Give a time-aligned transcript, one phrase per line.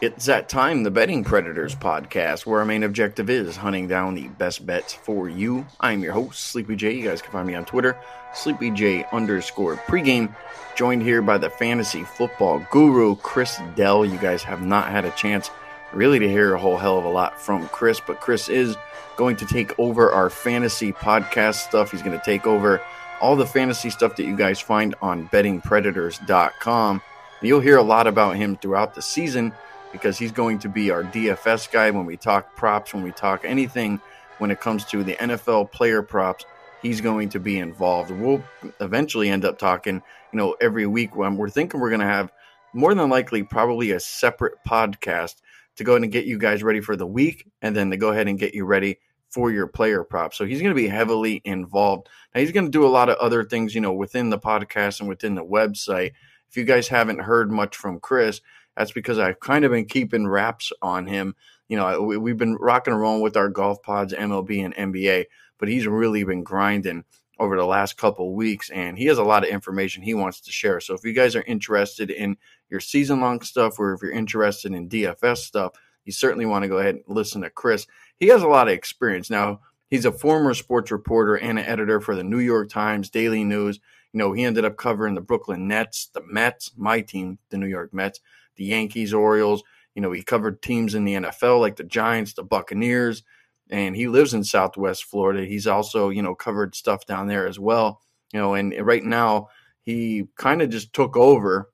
[0.00, 4.28] It's that time, the Betting Predators podcast, where our main objective is hunting down the
[4.28, 5.66] best bets for you.
[5.80, 6.92] I'm your host, Sleepy J.
[6.92, 7.98] You guys can find me on Twitter,
[8.32, 10.32] Sleepy J underscore pregame.
[10.76, 14.06] Joined here by the fantasy football guru, Chris Dell.
[14.06, 15.50] You guys have not had a chance
[15.92, 18.76] really to hear a whole hell of a lot from Chris, but Chris is
[19.16, 21.90] going to take over our fantasy podcast stuff.
[21.90, 22.80] He's going to take over
[23.20, 27.02] all the fantasy stuff that you guys find on bettingpredators.com.
[27.42, 29.52] You'll hear a lot about him throughout the season
[29.92, 33.44] because he's going to be our DFS guy when we talk props, when we talk
[33.44, 34.00] anything
[34.38, 36.44] when it comes to the NFL player props.
[36.82, 38.10] He's going to be involved.
[38.10, 38.42] We'll
[38.80, 39.96] eventually end up talking,
[40.32, 42.32] you know, every week when we're thinking we're going to have
[42.72, 45.36] more than likely probably a separate podcast
[45.76, 48.10] to go ahead and get you guys ready for the week and then to go
[48.10, 48.98] ahead and get you ready
[49.30, 50.36] for your player props.
[50.36, 52.08] So he's going to be heavily involved.
[52.34, 55.00] Now he's going to do a lot of other things, you know, within the podcast
[55.00, 56.12] and within the website.
[56.48, 58.40] If you guys haven't heard much from Chris,
[58.78, 61.34] that's because I've kind of been keeping wraps on him.
[61.68, 65.24] You know, we, have been rocking and rolling with our golf pods, MLB and NBA,
[65.58, 67.04] but he's really been grinding
[67.40, 70.52] over the last couple weeks and he has a lot of information he wants to
[70.52, 70.80] share.
[70.80, 72.36] So if you guys are interested in
[72.70, 75.72] your season long stuff or if you're interested in DFS stuff,
[76.04, 77.84] you certainly want to go ahead and listen to Chris.
[78.20, 79.28] He has a lot of experience.
[79.28, 83.42] Now, he's a former sports reporter and an editor for the New York Times, Daily
[83.42, 83.80] News.
[84.12, 87.66] You know, he ended up covering the Brooklyn Nets, the Mets, my team, the New
[87.66, 88.20] York Mets,
[88.58, 89.62] the Yankees, Orioles.
[89.94, 93.22] You know, he covered teams in the NFL like the Giants, the Buccaneers,
[93.70, 95.46] and he lives in Southwest Florida.
[95.46, 98.02] He's also, you know, covered stuff down there as well.
[98.32, 99.48] You know, and right now
[99.80, 101.70] he kind of just took over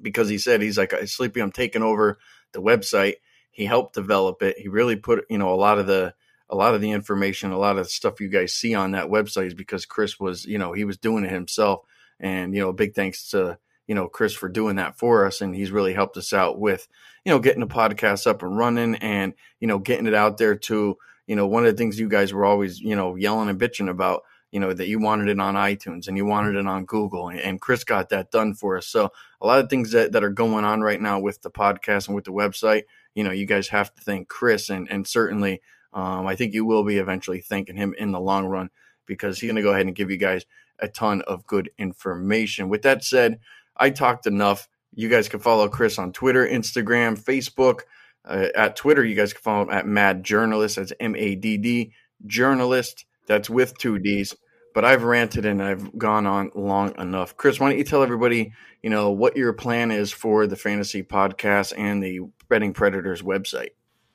[0.00, 1.40] because he said he's like sleepy.
[1.40, 2.18] I'm taking over
[2.52, 3.14] the website.
[3.50, 4.56] He helped develop it.
[4.56, 6.14] He really put, you know, a lot of the
[6.50, 9.08] a lot of the information, a lot of the stuff you guys see on that
[9.08, 11.80] website is because Chris was, you know, he was doing it himself.
[12.20, 15.40] And, you know, big thanks to, you know, Chris for doing that for us.
[15.40, 16.86] And he's really helped us out with,
[17.24, 20.54] you know, getting the podcast up and running and, you know, getting it out there
[20.54, 23.58] to, you know, one of the things you guys were always, you know, yelling and
[23.58, 26.84] bitching about you know that you wanted it on itunes and you wanted it on
[26.84, 29.10] google and chris got that done for us so
[29.40, 32.14] a lot of things that, that are going on right now with the podcast and
[32.14, 32.84] with the website
[33.14, 35.60] you know you guys have to thank chris and and certainly
[35.92, 38.70] um, i think you will be eventually thanking him in the long run
[39.06, 40.46] because he's going to go ahead and give you guys
[40.80, 43.38] a ton of good information with that said
[43.78, 47.80] i talked enough you guys can follow chris on twitter instagram facebook
[48.24, 51.92] uh, at twitter you guys can follow him at mad journalist that's m-a-d-d
[52.26, 54.34] journalist that's with two D's.
[54.74, 57.36] But I've ranted and I've gone on long enough.
[57.36, 58.52] Chris, why don't you tell everybody,
[58.82, 63.70] you know, what your plan is for the fantasy podcast and the Betting Predators website?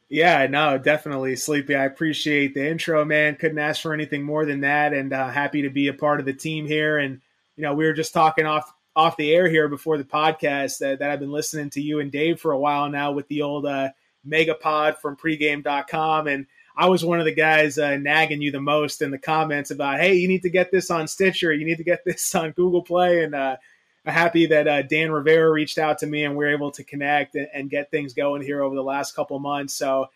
[0.10, 1.76] Yeah, no, definitely, Sleepy.
[1.76, 3.36] I appreciate the intro, man.
[3.36, 6.28] Couldn't ask for anything more than that, and uh, happy to be a part of
[6.28, 7.00] the team here.
[7.00, 7.20] And
[7.56, 11.00] you know, we were just talking off off the air here before the podcast that,
[11.00, 13.66] that I've been listening to you and Dave for a while now with the old
[13.66, 13.90] uh,
[14.28, 16.46] Megapod from pregame.com, and
[16.76, 20.00] I was one of the guys uh, nagging you the most in the comments about,
[20.00, 22.84] hey, you need to get this on Stitcher, you need to get this on Google
[22.84, 23.58] Play, and uh,
[24.06, 26.84] I'm happy that uh, Dan Rivera reached out to me and we are able to
[26.84, 29.76] connect and, and, get things going here over the last couple months.
[29.76, 30.08] So,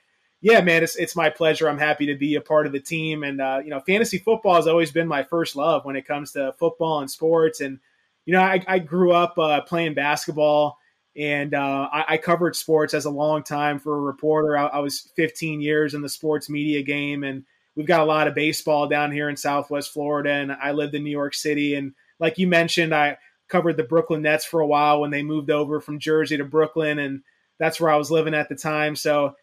[0.42, 1.70] yeah, man, it's it's my pleasure.
[1.70, 4.56] I'm happy to be a part of the team, and uh, you know, fantasy football
[4.56, 7.60] has always been my first love when it comes to football and sports.
[7.62, 7.80] And
[8.28, 10.78] you know, I, I grew up uh, playing basketball
[11.16, 14.58] and uh, I, I, covered sports as a long time for a reporter.
[14.58, 17.44] I, I, was 15 years in the sports media game, and
[17.76, 20.30] we've got a lot of baseball down here in Southwest Florida.
[20.30, 23.18] And I lived in New York City, and like you mentioned, I
[23.48, 27.00] covered the Brooklyn Nets for a while when they moved over from Jersey to Brooklyn,
[27.00, 27.24] and
[27.60, 28.96] that's where I was living at the time.
[28.98, 29.36] So,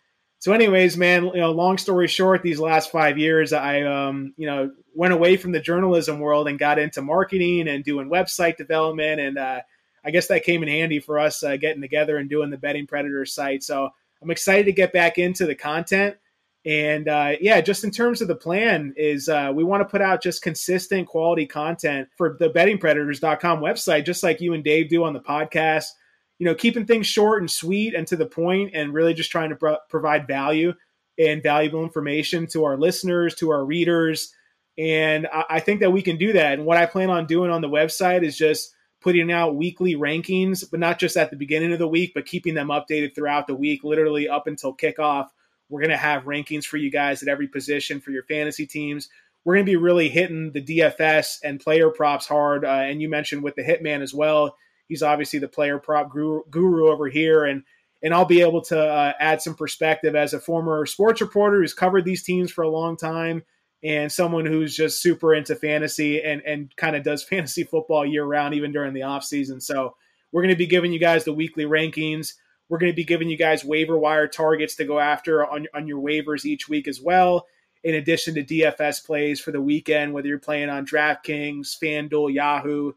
[0.44, 4.46] so anyways, man, you know, long story short, these last five years, I, um, you
[4.46, 9.20] know, went away from the journalism world and got into marketing and doing website development
[9.20, 9.38] and.
[9.38, 9.60] Uh,
[10.04, 12.86] I guess that came in handy for us uh, getting together and doing the betting
[12.86, 13.62] predator site.
[13.62, 13.88] So
[14.20, 16.16] I'm excited to get back into the content.
[16.66, 20.02] And uh, yeah, just in terms of the plan, is uh, we want to put
[20.02, 25.04] out just consistent quality content for the bettingpredators.com website, just like you and Dave do
[25.04, 25.86] on the podcast.
[26.38, 29.50] You know, keeping things short and sweet and to the point, and really just trying
[29.50, 30.74] to pro- provide value
[31.18, 34.34] and valuable information to our listeners, to our readers.
[34.76, 36.54] And I-, I think that we can do that.
[36.54, 40.68] And what I plan on doing on the website is just putting out weekly rankings,
[40.68, 43.54] but not just at the beginning of the week, but keeping them updated throughout the
[43.54, 45.28] week, literally up until kickoff.
[45.68, 49.10] We're going to have rankings for you guys at every position for your fantasy teams.
[49.44, 52.64] We're going to be really hitting the DFS and player props hard.
[52.64, 54.56] Uh, and you mentioned with the Hitman as well.
[54.88, 57.44] He's obviously the player prop guru, guru over here.
[57.44, 57.64] And
[58.02, 61.72] and I'll be able to uh, add some perspective as a former sports reporter who's
[61.72, 63.44] covered these teams for a long time
[63.82, 68.24] and someone who's just super into fantasy and and kind of does fantasy football year
[68.24, 69.60] round, even during the off season.
[69.60, 69.96] So
[70.32, 72.34] we're going to be giving you guys the weekly rankings.
[72.68, 75.86] We're going to be giving you guys waiver wire targets to go after on, on
[75.86, 77.46] your waivers each week as well,
[77.84, 82.92] in addition to DFS plays for the weekend, whether you're playing on DraftKings, FanDuel, Yahoo,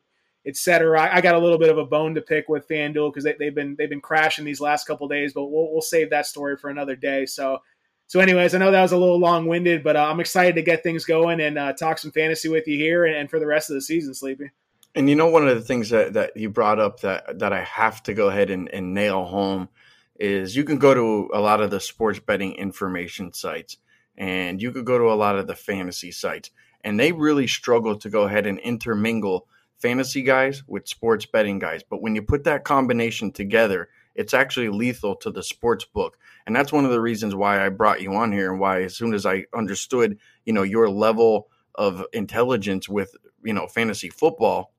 [0.47, 0.99] etc.
[0.99, 3.45] I, I, got a little bit of a bone to pick with FanDuel because they,
[3.45, 6.55] have been they've been crashing these last couple days, but we'll, we'll save that story
[6.55, 7.25] for another day.
[7.25, 7.59] So,
[8.07, 10.61] so anyways, I know that was a little long winded, but uh, I'm excited to
[10.61, 13.45] get things going and uh, talk some fantasy with you here and, and for the
[13.45, 14.51] rest of the season, Sleepy.
[14.95, 17.63] And you know, one of the things that, that you brought up that, that I
[17.63, 19.69] have to go ahead and, and nail home
[20.19, 23.77] is you can go to a lot of the sports betting information sites
[24.17, 26.49] and you could go to a lot of the fantasy sites
[26.83, 29.47] and they really struggle to go ahead and intermingle
[29.79, 31.83] fantasy guys with sports betting guys.
[31.83, 36.17] But when you put that combination together, it's actually lethal to the sports book.
[36.45, 38.95] And that's one of the reasons why I brought you on here and why as
[38.95, 44.73] soon as I understood, you know, your level of intelligence with, you know, fantasy football,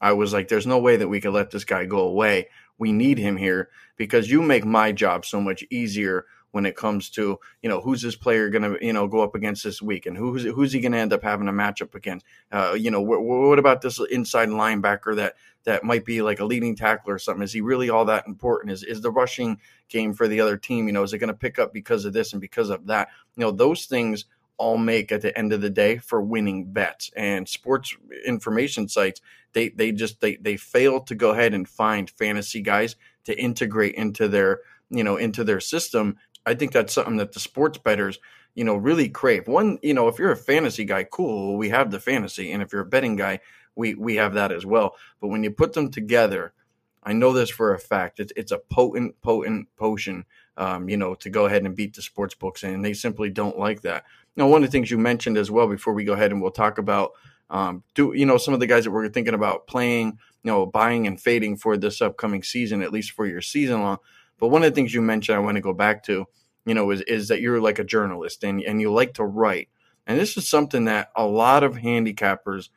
[0.00, 2.48] I was like, there's no way that we could let this guy go away.
[2.76, 7.10] We need him here because you make my job so much easier when it comes
[7.10, 10.06] to you know who's this player going to you know go up against this week
[10.06, 12.24] and who's who's he going to end up having a matchup against?
[12.50, 15.34] Uh, you know wh- what about this inside linebacker that
[15.64, 17.42] that might be like a leading tackler or something?
[17.42, 18.72] Is he really all that important?
[18.72, 19.58] Is is the rushing
[19.88, 22.12] game for the other team you know is it going to pick up because of
[22.12, 23.08] this and because of that?
[23.36, 24.26] You know those things
[24.58, 27.10] all make at the end of the day for winning bets.
[27.16, 29.20] And sports information sites
[29.52, 33.94] they they just they they fail to go ahead and find fantasy guys to integrate
[33.94, 34.60] into their
[34.90, 36.16] you know into their system
[36.46, 38.18] i think that's something that the sports betters
[38.54, 41.90] you know really crave one you know if you're a fantasy guy cool we have
[41.90, 43.38] the fantasy and if you're a betting guy
[43.74, 46.52] we we have that as well but when you put them together
[47.02, 50.24] i know this for a fact it's, it's a potent potent potion
[50.58, 53.58] um, you know to go ahead and beat the sports books and they simply don't
[53.58, 54.04] like that
[54.36, 56.50] now, one of the things you mentioned as well before we go ahead and we'll
[56.50, 57.12] talk about
[57.50, 60.64] um, do you know some of the guys that we're thinking about playing, you know,
[60.64, 63.98] buying and fading for this upcoming season, at least for your season long.
[64.42, 66.26] But one of the things you mentioned, I want to go back to,
[66.66, 69.68] you know, is is that you're like a journalist and and you like to write,
[70.04, 72.68] and this is something that a lot of handicappers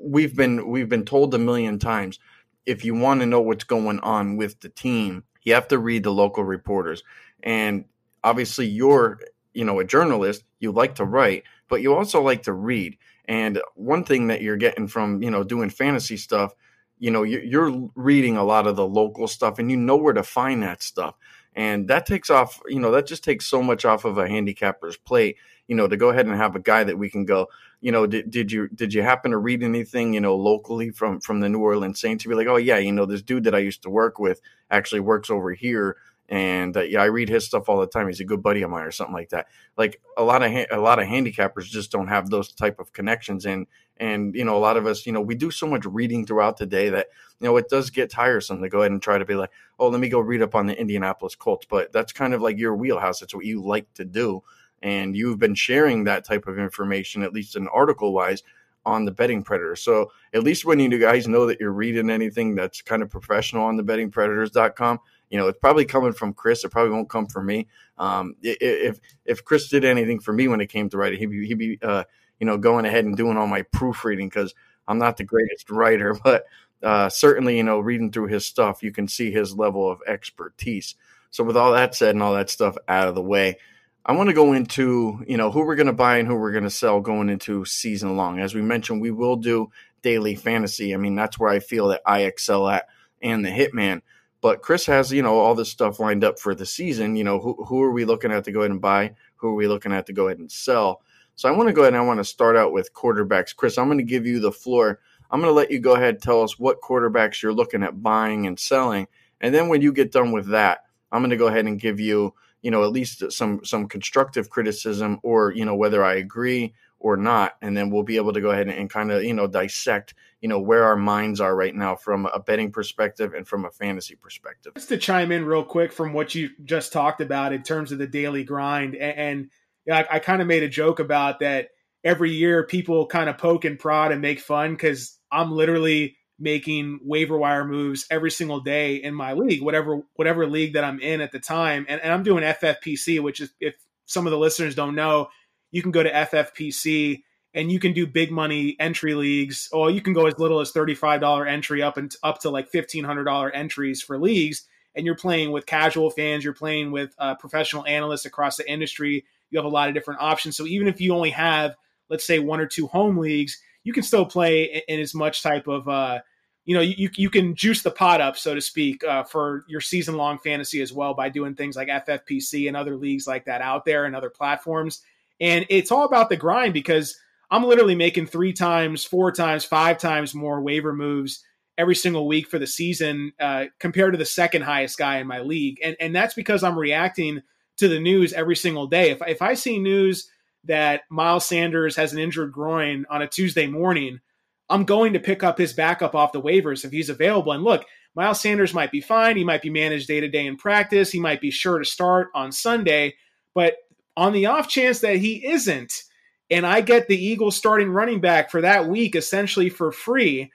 [0.00, 2.18] we've been we've been told a million times.
[2.66, 6.02] If you want to know what's going on with the team, you have to read
[6.02, 7.04] the local reporters,
[7.44, 7.84] and
[8.24, 9.20] obviously you're
[9.54, 13.62] you know a journalist you like to write but you also like to read and
[13.76, 16.52] one thing that you're getting from you know doing fantasy stuff
[16.98, 20.22] you know you're reading a lot of the local stuff and you know where to
[20.22, 21.14] find that stuff.
[21.54, 24.96] And that takes off you know that just takes so much off of a handicapper's
[24.96, 25.36] plate
[25.68, 27.48] you know to go ahead and have a guy that we can go
[27.80, 31.20] you know did, did you did you happen to read anything you know locally from
[31.20, 33.54] from the new orleans saints to be like oh yeah you know this dude that
[33.54, 34.40] i used to work with
[34.70, 35.96] actually works over here
[36.28, 38.08] and uh, yeah, I read his stuff all the time.
[38.08, 39.46] He's a good buddy of mine, or something like that.
[39.76, 42.92] Like a lot of ha- a lot of handicappers just don't have those type of
[42.92, 43.66] connections, and
[43.98, 46.56] and you know a lot of us, you know, we do so much reading throughout
[46.56, 47.08] the day that
[47.40, 49.88] you know it does get tiresome to go ahead and try to be like, oh,
[49.88, 51.66] let me go read up on the Indianapolis Colts.
[51.68, 53.22] But that's kind of like your wheelhouse.
[53.22, 54.42] It's what you like to do,
[54.82, 58.42] and you've been sharing that type of information, at least in article wise,
[58.84, 59.76] on the betting predator.
[59.76, 63.64] So at least when you guys know that you're reading anything that's kind of professional
[63.64, 65.00] on the bettingpredators.com,
[65.30, 66.64] you know, it's probably coming from Chris.
[66.64, 67.66] It probably won't come from me.
[67.98, 71.46] Um, if if Chris did anything for me when it came to writing, he'd be,
[71.46, 72.04] he'd be uh,
[72.38, 74.54] you know, going ahead and doing all my proofreading because
[74.86, 76.44] I'm not the greatest writer, but
[76.82, 80.94] uh, certainly, you know, reading through his stuff, you can see his level of expertise.
[81.30, 83.56] So, with all that said and all that stuff out of the way,
[84.04, 86.52] I want to go into, you know, who we're going to buy and who we're
[86.52, 88.38] going to sell going into season long.
[88.38, 89.70] As we mentioned, we will do
[90.02, 90.94] daily fantasy.
[90.94, 92.86] I mean, that's where I feel that I excel at
[93.20, 94.02] and the Hitman.
[94.40, 97.16] But Chris has, you know, all this stuff lined up for the season.
[97.16, 99.14] You know, who, who are we looking at to go ahead and buy?
[99.36, 101.02] Who are we looking at to go ahead and sell?
[101.34, 103.54] So I want to go ahead and I want to start out with quarterbacks.
[103.54, 105.00] Chris, I'm going to give you the floor.
[105.30, 108.02] I'm going to let you go ahead and tell us what quarterbacks you're looking at
[108.02, 109.08] buying and selling.
[109.40, 112.00] And then when you get done with that, I'm going to go ahead and give
[112.00, 116.74] you, you know, at least some some constructive criticism or, you know, whether I agree
[116.98, 119.34] or not and then we'll be able to go ahead and, and kind of you
[119.34, 123.48] know dissect you know where our minds are right now from a betting perspective and
[123.48, 124.74] from a fantasy perspective.
[124.74, 127.98] Just to chime in real quick from what you just talked about in terms of
[127.98, 129.50] the daily grind and, and
[129.90, 131.68] I, I kind of made a joke about that
[132.06, 137.00] every year people kind of poke and prod and make fun because i'm literally making
[137.02, 141.20] waiver wire moves every single day in my league whatever whatever league that i'm in
[141.20, 143.74] at the time and, and i'm doing ffpc which is if
[144.06, 145.28] some of the listeners don't know
[145.70, 147.22] you can go to FFPC
[147.54, 149.68] and you can do big money entry leagues.
[149.72, 153.50] Or you can go as little as $35 entry up and up to like $1,500
[153.54, 154.64] entries for leagues.
[154.94, 159.24] And you're playing with casual fans, you're playing with uh, professional analysts across the industry.
[159.50, 160.56] You have a lot of different options.
[160.56, 161.76] So even if you only have,
[162.08, 165.66] let's say, one or two home leagues, you can still play in, as much type
[165.66, 166.20] of uh,
[166.66, 169.80] you know you, you can juice the pot up so to speak uh, for your
[169.80, 173.62] season long fantasy as well by doing things like ffpc and other leagues like that
[173.62, 175.02] out there and other platforms
[175.40, 177.16] and it's all about the grind because
[177.50, 181.42] i'm literally making three times four times five times more waiver moves
[181.78, 185.40] every single week for the season uh, compared to the second highest guy in my
[185.40, 187.40] league and and that's because i'm reacting
[187.76, 190.28] to the news every single day if, if i see news
[190.64, 194.20] that miles sanders has an injured groin on a tuesday morning
[194.68, 197.52] I'm going to pick up his backup off the waivers if he's available.
[197.52, 199.36] And look, Miles Sanders might be fine.
[199.36, 201.12] He might be managed day to day in practice.
[201.12, 203.14] He might be sure to start on Sunday.
[203.54, 203.74] But
[204.16, 206.02] on the off chance that he isn't,
[206.50, 210.52] and I get the Eagles starting running back for that week essentially for free,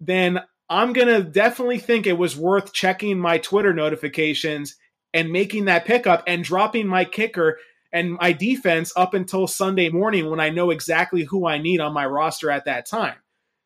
[0.00, 4.76] then I'm going to definitely think it was worth checking my Twitter notifications
[5.12, 7.58] and making that pickup and dropping my kicker
[7.92, 11.92] and my defense up until Sunday morning when I know exactly who I need on
[11.92, 13.16] my roster at that time.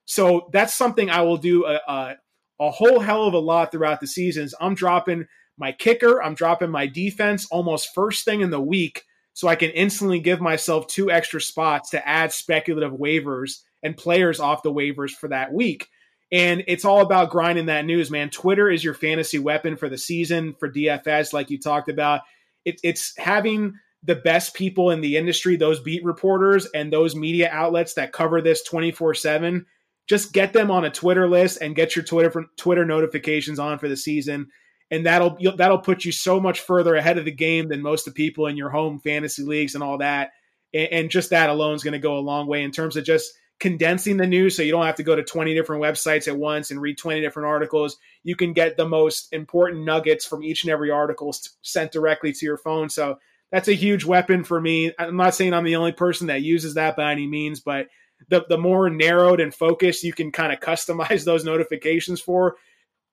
[0.04, 2.16] So that's something I will do a, a,
[2.60, 4.54] a whole hell of a lot throughout the seasons.
[4.60, 5.26] I'm dropping
[5.56, 9.04] my kicker, I'm dropping my defense almost first thing in the week
[9.38, 14.40] so I can instantly give myself two extra spots to add speculative waivers and players
[14.40, 15.86] off the waivers for that week.
[16.32, 18.30] And it's all about grinding that news, man.
[18.30, 22.22] Twitter is your fantasy weapon for the season for DFS, like you talked about.
[22.64, 27.48] It, it's having the best people in the industry, those beat reporters and those media
[27.52, 29.64] outlets that cover this 24 7
[30.08, 33.88] just get them on a Twitter list and get your Twitter Twitter notifications on for
[33.88, 34.48] the season,
[34.90, 38.14] and that'll that'll put you so much further ahead of the game than most of
[38.14, 40.32] the people in your home fantasy leagues and all that.
[40.72, 43.04] And, and just that alone is going to go a long way in terms of
[43.04, 46.36] just condensing the news, so you don't have to go to twenty different websites at
[46.36, 47.96] once and read twenty different articles.
[48.22, 52.46] You can get the most important nuggets from each and every article sent directly to
[52.46, 52.88] your phone.
[52.88, 53.18] So
[53.50, 54.92] that's a huge weapon for me.
[54.98, 57.88] I'm not saying I'm the only person that uses that by any means, but
[58.28, 62.56] the, the more narrowed and focused you can kind of customize those notifications for,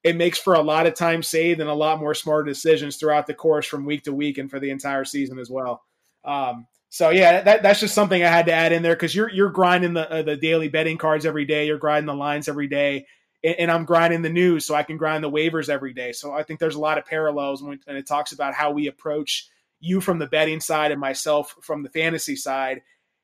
[0.06, 3.26] it makes for a lot of time saved and a lot more smarter decisions throughout
[3.26, 5.84] the course from week to week and for the entire season as well.
[6.24, 9.32] Um, so yeah, that, that's just something I had to add in there because you're
[9.32, 12.68] you're grinding the uh, the daily betting cards every day, you're grinding the lines every
[12.68, 13.08] day,
[13.44, 16.12] and, and, I'm grinding the news so I can grind the waivers every day.
[16.12, 18.86] So I think there's a lot of parallels when and it talks about how we
[18.86, 22.84] approach you from the betting side and myself from the fantasy side.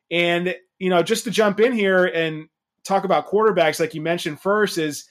[0.09, 2.49] And you know, just to jump in here and
[2.83, 5.05] talk about quarterbacks, like you mentioned first, is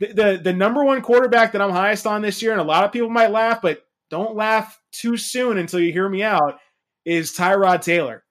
[0.00, 2.92] the, the, number one quarterback that I'm highest on this year, and a lot of
[2.92, 6.58] people might laugh, but don't laugh too soon until you hear me out,
[7.04, 8.24] is Tyrod Taylor.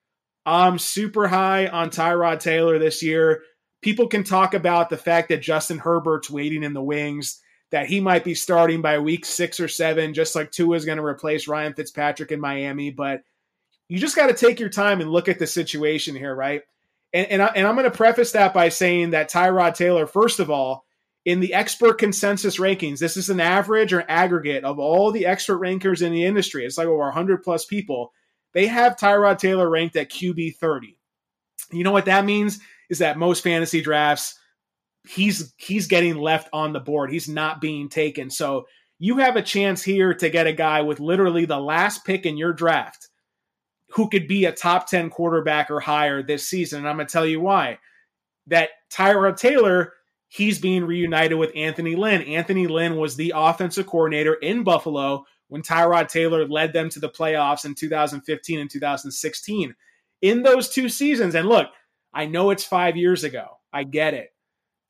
[0.45, 3.43] I'm super high on Tyrod Taylor this year.
[3.81, 7.99] People can talk about the fact that Justin Herbert's waiting in the wings, that he
[7.99, 11.49] might be starting by week six or seven, just like Tua is going to replace
[11.49, 12.91] Ryan Fitzpatrick in Miami.
[12.91, 13.23] But
[13.89, 16.61] you just got to take your time and look at the situation here, right?
[17.13, 20.39] And, and, I, and I'm going to preface that by saying that Tyrod Taylor, first
[20.39, 20.85] of all,
[21.27, 25.57] in the expert consensus rankings, this is an average or aggregate of all the expert
[25.57, 26.65] rankers in the industry.
[26.65, 28.13] It's like over 100 plus people.
[28.53, 30.97] They have Tyrod Taylor ranked at QB 30.
[31.73, 32.59] You know what that means?
[32.89, 34.39] Is that most fantasy drafts,
[35.05, 37.11] he's he's getting left on the board.
[37.11, 38.29] He's not being taken.
[38.29, 38.65] So
[38.97, 42.37] you have a chance here to get a guy with literally the last pick in
[42.37, 43.09] your draft
[43.89, 46.79] who could be a top 10 quarterback or higher this season.
[46.79, 47.79] And I'm going to tell you why.
[48.47, 49.91] That Tyrod Taylor,
[50.27, 52.21] he's being reunited with Anthony Lynn.
[52.23, 57.09] Anthony Lynn was the offensive coordinator in Buffalo when Tyrod Taylor led them to the
[57.09, 59.75] playoffs in 2015 and 2016.
[60.21, 61.67] In those two seasons, and look,
[62.13, 63.47] I know it's five years ago.
[63.71, 64.29] I get it.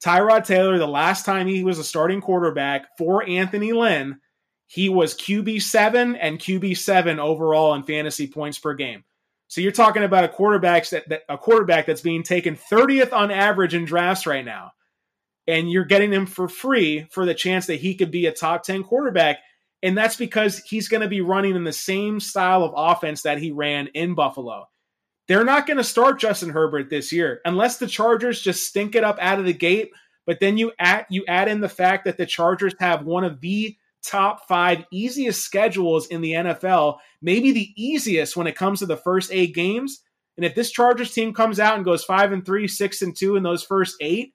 [0.04, 4.20] Tyrod Taylor, the last time he was a starting quarterback for Anthony Lynn,
[4.68, 9.04] he was QB7 and QB7 overall in fantasy points per game.
[9.48, 13.32] So you're talking about a quarterback that, that, a quarterback that's being taken 30th on
[13.32, 14.72] average in drafts right now.
[15.48, 18.64] And you're getting him for free for the chance that he could be a top
[18.64, 19.40] 10 quarterback.
[19.82, 23.40] And that's because he's going to be running in the same style of offense that
[23.40, 24.68] he ran in Buffalo.
[25.28, 29.04] They're not going to start Justin Herbert this year unless the Chargers just stink it
[29.04, 29.92] up out of the gate.
[30.26, 33.40] But then you add you add in the fact that the Chargers have one of
[33.40, 38.86] the top five easiest schedules in the NFL, maybe the easiest when it comes to
[38.86, 40.02] the first eight games.
[40.38, 43.36] And if this Chargers team comes out and goes five and three, six and two
[43.36, 44.34] in those first eight,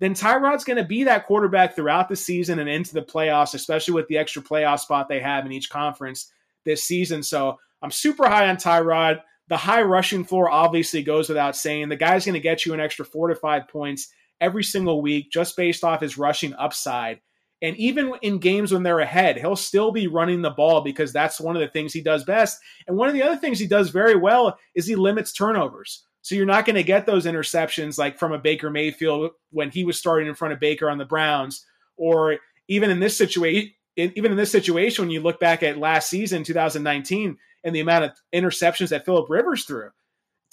[0.00, 3.94] then Tyrod's going to be that quarterback throughout the season and into the playoffs, especially
[3.94, 6.30] with the extra playoff spot they have in each conference
[6.64, 7.22] this season.
[7.22, 9.20] So I'm super high on Tyrod.
[9.48, 11.88] The high rushing floor obviously goes without saying.
[11.88, 15.32] The guy's going to get you an extra four to five points every single week
[15.32, 17.20] just based off his rushing upside.
[17.60, 21.40] And even in games when they're ahead, he'll still be running the ball because that's
[21.40, 22.58] one of the things he does best.
[22.86, 26.04] And one of the other things he does very well is he limits turnovers.
[26.28, 29.84] So you're not going to get those interceptions like from a Baker Mayfield when he
[29.84, 31.64] was starting in front of Baker on the Browns,
[31.96, 32.36] or
[32.68, 36.44] even in this situation, even in this situation, when you look back at last season,
[36.44, 39.88] 2019, and the amount of interceptions that Philip Rivers threw,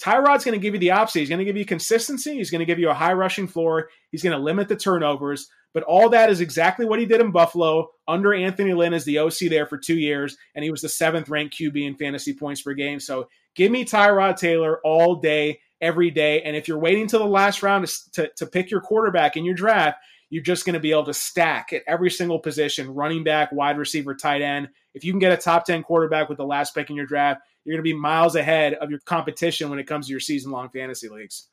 [0.02, 1.18] Tyrod's going to give you the opposite.
[1.18, 2.36] He's going to give you consistency.
[2.36, 3.90] He's going to give you a high rushing floor.
[4.10, 5.46] He's going to limit the turnovers.
[5.74, 9.18] But all that is exactly what he did in Buffalo under Anthony Lynn as the
[9.18, 12.62] OC there for two years, and he was the seventh ranked QB in fantasy points
[12.62, 12.98] per game.
[12.98, 16.42] So give me Tyrod Taylor all day, every day.
[16.42, 19.44] And if you're waiting till the last round to, to, to pick your quarterback in
[19.44, 19.98] your draft,
[20.30, 23.78] you're just going to be able to stack at every single position running back, wide
[23.78, 24.68] receiver, tight end.
[24.94, 27.42] If you can get a top 10 quarterback with the last pick in your draft,
[27.64, 30.50] you're going to be miles ahead of your competition when it comes to your season
[30.50, 31.48] long fantasy leagues.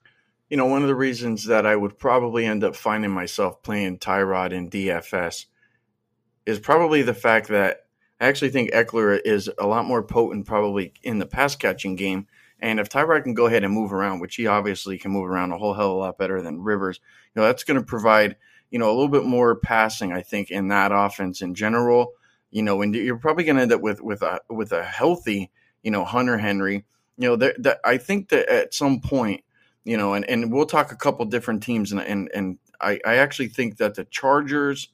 [0.49, 3.99] You know, one of the reasons that I would probably end up finding myself playing
[3.99, 5.45] Tyrod in DFS
[6.45, 7.85] is probably the fact that
[8.19, 12.27] I actually think Ekeler is a lot more potent, probably in the pass catching game.
[12.63, 15.51] And if Tyrod can go ahead and move around, which he obviously can move around
[15.51, 16.99] a whole hell of a lot better than Rivers,
[17.35, 18.37] you know, that's going to provide
[18.73, 22.13] you know, a little bit more passing, I think, in that offense in general.
[22.49, 25.51] You know, and you're probably going to end up with with a with a healthy,
[25.83, 26.83] you know, Hunter Henry.
[27.17, 29.43] You know, that, I think that at some point,
[29.85, 33.17] you know, and, and we'll talk a couple different teams, and and and I, I
[33.17, 34.89] actually think that the Chargers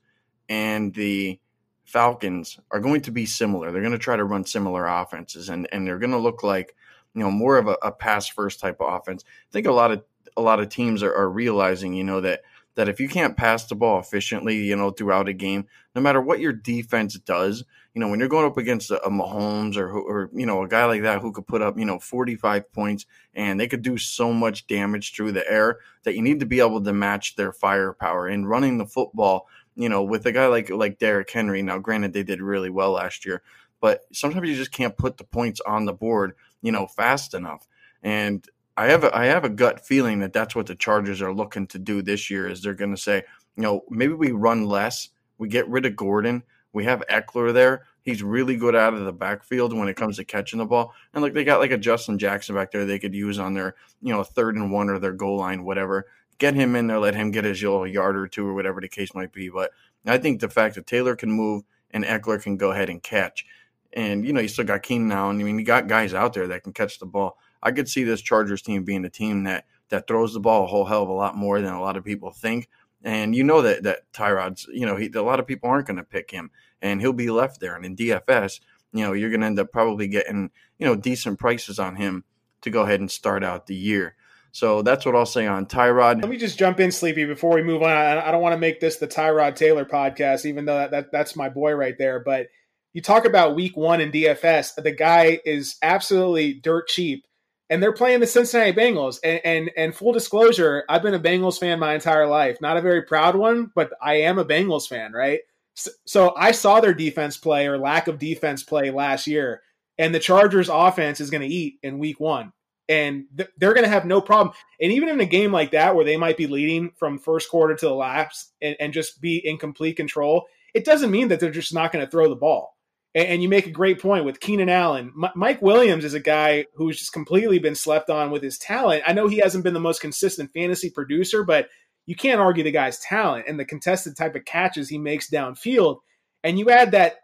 [0.50, 1.40] and the
[1.86, 3.72] Falcons are going to be similar.
[3.72, 6.76] They're going to try to run similar offenses, and and they're going to look like
[7.14, 9.24] you know more of a, a pass first type of offense.
[9.28, 10.04] I think a lot of
[10.38, 12.42] a lot of teams are, are realizing, you know, that
[12.76, 16.22] that if you can't pass the ball efficiently, you know, throughout a game, no matter
[16.22, 19.92] what your defense does, you know, when you're going up against a, a Mahomes or,
[19.92, 23.06] or, you know, a guy like that who could put up, you know, 45 points
[23.34, 26.62] and they could do so much damage through the air that you need to be
[26.62, 30.70] able to match their firepower and running the football, you know, with a guy like,
[30.70, 31.62] like Derrick Henry.
[31.62, 33.42] Now, granted, they did really well last year,
[33.82, 37.68] but sometimes you just can't put the points on the board, you know, fast enough.
[38.04, 38.46] And
[38.78, 41.68] I have a, I have a gut feeling that that's what the Chargers are looking
[41.68, 42.48] to do this year.
[42.48, 43.24] Is they're going to say,
[43.58, 47.86] you know, maybe we run less, we get rid of Gordon, we have Ekeler there.
[48.02, 51.22] He's really good out of the backfield when it comes to catching the ball, and
[51.22, 54.14] like they got like a Justin Jackson back there they could use on their you
[54.14, 56.08] know third and one or their goal line, whatever.
[56.38, 58.88] Get him in there, let him get his little yard or two or whatever the
[58.88, 59.50] case might be.
[59.50, 59.72] But
[60.06, 63.46] I think the fact that Taylor can move and Ekeler can go ahead and catch,
[63.94, 66.34] and you know you still got Keenan now, and I mean, you got guys out
[66.34, 67.38] there that can catch the ball.
[67.62, 70.68] I could see this Chargers team being a team that that throws the ball a
[70.68, 72.70] whole hell of a lot more than a lot of people think.
[73.04, 75.98] And you know that that Tyrod's, you know, he, a lot of people aren't going
[75.98, 77.76] to pick him, and he'll be left there.
[77.76, 78.60] And in DFS,
[78.94, 82.24] you know, you're going to end up probably getting, you know, decent prices on him
[82.62, 84.16] to go ahead and start out the year.
[84.52, 86.22] So that's what I'll say on Tyrod.
[86.22, 87.90] Let me just jump in, Sleepy, before we move on.
[87.92, 91.36] I don't want to make this the Tyrod Taylor podcast, even though that, that that's
[91.36, 92.20] my boy right there.
[92.20, 92.48] But
[92.94, 97.26] you talk about week one in DFS, the guy is absolutely dirt cheap
[97.70, 99.20] and they're playing the Cincinnati Bengals.
[99.24, 102.60] And, and, and full disclosure, I've been a Bengals fan my entire life.
[102.62, 105.42] Not a very proud one, but I am a Bengals fan, right?
[105.76, 109.62] So, so I saw their defense play or lack of defense play last year,
[109.98, 112.52] and the Chargers' offense is going to eat in Week One,
[112.90, 114.54] and th- they're going to have no problem.
[114.82, 117.76] And even in a game like that, where they might be leading from first quarter
[117.76, 121.52] to the last and, and just be in complete control, it doesn't mean that they're
[121.52, 122.76] just not going to throw the ball.
[123.16, 125.12] And, you make a great point with Keenan Allen.
[125.36, 129.04] Mike Williams is a guy who's just completely been slept on with his talent.
[129.06, 131.70] I know he hasn't been the most consistent fantasy producer, but
[132.06, 136.00] you can't argue the guy's talent and the contested type of catches he makes downfield.
[136.44, 137.16] And you add that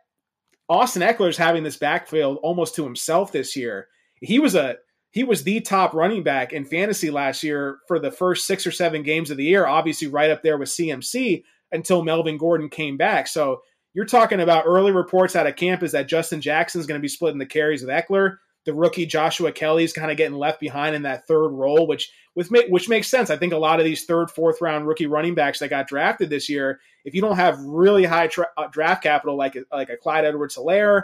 [0.67, 3.87] Austin Ekeler's having this backfield almost to himself this year.
[4.21, 4.77] He was a
[5.11, 8.71] he was the top running back in fantasy last year for the first six or
[8.71, 12.97] seven games of the year, obviously right up there with CMC until Melvin Gordon came
[12.97, 13.27] back.
[13.27, 13.61] So
[13.95, 17.01] you're talking about early reports out of camp is that Justin Jackson is going to
[17.01, 18.37] be splitting the carries with Ekeler.
[18.65, 22.11] The rookie Joshua Kelley is kind of getting left behind in that third role, which
[22.35, 23.29] with which makes sense.
[23.29, 26.29] I think a lot of these third, fourth round rookie running backs that got drafted
[26.29, 29.97] this year, if you don't have really high tra- uh, draft capital like like a
[29.97, 31.03] Clyde Edwards-Helaire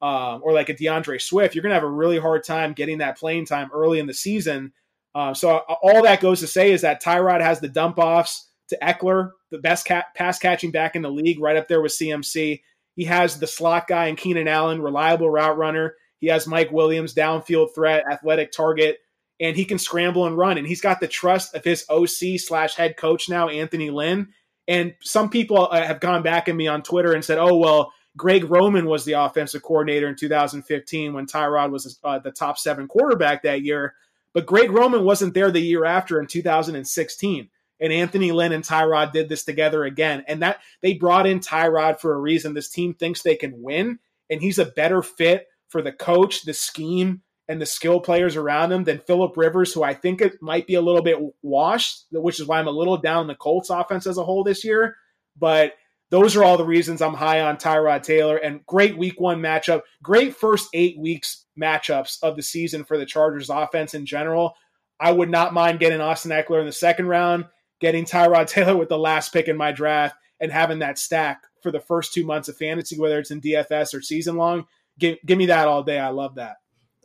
[0.00, 2.98] um, or like a D'Andre Swift, you're going to have a really hard time getting
[2.98, 4.72] that playing time early in the season.
[5.14, 8.78] Uh, so all that goes to say is that Tyrod has the dump offs to
[8.82, 12.60] Ekeler, the best pass catching back in the league, right up there with CMC.
[12.96, 15.94] He has the slot guy and Keenan Allen, reliable route runner.
[16.18, 18.98] He has Mike Williams, downfield threat, athletic target,
[19.40, 20.58] and he can scramble and run.
[20.58, 24.28] And he's got the trust of his OC slash head coach now, Anthony Lynn.
[24.68, 27.92] And some people uh, have gone back at me on Twitter and said, "Oh well,
[28.16, 32.86] Greg Roman was the offensive coordinator in 2015 when Tyrod was uh, the top seven
[32.86, 33.94] quarterback that year."
[34.32, 37.50] But Greg Roman wasn't there the year after in 2016
[37.82, 40.24] and Anthony Lynn and Tyrod did this together again.
[40.26, 42.54] And that they brought in Tyrod for a reason.
[42.54, 43.98] This team thinks they can win,
[44.30, 48.72] and he's a better fit for the coach, the scheme, and the skill players around
[48.72, 52.38] him than Philip Rivers, who I think it might be a little bit washed, which
[52.40, 54.96] is why I'm a little down the Colts offense as a whole this year.
[55.36, 55.72] But
[56.10, 59.80] those are all the reasons I'm high on Tyrod Taylor and great week one matchup,
[60.02, 64.54] great first eight weeks matchups of the season for the Chargers offense in general.
[65.00, 67.46] I would not mind getting Austin Ekeler in the second round,
[67.82, 71.70] getting Tyrod Taylor with the last pick in my draft, and having that stack for
[71.70, 74.66] the first two months of fantasy, whether it's in DFS or season long.
[74.98, 75.98] Give, give me that all day.
[75.98, 76.56] I love that.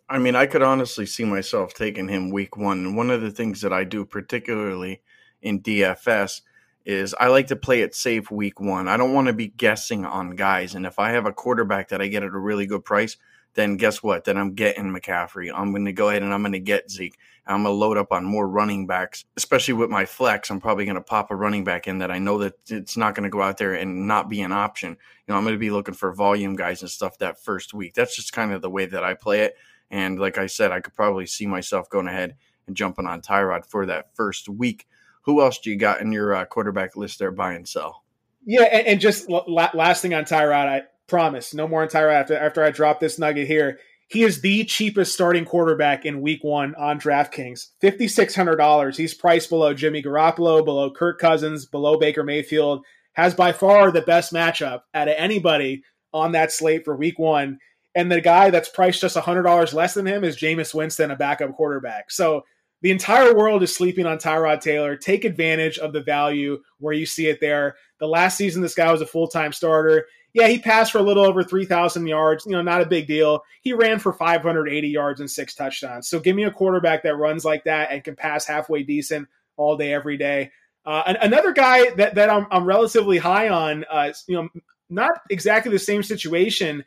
[0.10, 2.80] I mean, I could honestly see myself taking him week one.
[2.80, 5.02] And one of the things that I do, particularly
[5.42, 6.42] in DFS,
[6.86, 8.88] is I like to play it safe week one.
[8.88, 10.74] I don't want to be guessing on guys.
[10.76, 13.18] And if I have a quarterback that I get at a really good price,
[13.58, 14.24] then guess what?
[14.24, 15.52] Then I'm getting McCaffrey.
[15.54, 17.18] I'm going to go ahead and I'm going to get Zeke.
[17.46, 20.50] I'm going to load up on more running backs, especially with my flex.
[20.50, 23.16] I'm probably going to pop a running back in that I know that it's not
[23.16, 24.92] going to go out there and not be an option.
[24.92, 27.94] You know, I'm going to be looking for volume guys and stuff that first week.
[27.94, 29.56] That's just kind of the way that I play it.
[29.90, 32.36] And like I said, I could probably see myself going ahead
[32.68, 34.88] and jumping on Tyrod for that first week
[35.28, 38.06] who else do you got in your uh, quarterback list there, buy and sell?
[38.46, 42.64] Yeah, and, and just last thing on Tyrod, I promise no more Tyrod after, after
[42.64, 43.80] I drop this nugget here.
[44.10, 47.68] He is the cheapest starting quarterback in week one on DraftKings.
[47.84, 48.96] $5,600.
[48.96, 52.86] He's priced below Jimmy Garoppolo, below Kirk Cousins, below Baker Mayfield.
[53.14, 57.58] Has by far the best matchup out of anybody on that slate for week one.
[57.96, 61.56] And the guy that's priced just $100 less than him is Jameis Winston, a backup
[61.56, 62.12] quarterback.
[62.12, 62.44] So
[62.82, 64.96] the entire world is sleeping on Tyrod Taylor.
[64.96, 67.76] Take advantage of the value where you see it there.
[68.00, 70.06] The last season, this guy was a full time starter.
[70.38, 72.46] Yeah, he passed for a little over 3,000 yards.
[72.46, 73.44] You know, not a big deal.
[73.64, 76.08] He ran for 580 yards and six touchdowns.
[76.08, 79.78] So give me a quarterback that runs like that and can pass halfway decent all
[79.78, 80.52] day, every day.
[80.86, 84.48] Uh, another guy that, that I'm, I'm relatively high on, uh, you know,
[84.92, 86.86] not exactly the same situation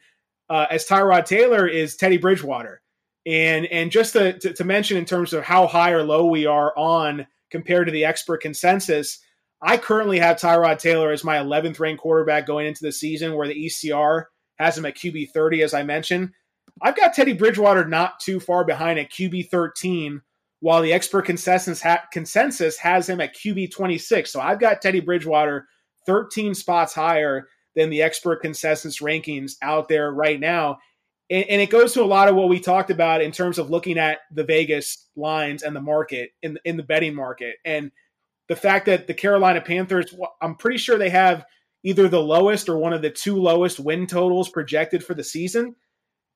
[0.49, 2.83] uh, as Tyrod Taylor is Teddy Bridgewater.
[3.27, 6.47] And and just to, to, to mention in terms of how high or low we
[6.47, 9.19] are on compared to the expert consensus,
[9.63, 13.49] I currently have Tyrod Taylor as my 11th ranked quarterback going into the season, where
[13.49, 14.25] the ECR
[14.57, 16.31] has him at QB 30, as I mentioned.
[16.83, 20.23] I've got Teddy Bridgewater not too far behind at QB 13,
[20.61, 24.33] while the expert consensus, ha- consensus has him at QB 26.
[24.33, 25.67] So I've got Teddy Bridgewater
[26.07, 30.79] 13 spots higher than the expert consensus rankings out there right now
[31.31, 33.71] and, and, it goes to a lot of what we talked about in terms of
[33.71, 37.93] looking at the Vegas lines and the market in in the betting market, and
[38.51, 41.47] the fact that the Carolina Panthers, I'm pretty sure they have
[41.85, 45.77] either the lowest or one of the two lowest win totals projected for the season,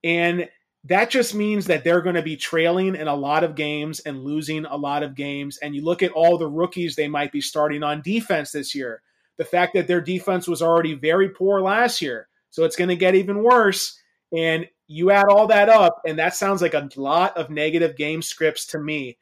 [0.04, 0.48] and
[0.84, 4.22] that just means that they're going to be trailing in a lot of games and
[4.22, 5.56] losing a lot of games.
[5.56, 9.02] And you look at all the rookies they might be starting on defense this year.
[9.36, 12.28] The fact that their defense was already very poor last year.
[12.50, 13.98] So it's going to get even worse.
[14.32, 18.22] And you add all that up, and that sounds like a lot of negative game
[18.22, 19.16] scripts to me.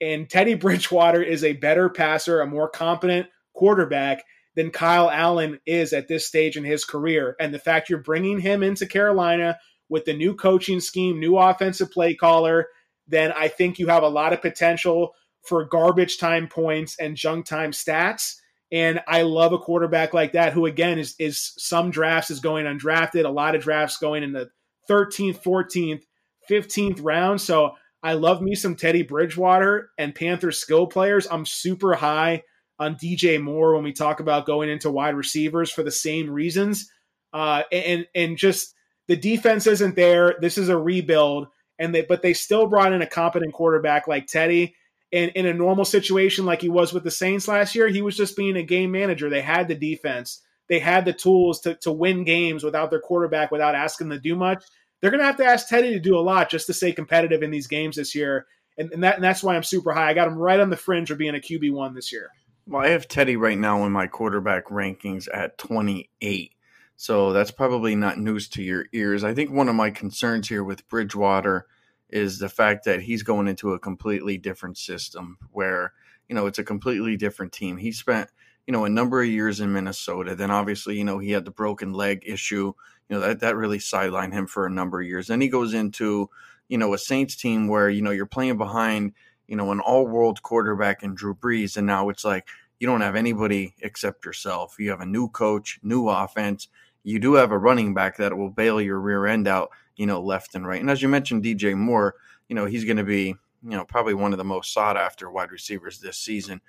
[0.00, 5.92] And Teddy Bridgewater is a better passer, a more competent quarterback than Kyle Allen is
[5.92, 7.36] at this stage in his career.
[7.38, 11.90] And the fact you're bringing him into Carolina with the new coaching scheme, new offensive
[11.92, 12.68] play caller,
[13.06, 17.46] then I think you have a lot of potential for garbage time points and junk
[17.46, 18.36] time stats.
[18.72, 22.66] And I love a quarterback like that, who again is is some drafts is going
[22.66, 24.50] undrafted, a lot of drafts going in the
[24.90, 26.02] 13th, 14th,
[26.50, 27.40] 15th round.
[27.40, 27.74] So
[28.06, 31.26] I love me some Teddy Bridgewater and Panthers skill players.
[31.28, 32.44] I'm super high
[32.78, 36.88] on DJ Moore when we talk about going into wide receivers for the same reasons.
[37.32, 38.74] Uh, and and just
[39.08, 40.36] the defense isn't there.
[40.40, 41.48] This is a rebuild,
[41.80, 44.76] and they but they still brought in a competent quarterback like Teddy.
[45.12, 48.16] And in a normal situation like he was with the Saints last year, he was
[48.16, 49.28] just being a game manager.
[49.28, 53.50] They had the defense they had the tools to, to win games without their quarterback,
[53.50, 54.64] without asking them to do much.
[55.00, 57.42] They're going to have to ask Teddy to do a lot just to stay competitive
[57.42, 58.46] in these games this year.
[58.78, 60.10] And, and, that, and that's why I'm super high.
[60.10, 62.30] I got him right on the fringe of being a QB1 this year.
[62.66, 66.52] Well, I have Teddy right now in my quarterback rankings at 28.
[66.96, 69.22] So that's probably not news to your ears.
[69.22, 71.66] I think one of my concerns here with Bridgewater
[72.08, 75.92] is the fact that he's going into a completely different system where,
[76.28, 77.76] you know, it's a completely different team.
[77.76, 78.30] He spent–
[78.66, 80.34] you know, a number of years in Minnesota.
[80.34, 82.72] Then obviously, you know, he had the broken leg issue.
[83.08, 85.28] You know, that, that really sidelined him for a number of years.
[85.28, 86.28] Then he goes into,
[86.68, 89.12] you know, a Saints team where, you know, you're playing behind,
[89.46, 91.76] you know, an all world quarterback in Drew Brees.
[91.76, 92.48] And now it's like
[92.80, 94.76] you don't have anybody except yourself.
[94.78, 96.68] You have a new coach, new offense.
[97.04, 100.20] You do have a running back that will bail your rear end out, you know,
[100.20, 100.80] left and right.
[100.80, 102.16] And as you mentioned, DJ Moore,
[102.48, 105.30] you know, he's going to be, you know, probably one of the most sought after
[105.30, 106.60] wide receivers this season.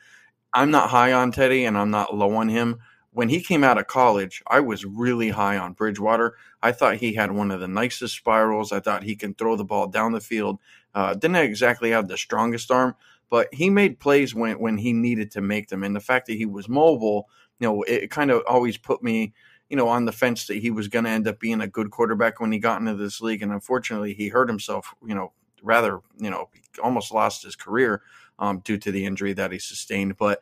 [0.57, 2.79] I'm not high on Teddy and I'm not low on him.
[3.11, 6.35] When he came out of college, I was really high on Bridgewater.
[6.61, 8.71] I thought he had one of the nicest spirals.
[8.71, 10.59] I thought he can throw the ball down the field.
[10.93, 12.95] Uh, didn't exactly have the strongest arm,
[13.29, 15.83] but he made plays when, when he needed to make them.
[15.83, 17.27] And the fact that he was mobile
[17.59, 19.33] you know, it kind of always put me,
[19.69, 21.91] you know, on the fence that he was going to end up being a good
[21.91, 23.41] quarterback when he got into this league.
[23.41, 26.49] And unfortunately, he hurt himself, you know, rather, you know,
[26.83, 28.01] almost lost his career
[28.39, 30.17] um, due to the injury that he sustained.
[30.17, 30.41] But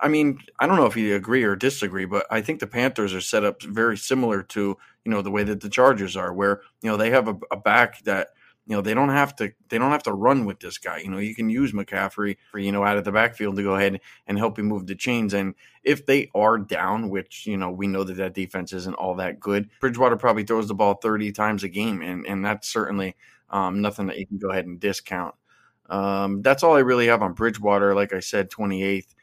[0.00, 3.14] I mean, I don't know if you agree or disagree, but I think the Panthers
[3.14, 6.60] are set up very similar to you know the way that the Chargers are, where
[6.82, 8.28] you know they have a, a back that
[8.66, 10.98] you know they don't have to they don't have to run with this guy.
[10.98, 13.74] You know you can use McCaffrey for you know out of the backfield to go
[13.74, 15.34] ahead and help him move the chains.
[15.34, 19.14] And if they are down, which you know we know that that defense isn't all
[19.16, 23.16] that good, Bridgewater probably throws the ball thirty times a game, and and that's certainly
[23.50, 25.34] um, nothing that you can go ahead and discount.
[25.92, 27.94] Um, that's all I really have on Bridgewater.
[27.94, 29.14] Like I said, 28th.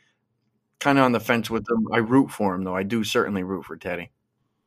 [0.79, 1.87] Kind of on the fence with him.
[1.91, 2.75] I root for him, though.
[2.75, 4.11] I do certainly root for Teddy.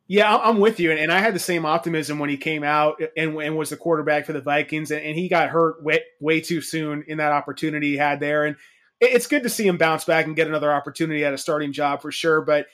[0.09, 0.91] Yeah, I'm with you.
[0.91, 4.33] And I had the same optimism when he came out and, was the quarterback for
[4.35, 4.91] the Vikings.
[4.91, 8.45] And, and he got hurt way, way too soon in that opportunity he had there.
[8.45, 8.57] And
[9.01, 12.03] it's good to see him bounce back and get another opportunity at a starting job
[12.03, 12.43] for sure.
[12.43, 12.67] But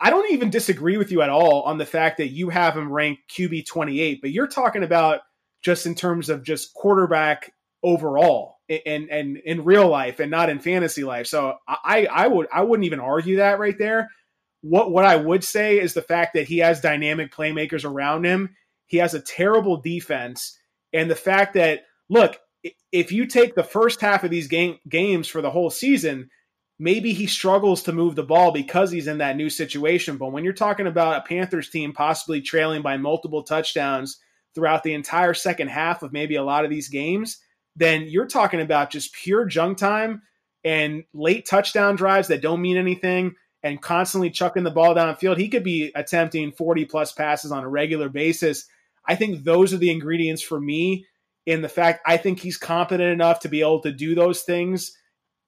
[0.00, 2.90] I don't even disagree with you at all on the fact that you have him
[2.90, 4.20] ranked QB 28.
[4.22, 5.20] But you're talking about
[5.62, 7.52] just in terms of just quarterback
[7.86, 11.28] overall and and in real life and not in fantasy life.
[11.28, 14.10] So I I would I wouldn't even argue that right there.
[14.62, 18.56] What what I would say is the fact that he has dynamic playmakers around him.
[18.86, 20.58] He has a terrible defense,
[20.92, 22.38] and the fact that look,
[22.90, 26.28] if you take the first half of these game games for the whole season,
[26.80, 30.16] maybe he struggles to move the ball because he's in that new situation.
[30.16, 34.18] But when you're talking about a Panthers team possibly trailing by multiple touchdowns
[34.56, 37.38] throughout the entire second half of maybe a lot of these games,
[37.76, 40.22] then you're talking about just pure junk time
[40.64, 45.36] and late touchdown drives that don't mean anything and constantly chucking the ball downfield.
[45.36, 48.66] He could be attempting 40 plus passes on a regular basis.
[49.06, 51.06] I think those are the ingredients for me
[51.46, 54.96] in the fact I think he's competent enough to be able to do those things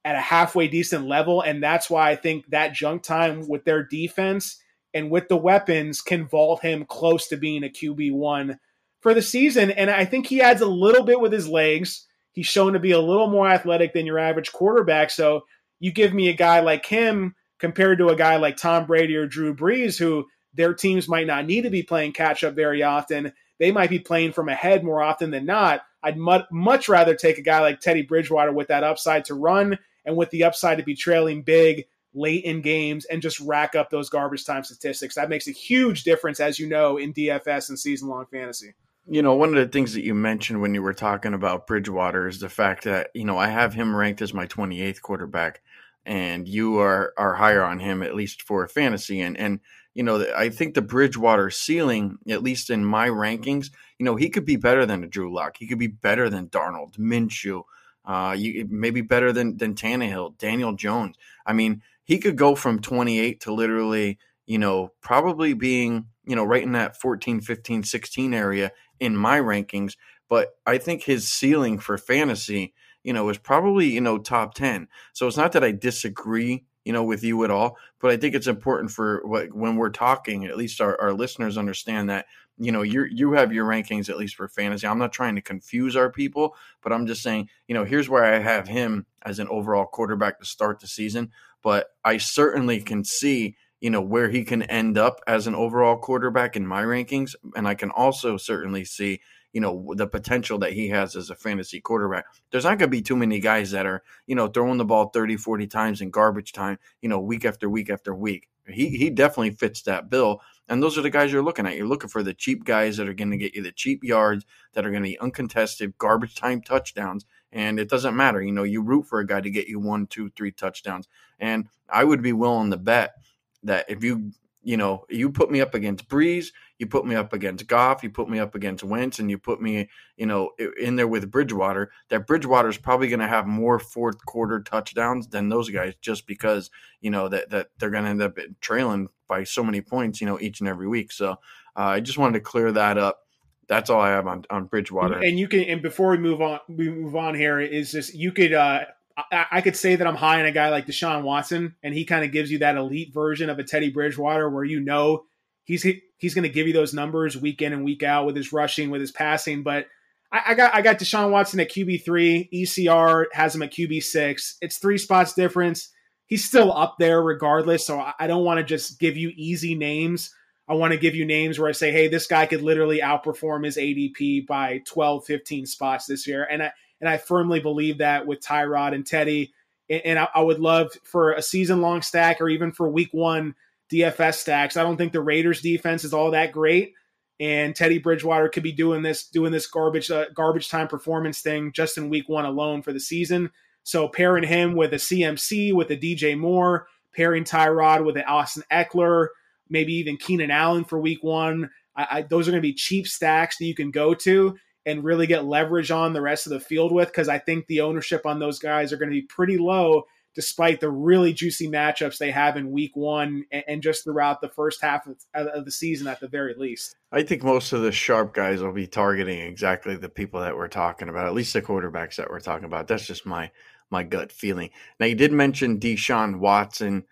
[0.05, 1.41] at a halfway decent level.
[1.43, 4.61] And that's why I think that junk time with their defense
[4.95, 8.59] and with the weapons can vault him close to being a QB1
[9.01, 9.71] for the season.
[9.71, 12.07] And I think he adds a little bit with his legs.
[12.39, 15.11] He's shown to be a little more athletic than your average quarterback.
[15.11, 15.45] So
[15.81, 19.27] you give me a guy like him compared to a guy like Tom Brady or
[19.27, 20.25] Drew Brees, who
[20.55, 23.33] their teams might not need to be playing catch up very often.
[23.59, 25.81] They might be playing from ahead more often than not.
[26.01, 30.17] I'd much, rather take a guy like Teddy Bridgewater with that upside to run and
[30.17, 34.11] with the upside to be trailing big late in games and just rack up those
[34.11, 35.17] garbage time statistics.
[35.17, 38.75] That makes a huge difference, as you know, in DFS and season long fantasy
[39.11, 42.29] you know, one of the things that you mentioned when you were talking about Bridgewater
[42.29, 45.63] is the fact that, you know, I have him ranked as my 28th quarterback
[46.05, 49.61] and you are are higher on him at least for fantasy and and
[49.95, 54.31] you know, I think the Bridgewater ceiling at least in my rankings, you know, he
[54.31, 55.57] could be better than a Drew Lock.
[55.59, 57.65] He could be better than Darnold, Minshew,
[58.05, 61.17] uh, you maybe better than than Tannehill, Daniel Jones.
[61.45, 66.45] I mean, he could go from 28 to literally, you know, probably being you know,
[66.45, 69.97] right in that 14, 15, 16 area in my rankings.
[70.29, 74.89] But I think his ceiling for fantasy, you know, is probably, you know, top 10.
[75.15, 78.35] So it's not that I disagree, you know, with you at all, but I think
[78.35, 82.27] it's important for what, when we're talking, at least our, our listeners understand that,
[82.59, 84.87] you know, you you have your rankings at least for fantasy.
[84.87, 88.25] I'm not trying to confuse our people, but I'm just saying, you know, here's where
[88.25, 91.31] I have him as an overall quarterback to start the season.
[91.63, 95.97] But I certainly can see you know where he can end up as an overall
[95.97, 97.35] quarterback in my rankings.
[97.57, 99.21] And i can also certainly see
[99.53, 102.27] you know the potential that he has as a fantasy quarterback.
[102.51, 105.11] There's not going to be too many guys that are you know throwing the ball
[105.11, 108.49] 30 40 times in garbage time you know week after week after week.
[108.67, 110.43] He he definitely fits that bill.
[110.71, 111.77] And those are the guys you're looking at.
[111.77, 114.45] You're looking for the cheap guys that are going to get you the cheap yards
[114.75, 117.25] that are going to be uncontested garbage time touchdowns.
[117.51, 118.43] And it doesn't matter.
[118.43, 121.09] You know you root for a guy to get you one two three touchdowns.
[121.39, 123.15] And i would be willing to bet
[123.63, 127.33] that if you you know you put me up against Brees, you put me up
[127.33, 130.97] against Goff, you put me up against Wentz, and you put me you know in
[130.97, 135.49] there with Bridgewater, that Bridgewater is probably going to have more fourth quarter touchdowns than
[135.49, 139.45] those guys, just because you know that that they're going to end up trailing by
[139.45, 141.13] so many points, you know, each and every week.
[141.13, 141.37] So uh,
[141.77, 143.21] I just wanted to clear that up.
[143.69, 145.19] That's all I have on, on Bridgewater.
[145.19, 148.33] And you can, and before we move on, we move on here is just you
[148.33, 148.87] could uh,
[149.33, 152.05] I, I, could say that I'm high on a guy like Deshaun Watson, and he
[152.05, 155.25] kind of gives you that elite version of a Teddy Bridgewater, where you know
[155.65, 155.85] he's
[156.17, 158.91] he's going to give you those numbers week in and week out with his rushing,
[158.91, 159.63] with his passing.
[159.63, 159.87] But
[160.31, 164.03] I, I got I got Deshaun Watson at QB three, ECR has him at QB
[164.03, 164.57] six.
[164.61, 165.91] It's three spots difference.
[166.27, 169.75] He's still up there regardless, so I, I don't want to just give you easy
[169.75, 170.35] names.
[170.69, 173.65] I want to give you names where I say, hey, this guy could literally outperform
[173.65, 176.45] his ADP by 12, 15 spots this year.
[176.45, 179.53] And I, and I firmly believe that with Tyrod and Teddy
[179.91, 183.55] and, I, would love for a season long stack or even for week one
[183.91, 184.77] DFS stacks.
[184.77, 186.93] I don't think the Raiders defense is all that great,
[187.41, 191.73] and Teddy Bridgewater could be doing this doing this garbage uh, garbage time performance thing
[191.73, 193.51] just in week one alone for the season.
[193.83, 198.65] So pairing him with a CMC with a DJ Moore, pairing Tyrod with an Austin
[198.71, 199.29] Ekeler,
[199.71, 201.71] maybe even Keenan Allen for week one.
[201.97, 204.57] I, I, those are going to be cheap stacks that you can go to
[204.89, 207.83] and really get leverage on the rest of the field with because I think the
[207.83, 212.17] ownership on those guys are going to be pretty low despite the really juicy matchups
[212.17, 216.07] they have in week one and, just throughout the first half of, of, the season
[216.07, 216.95] at the very least.
[217.13, 220.69] I think most of the sharp guys will be targeting exactly the people that we're
[220.69, 222.89] talking about, at least the quarterbacks that we're talking about.
[222.89, 223.51] That's just my
[223.91, 224.71] my gut feeling.
[225.01, 227.05] Now you did mention Deshaun Watson.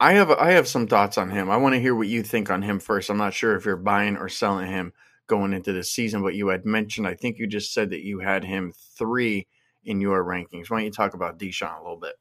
[0.00, 1.50] I have I have some thoughts on him.
[1.50, 3.08] I want to hear what you think on him first.
[3.08, 4.92] I'm not sure if you're buying or selling him
[5.28, 8.18] going into the season, but you had mentioned I think you just said that you
[8.18, 9.46] had him three
[9.84, 10.68] in your rankings.
[10.68, 12.14] Why don't you talk about Deshaun a little bit?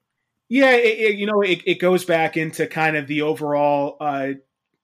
[0.49, 4.33] Yeah, it, it, you know, it, it, goes back into kind of the overall uh,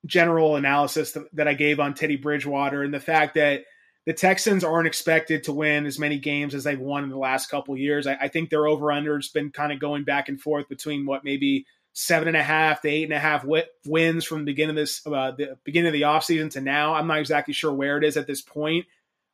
[0.05, 3.63] general analysis that, that I gave on Teddy Bridgewater and the fact that
[4.05, 7.49] the Texans aren't expected to win as many games as they've won in the last
[7.49, 8.05] couple years.
[8.05, 11.05] I, I think their over under has been kind of going back and forth between
[11.05, 13.45] what maybe seven and a half to eight and a half
[13.85, 16.93] wins from the beginning of this uh, the beginning of the offseason to now.
[16.93, 18.85] I'm not exactly sure where it is at this point.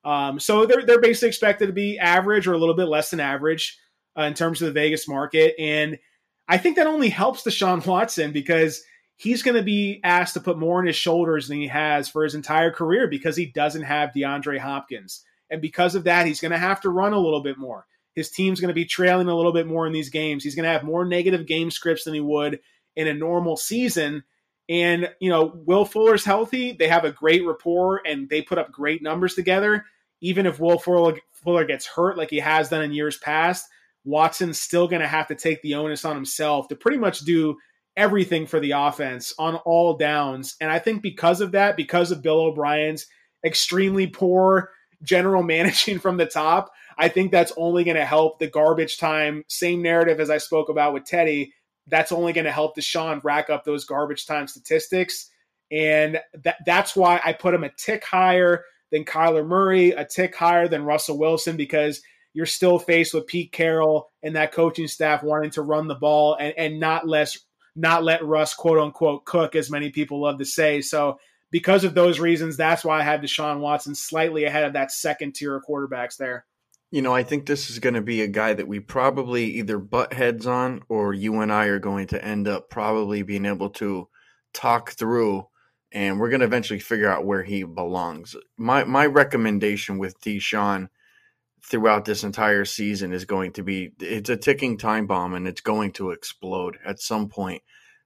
[0.03, 3.19] Um, so they're they're basically expected to be average or a little bit less than
[3.19, 3.77] average
[4.17, 5.97] uh, in terms of the Vegas market, and
[6.47, 8.83] I think that only helps Deshaun Watson because
[9.15, 12.23] he's going to be asked to put more on his shoulders than he has for
[12.23, 15.23] his entire career because he doesn't have DeAndre Hopkins.
[15.51, 17.85] And because of that, he's going to have to run a little bit more.
[18.19, 20.43] His team's going to be trailing a little bit more in these games.
[20.43, 22.59] He's going to have more negative game scripts than he would
[22.97, 24.23] in a normal season.
[24.67, 26.73] And, you know, Will Fuller's healthy.
[26.73, 29.85] They have a great rapport and they put up great numbers together.
[30.21, 33.65] Even if Will Fuller gets hurt like he has done in years past,
[34.03, 37.55] Watson's still going to have to take the onus on himself to pretty much do
[37.95, 40.57] everything for the offense on all downs.
[40.59, 43.07] And I think because of that, because of Bill O'Brien's
[43.45, 44.71] extremely poor
[45.03, 49.43] general managing from the top, I think that's only going to help the garbage time,
[49.47, 51.53] same narrative as I spoke about with Teddy.
[51.87, 55.31] That's only going to help Deshaun rack up those garbage time statistics.
[55.71, 60.35] And that, that's why I put him a tick higher than Kyler Murray, a tick
[60.35, 62.01] higher than Russell Wilson, because–
[62.33, 66.35] you're still faced with Pete Carroll and that coaching staff wanting to run the ball
[66.39, 67.37] and, and not less
[67.75, 70.81] not let Russ quote unquote cook as many people love to say.
[70.81, 71.19] So
[71.51, 75.33] because of those reasons, that's why I have Deshaun Watson slightly ahead of that second
[75.33, 76.45] tier of quarterbacks there.
[76.91, 79.77] You know, I think this is going to be a guy that we probably either
[79.77, 83.69] butt heads on or you and I are going to end up probably being able
[83.71, 84.07] to
[84.53, 85.45] talk through
[85.91, 88.35] and we're going to eventually figure out where he belongs.
[88.57, 90.89] My my recommendation with Deshaun
[91.63, 95.61] throughout this entire season is going to be it's a ticking time bomb and it's
[95.61, 97.61] going to explode at some point.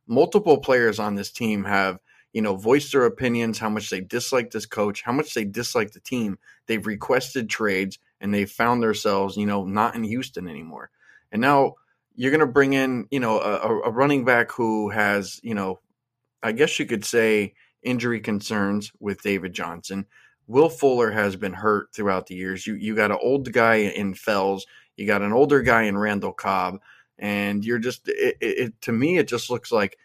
[0.08, 2.00] Multiple players on this team have,
[2.34, 5.92] you know, voiced their opinions, how much they dislike this coach, how much they dislike
[5.92, 6.38] the team.
[6.68, 10.90] They've requested trades and they've found themselves, you know, not in Houston anymore.
[11.32, 11.74] And now
[12.16, 15.82] you're going to bring in, you know, a, a running back who has, you know,
[16.42, 20.06] I guess you could say injury concerns with David Johnson.
[20.48, 22.66] Will Fuller has been hurt throughout the years.
[22.66, 26.34] You you got an old guy in Fells, you got an older guy in Randall
[26.34, 26.80] Cobb,
[27.18, 29.98] and you're just it, it, to me it just looks like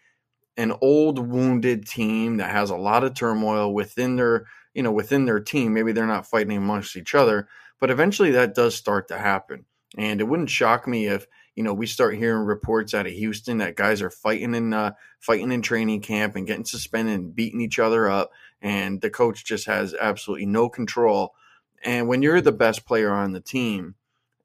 [0.57, 5.25] an old wounded team that has a lot of turmoil within their you know within
[5.25, 5.73] their team.
[5.73, 7.49] Maybe they're not fighting amongst each other,
[7.81, 9.65] but eventually that does start to happen.
[9.97, 13.59] And it wouldn't shock me if you know we start hearing reports out of Houston
[13.59, 17.61] that guys are fighting in uh, fighting in training camp and getting suspended and beating
[17.61, 21.35] each other up and the coach just has absolutely no control.
[21.85, 23.95] And when you're the best player on the team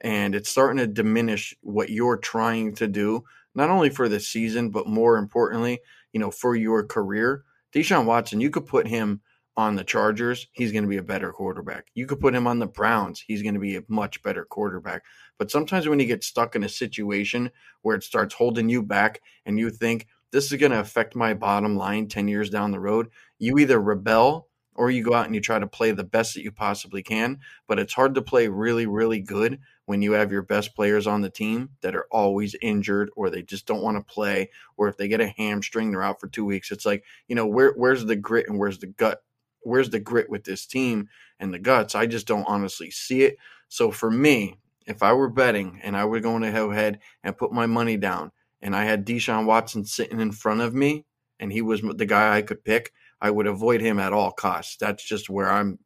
[0.02, 3.24] and it's starting to diminish what you're trying to do,
[3.56, 5.80] not only for the season, but more importantly,
[6.12, 7.44] you know, for your career,
[7.74, 9.22] Deshaun Watson, you could put him
[9.56, 11.88] on the Chargers, he's going to be a better quarterback.
[11.94, 15.04] You could put him on the Browns, he's going to be a much better quarterback.
[15.38, 17.52] But sometimes when you get stuck in a situation
[17.82, 21.36] where it starts holding you back and you think, this is going to affect my
[21.36, 25.36] bottom line 10 years down the road, you either rebel or you go out and
[25.36, 27.40] you try to play the best that you possibly can.
[27.68, 31.22] But it's hard to play really, really good when you have your best players on
[31.22, 34.98] the team that are always injured or they just don't want to play, or if
[34.98, 36.72] they get a hamstring, they're out for two weeks.
[36.72, 39.22] It's like, you know, where where's the grit and where's the gut?
[39.64, 41.10] Where's the grit with this team
[41.40, 41.96] and the guts?
[41.96, 43.38] I just don't honestly see it.
[43.68, 47.38] So for me, if I were betting and I were going to go ahead and
[47.38, 51.06] put my money down, and I had Deshaun Watson sitting in front of me
[51.40, 54.78] and he was the guy I could pick, I would avoid him at all costs.
[54.78, 55.80] That's just where I'm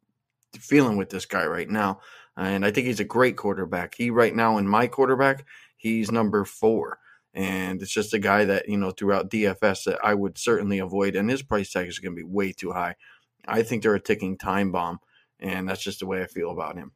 [0.59, 1.99] feeling with this guy right now.
[2.35, 3.95] And I think he's a great quarterback.
[3.95, 6.99] He right now in my quarterback, he's number four.
[7.33, 11.15] And it's just a guy that, you know, throughout DFS that I would certainly avoid.
[11.15, 12.95] And his price tag is going to be way too high.
[13.47, 14.99] I think they're a ticking time bomb.
[15.39, 16.91] And that's just the way I feel about him.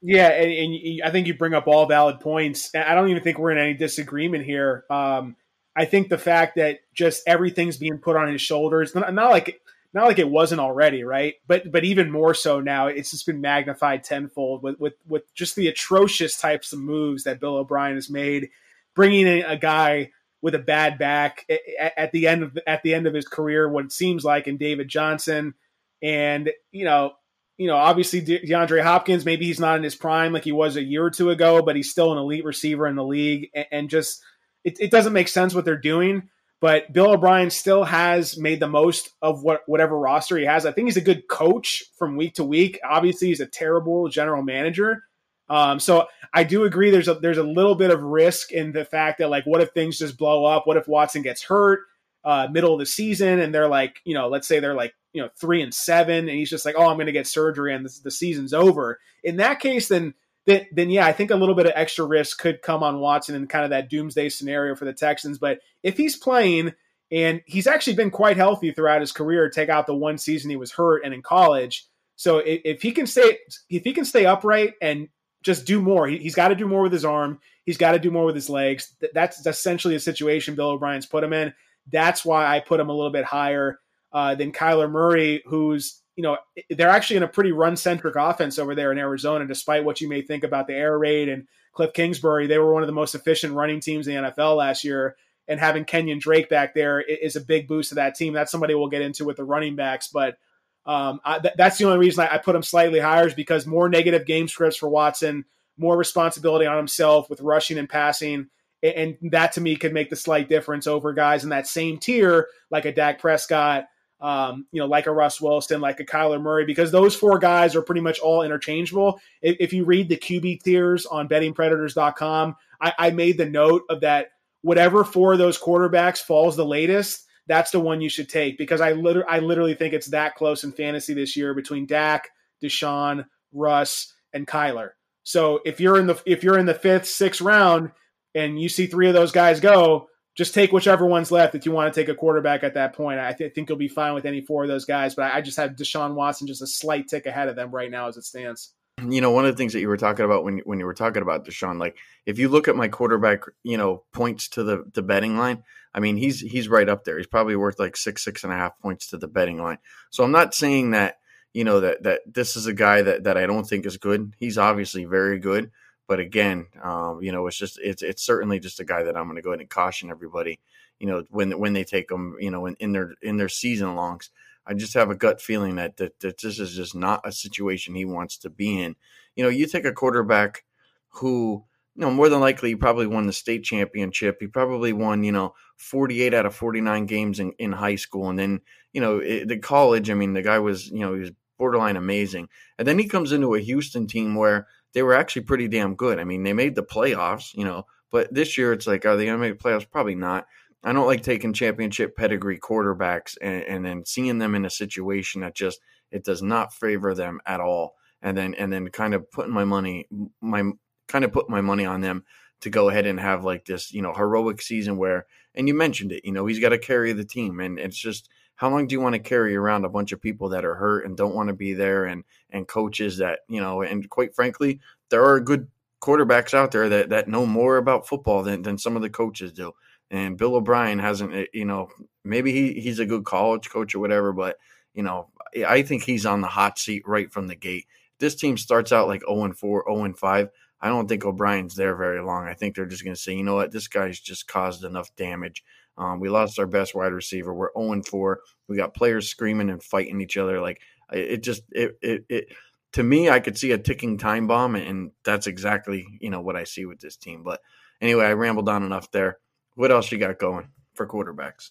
[0.00, 2.74] Yeah, and, and, I think you bring up all valid points.
[2.74, 4.84] I don't even think we're in any disagreement here.
[4.88, 5.36] Um,
[5.74, 9.60] I think the fact that just everything's being put on his shoulders, not, not, like
[9.94, 11.34] not like it wasn't already, right?
[11.46, 15.56] But but even more so now, it's just been magnified tenfold with with with just
[15.56, 18.50] the atrocious types of moves that Bill O'Brien has made,
[18.94, 20.10] bringing in a guy
[20.40, 21.50] with a bad back
[21.96, 24.56] at, the end of at the end of his career, what it seems like in
[24.56, 25.54] David Johnson,
[26.02, 27.12] and you know
[27.58, 30.76] you know, obviously De- DeAndre Hopkins, maybe he's not in his prime like he was
[30.76, 33.50] a year or two ago, but he's still an elite receiver in the league.
[33.52, 34.22] And, and just,
[34.64, 36.30] it, it, doesn't make sense what they're doing.
[36.60, 40.66] But Bill O'Brien still has made the most of what whatever roster he has.
[40.66, 42.80] I think he's a good coach from week to week.
[42.82, 45.04] Obviously, he's a terrible general manager.
[45.48, 46.90] Um, so I do agree.
[46.90, 49.70] There's a there's a little bit of risk in the fact that like, what if
[49.70, 50.66] things just blow up?
[50.66, 51.82] What if Watson gets hurt
[52.28, 55.22] uh, middle of the season and they're like, you know, let's say they're like you
[55.22, 57.86] know three and seven, and he's just like, oh, I'm going to get surgery and
[57.86, 59.00] this, the season's over.
[59.24, 60.12] In that case, then
[60.44, 63.34] then then yeah, I think a little bit of extra risk could come on Watson
[63.34, 65.38] in kind of that doomsday scenario for the Texans.
[65.38, 66.74] But if he's playing
[67.10, 70.56] and he's actually been quite healthy throughout his career, take out the one season he
[70.56, 71.86] was hurt and in college.
[72.16, 73.38] So if, if he can stay
[73.70, 75.08] if he can stay upright and
[75.42, 77.40] just do more, he, has got to do more with his arm.
[77.64, 78.94] He's got to do more with his legs.
[79.14, 81.54] That's essentially a situation Bill O'Brien's put him in.
[81.90, 83.78] That's why I put him a little bit higher
[84.12, 86.36] uh, than Kyler Murray, who's you know
[86.70, 89.46] they're actually in a pretty run centric offense over there in Arizona.
[89.46, 92.82] Despite what you may think about the air raid and Cliff Kingsbury, they were one
[92.82, 95.16] of the most efficient running teams in the NFL last year.
[95.46, 98.34] And having Kenyan Drake back there is a big boost to that team.
[98.34, 100.36] That's somebody we'll get into with the running backs, but
[100.84, 103.66] um, I, th- that's the only reason I, I put him slightly higher is because
[103.66, 105.44] more negative game scripts for Watson,
[105.76, 108.48] more responsibility on himself with rushing and passing
[108.82, 112.48] and that to me could make the slight difference over guys in that same tier
[112.70, 113.86] like a Dak Prescott,
[114.20, 117.74] um, you know, like a Russ Wilson, like a Kyler Murray, because those four guys
[117.74, 119.20] are pretty much all interchangeable.
[119.42, 124.00] If, if you read the QB tiers on bettingpredators.com, I, I made the note of
[124.00, 124.30] that
[124.62, 128.80] whatever four of those quarterbacks falls the latest, that's the one you should take because
[128.80, 132.28] I, liter- I literally think it's that close in fantasy this year between Dak,
[132.62, 134.90] Deshaun, Russ, and Kyler.
[135.22, 137.90] So if you're in the if you're in the fifth, sixth round
[138.34, 141.72] and you see three of those guys go, just take whichever one's left if you
[141.72, 143.18] want to take a quarterback at that point.
[143.18, 145.56] I th- think you'll be fine with any four of those guys, but I just
[145.56, 148.72] have Deshaun Watson just a slight tick ahead of them right now as it stands.
[149.06, 150.94] You know, one of the things that you were talking about when when you were
[150.94, 154.84] talking about Deshaun, like if you look at my quarterback, you know, points to the
[154.92, 155.62] the betting line,
[155.94, 157.16] I mean, he's he's right up there.
[157.16, 159.78] He's probably worth like six six and a half points to the betting line.
[160.10, 161.18] So I'm not saying that
[161.52, 164.34] you know that that this is a guy that that I don't think is good.
[164.36, 165.70] He's obviously very good,
[166.08, 169.26] but again, um, you know, it's just it's it's certainly just a guy that I'm
[169.26, 170.58] going to go ahead and caution everybody
[170.98, 173.94] you know when when they take them you know in, in their in their season
[173.94, 174.30] longs.
[174.66, 177.94] I just have a gut feeling that, that that this is just not a situation
[177.94, 178.96] he wants to be in.
[179.34, 180.64] You know you take a quarterback
[181.08, 184.38] who you know more than likely he probably won the state championship.
[184.40, 188.38] He probably won you know 48 out of 49 games in, in high school and
[188.38, 188.60] then
[188.92, 191.96] you know it, the college i mean the guy was you know he was borderline
[191.96, 192.48] amazing.
[192.78, 196.18] And then he comes into a houston team where they were actually pretty damn good.
[196.18, 199.26] I mean they made the playoffs you know but this year it's like are they
[199.26, 199.90] going to make playoffs?
[199.90, 200.46] Probably not.
[200.82, 205.40] I don't like taking championship pedigree quarterbacks and, and then seeing them in a situation
[205.40, 205.80] that just
[206.10, 207.96] it does not favor them at all.
[208.22, 210.08] And then and then kind of putting my money
[210.40, 210.70] my
[211.06, 212.24] kind of put my money on them
[212.60, 216.12] to go ahead and have like this, you know, heroic season where and you mentioned
[216.12, 217.60] it, you know, he's got to carry the team.
[217.60, 218.28] And it's just
[218.58, 221.06] how long do you want to carry around a bunch of people that are hurt
[221.06, 224.80] and don't want to be there and and coaches that, you know, and quite frankly,
[225.10, 225.68] there are good
[226.02, 229.52] quarterbacks out there that that know more about football than than some of the coaches
[229.52, 229.72] do.
[230.10, 231.88] And Bill O'Brien hasn't, eh, you know,
[232.24, 234.56] maybe he, he's a good college coach or whatever, but,
[234.92, 235.28] you know,
[235.66, 237.86] I think he's on the hot seat right from the gate.
[238.18, 240.48] This team starts out like 0 and 4, 0 5.
[240.80, 242.46] I don't think O'Brien's there very long.
[242.46, 245.14] I think they're just going to say, you know what, this guy's just caused enough
[245.14, 245.62] damage.
[245.98, 247.52] Um, we lost our best wide receiver.
[247.52, 248.40] We're 0 4.
[248.68, 250.60] We got players screaming and fighting each other.
[250.60, 250.80] Like
[251.12, 252.48] it just it it, it
[252.92, 256.56] to me, I could see a ticking time bomb, and that's exactly you know what
[256.56, 257.42] I see with this team.
[257.42, 257.60] But
[258.00, 259.38] anyway, I rambled on enough there.
[259.74, 261.70] What else you got going for quarterbacks?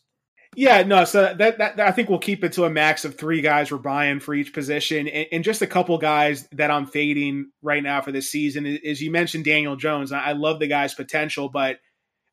[0.55, 1.03] Yeah, no.
[1.05, 3.77] So that, that, I think we'll keep it to a max of three guys we're
[3.79, 8.01] buying for each position, and, and just a couple guys that I'm fading right now
[8.01, 8.65] for this season.
[8.65, 10.11] Is you mentioned Daniel Jones.
[10.11, 11.77] I love the guy's potential, but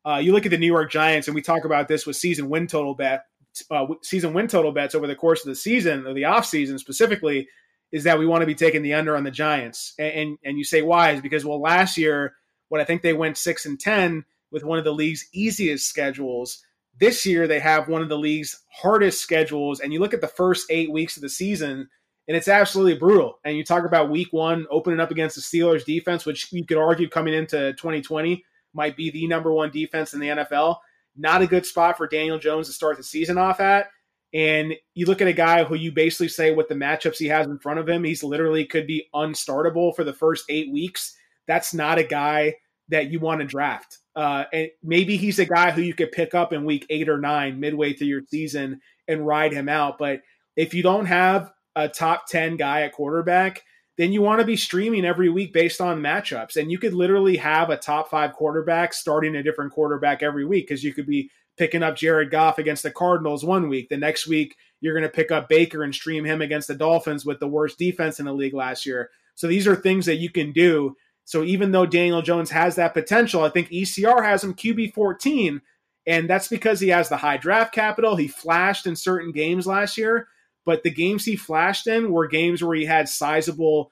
[0.05, 2.49] uh, you look at the New York Giants, and we talk about this with season
[2.49, 3.25] win total bet,
[3.71, 6.77] uh, season win total bets over the course of the season or the off season
[6.77, 7.47] specifically.
[7.91, 10.57] Is that we want to be taking the under on the Giants, and and, and
[10.57, 11.11] you say why?
[11.11, 12.35] Is because well last year
[12.69, 16.63] when I think they went six and ten with one of the league's easiest schedules.
[16.97, 19.81] This year, they have one of the league's hardest schedules.
[19.81, 21.89] And you look at the first eight weeks of the season,
[22.27, 23.39] and it's absolutely brutal.
[23.43, 26.77] And you talk about week one opening up against the Steelers defense, which you could
[26.77, 28.45] argue coming into 2020
[28.75, 30.77] might be the number one defense in the NFL.
[31.15, 33.87] Not a good spot for Daniel Jones to start the season off at.
[34.33, 37.47] And you look at a guy who you basically say with the matchups he has
[37.47, 41.15] in front of him, he's literally could be unstartable for the first eight weeks.
[41.47, 42.55] That's not a guy
[42.89, 43.99] that you want to draft.
[44.15, 47.17] Uh, and maybe he's a guy who you could pick up in week eight or
[47.17, 49.97] nine, midway through your season, and ride him out.
[49.97, 50.21] But
[50.57, 53.61] if you don't have a top 10 guy at quarterback,
[53.97, 56.57] then you want to be streaming every week based on matchups.
[56.57, 60.67] And you could literally have a top five quarterback starting a different quarterback every week
[60.67, 63.87] because you could be picking up Jared Goff against the Cardinals one week.
[63.87, 67.25] The next week, you're going to pick up Baker and stream him against the Dolphins
[67.25, 69.09] with the worst defense in the league last year.
[69.35, 70.95] So these are things that you can do.
[71.23, 75.61] So even though Daniel Jones has that potential, I think ECR has him QB 14.
[76.05, 78.15] And that's because he has the high draft capital.
[78.15, 80.27] He flashed in certain games last year
[80.65, 83.91] but the games he flashed in were games where he had sizable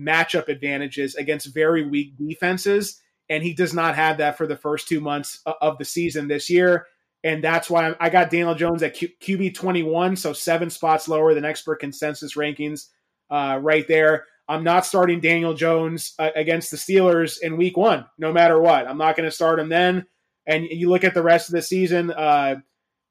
[0.00, 3.00] matchup advantages against very weak defenses.
[3.28, 6.50] And he does not have that for the first two months of the season this
[6.50, 6.86] year.
[7.22, 11.32] And that's why I got Daniel Jones at Q- QB 21, so seven spots lower
[11.32, 12.88] than expert consensus rankings
[13.30, 14.26] uh, right there.
[14.46, 18.86] I'm not starting Daniel Jones uh, against the Steelers in week one, no matter what.
[18.86, 20.04] I'm not going to start him then.
[20.46, 22.56] And you look at the rest of the season, uh,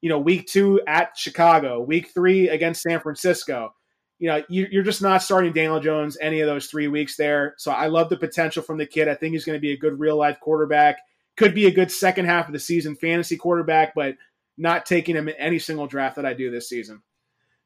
[0.04, 3.74] you know, week two at Chicago, week three against San Francisco.
[4.18, 7.54] You know, you're just not starting Daniel Jones any of those three weeks there.
[7.56, 9.08] So I love the potential from the kid.
[9.08, 10.98] I think he's going to be a good real life quarterback.
[11.38, 14.16] Could be a good second half of the season fantasy quarterback, but
[14.58, 17.02] not taking him in any single draft that I do this season.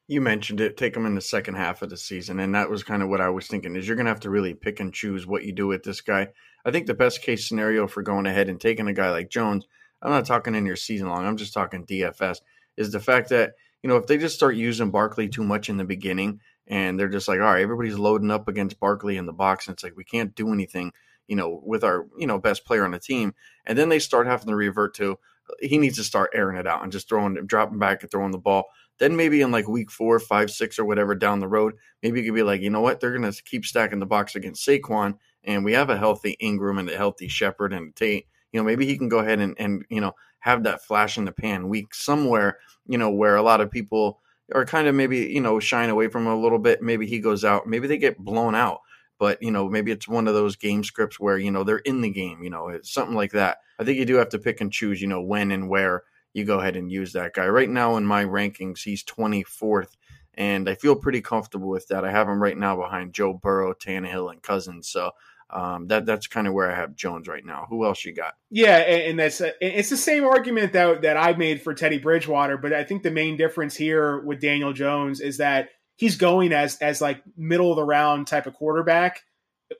[0.07, 2.84] You mentioned it, take him in the second half of the season, and that was
[2.84, 3.74] kind of what I was thinking.
[3.74, 6.03] Is you're going to have to really pick and choose what you do with this
[6.03, 6.28] guy.
[6.64, 9.66] I think the best case scenario for going ahead and taking a guy like Jones
[10.03, 11.27] I'm not talking in your season long.
[11.27, 12.41] I'm just talking DFS.
[12.77, 15.77] Is the fact that you know if they just start using Barkley too much in
[15.77, 19.33] the beginning, and they're just like, all right, everybody's loading up against Barkley in the
[19.33, 20.93] box, and it's like we can't do anything,
[21.27, 23.35] you know, with our you know best player on the team,
[23.67, 25.19] and then they start having to revert to
[25.61, 28.39] he needs to start airing it out and just throwing, dropping back and throwing the
[28.39, 28.65] ball.
[28.99, 32.27] Then maybe in like week four, five, six, or whatever down the road, maybe you
[32.27, 35.65] could be like, you know what, they're gonna keep stacking the box against Saquon, and
[35.65, 38.97] we have a healthy Ingram and a healthy Shepard and Tate you know, maybe he
[38.97, 42.59] can go ahead and, and you know, have that flash in the pan week somewhere,
[42.87, 44.21] you know, where a lot of people
[44.55, 46.83] are kind of maybe, you know, shying away from a little bit.
[46.83, 48.81] Maybe he goes out, maybe they get blown out.
[49.19, 52.03] But, you know, maybe it's one of those game scripts where, you know, they're in
[52.03, 53.59] the game, you know, something like that.
[53.79, 56.45] I think you do have to pick and choose, you know, when and where you
[56.45, 57.49] go ahead and use that guy.
[57.49, 59.97] Right now in my rankings, he's 24th
[60.35, 62.05] and I feel pretty comfortable with that.
[62.05, 64.87] I have him right now behind Joe Burrow, Tannehill, and Cousins.
[64.87, 65.11] So
[65.51, 67.67] um, that that's kind of where I have Jones right now.
[67.71, 68.35] Who else you got?
[68.51, 72.73] Yeah, and that's it's the same argument that that I made for Teddy Bridgewater, but
[72.73, 77.01] I think the main difference here with Daniel Jones is that he's going as as
[77.01, 79.23] like middle of the round type of quarterback,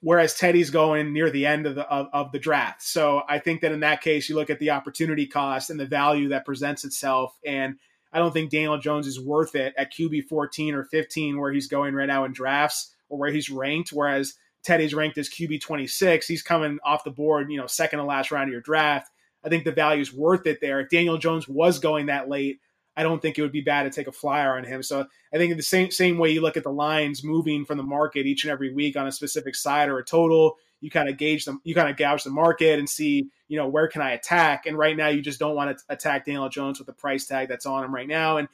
[0.01, 2.83] whereas Teddy's going near the end of the of, of the draft.
[2.83, 5.87] So I think that in that case, you look at the opportunity cost and the
[5.87, 7.77] value that presents itself, and
[8.11, 11.69] I don't think Daniel Jones is worth it at QB fourteen or fifteen, where he's
[11.69, 16.27] going right now in drafts or where he's ranked, whereas Teddy's ranked as QB 26.
[16.27, 19.11] He's coming off the board, you know, second to last round of your draft.
[19.45, 20.81] I think the value is worth it there.
[20.81, 22.61] If Daniel Jones was going that late,
[22.97, 24.83] I don't think it would be bad to take a flyer on him.
[24.83, 27.79] So I think in the same same way you look at the lines moving from
[27.79, 31.09] the market each and every week on a specific side or a total, you kind
[31.09, 34.03] of gauge them, you kind of gouge the market and see, you know, where can
[34.03, 34.67] I attack?
[34.67, 37.49] And right now you just don't want to attack Daniel Jones with the price tag
[37.49, 38.39] that's on him right now.
[38.39, 38.49] And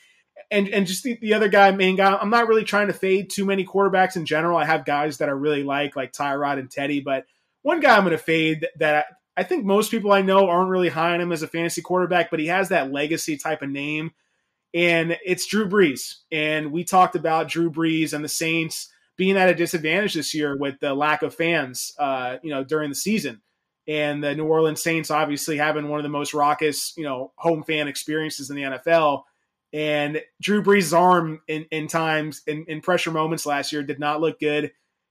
[0.51, 3.31] and and just the, the other guy, main guy, I'm not really trying to fade
[3.31, 4.59] too many quarterbacks in general.
[4.59, 7.27] I have guys that I really like, like Tyrod and Teddy, but
[7.63, 10.91] one guy I'm going to fade that I, think most people I know aren't really
[10.91, 14.13] high on him as a fantasy quarterback, but he has that legacy type of name,
[14.73, 16.17] and it's Drew Brees.
[16.31, 20.57] And we talked about Drew Brees and the Saints being at a disadvantage this year
[20.57, 23.41] with the lack of fans, uh, you know, during the season.
[23.87, 27.63] And the New Orleans Saints obviously having one of the most raucous, you know, home
[27.63, 29.23] fan experiences in the NFL
[29.75, 34.21] and Drew Brees' arm in, in times in, in pressure moments last year did not
[34.21, 34.71] look good.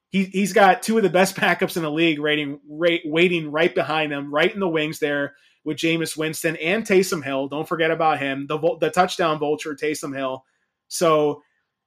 [0.10, 3.76] He, he's got two of the best backups in the league rating, rate, waiting right
[3.76, 5.36] behind him, right in the wings there
[5.66, 7.50] with Jameis Winston and Taysom Hill.
[7.50, 10.46] Don't forget about him, the, the touchdown vulture, Taysom Hill.
[10.88, 11.44] So,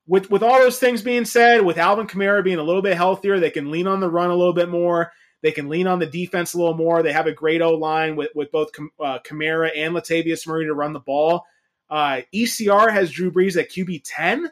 [0.06, 3.40] with, with all those things being said, with Alvin Kamara being a little bit healthier,
[3.40, 5.10] they can lean on the run a little bit more.
[5.42, 7.02] They can lean on the defense a little more.
[7.02, 8.68] They have a great O line with, with both
[9.02, 11.44] uh, Kamara and Latavius Murray to run the ball.
[11.88, 14.50] Uh, ECR has Drew Brees at QB 10.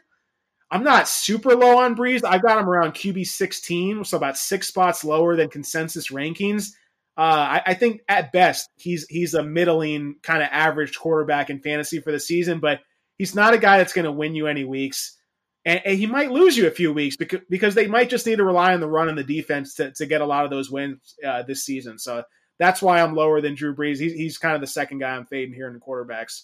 [0.71, 2.23] I'm not super low on Brees.
[2.23, 6.71] I've got him around QB 16, so about six spots lower than consensus rankings.
[7.17, 11.61] Uh, I, I, think at best he's he's a middling kind of average quarterback in
[11.61, 12.81] fantasy for the season, but
[13.17, 15.15] he's not a guy that's going to win you any weeks,
[15.63, 18.35] and, and, he might lose you a few weeks because because they might just need
[18.37, 20.69] to rely on the run and the defense to, to get a lot of those
[20.69, 21.97] wins uh, this season.
[21.97, 22.23] So
[22.59, 23.99] that's why I'm lower than Drew Brees.
[23.99, 26.43] He's, he's kind of the second guy I'm fading here in the quarterbacks.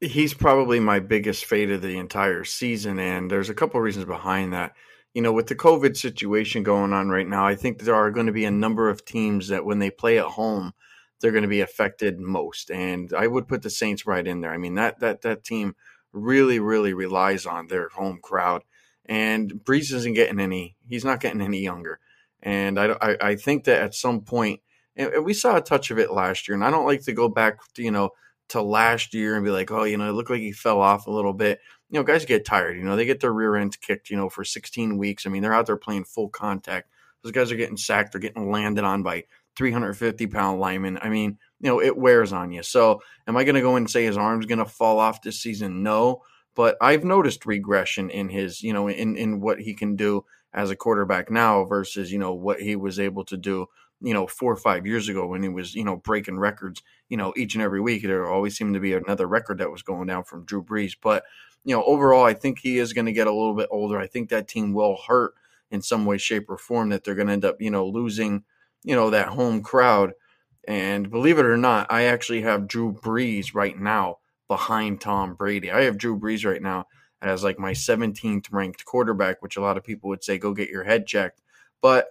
[0.00, 4.52] He's probably my biggest fade of the entire season, and there's a couple reasons behind
[4.52, 4.74] that
[5.14, 8.26] you know, with the COVID situation going on right now, I think there are going
[8.26, 10.72] to be a number of teams that when they play at home,
[11.20, 12.70] they're going to be affected most.
[12.70, 14.52] And I would put the Saints right in there.
[14.52, 15.74] I mean, that that that team
[16.12, 18.62] really, really relies on their home crowd.
[19.06, 20.76] And Brees isn't getting any.
[20.88, 21.98] He's not getting any younger.
[22.42, 24.60] And I, I, I think that at some point,
[24.96, 26.54] and we saw a touch of it last year.
[26.54, 28.10] And I don't like to go back, to, you know,
[28.50, 31.06] to last year and be like, oh, you know, it looked like he fell off
[31.06, 32.76] a little bit you know, guys get tired.
[32.76, 35.26] You know, they get their rear ends kicked, you know, for 16 weeks.
[35.26, 36.88] I mean, they're out there playing full contact.
[37.22, 38.12] Those guys are getting sacked.
[38.12, 39.24] They're getting landed on by
[39.56, 40.98] 350 pound linemen.
[41.02, 42.62] I mean, you know, it wears on you.
[42.62, 45.40] So, am I going to go and say his arm's going to fall off this
[45.40, 45.82] season?
[45.82, 46.22] No.
[46.54, 50.24] But I've noticed regression in his, you know, in, in what he can do
[50.54, 53.66] as a quarterback now versus, you know, what he was able to do,
[54.00, 57.16] you know, four or five years ago when he was, you know, breaking records, you
[57.16, 58.02] know, each and every week.
[58.02, 60.96] There always seemed to be another record that was going down from Drew Brees.
[61.00, 61.24] But
[61.64, 63.98] you know, overall, I think he is going to get a little bit older.
[63.98, 65.34] I think that team will hurt
[65.70, 68.44] in some way, shape, or form that they're going to end up, you know, losing,
[68.82, 70.12] you know, that home crowd.
[70.66, 75.70] And believe it or not, I actually have Drew Brees right now behind Tom Brady.
[75.70, 76.86] I have Drew Brees right now
[77.22, 80.70] as like my 17th ranked quarterback, which a lot of people would say go get
[80.70, 81.40] your head checked.
[81.82, 82.08] But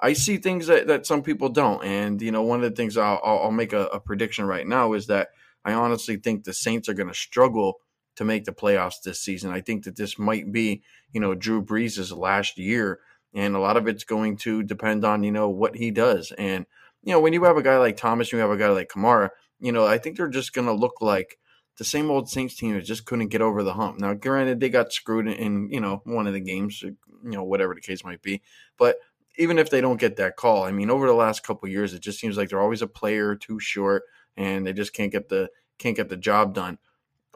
[0.00, 1.82] I see things that, that some people don't.
[1.84, 4.92] And, you know, one of the things I'll, I'll make a, a prediction right now
[4.92, 5.28] is that
[5.64, 7.80] I honestly think the Saints are going to struggle
[8.16, 9.50] to make the playoffs this season.
[9.50, 10.82] I think that this might be,
[11.12, 13.00] you know, Drew Brees' last year,
[13.34, 16.32] and a lot of it's going to depend on, you know, what he does.
[16.38, 16.66] And,
[17.02, 19.30] you know, when you have a guy like Thomas, you have a guy like Kamara,
[19.60, 21.38] you know, I think they're just going to look like
[21.78, 23.98] the same old Saints team that just couldn't get over the hump.
[23.98, 27.74] Now, granted, they got screwed in, you know, one of the games, you know, whatever
[27.74, 28.42] the case might be.
[28.78, 28.96] But
[29.38, 32.02] even if they don't get that call, I mean, over the last couple years, it
[32.02, 34.02] just seems like they're always a player too short,
[34.36, 36.78] and they just can't get the can't get the job done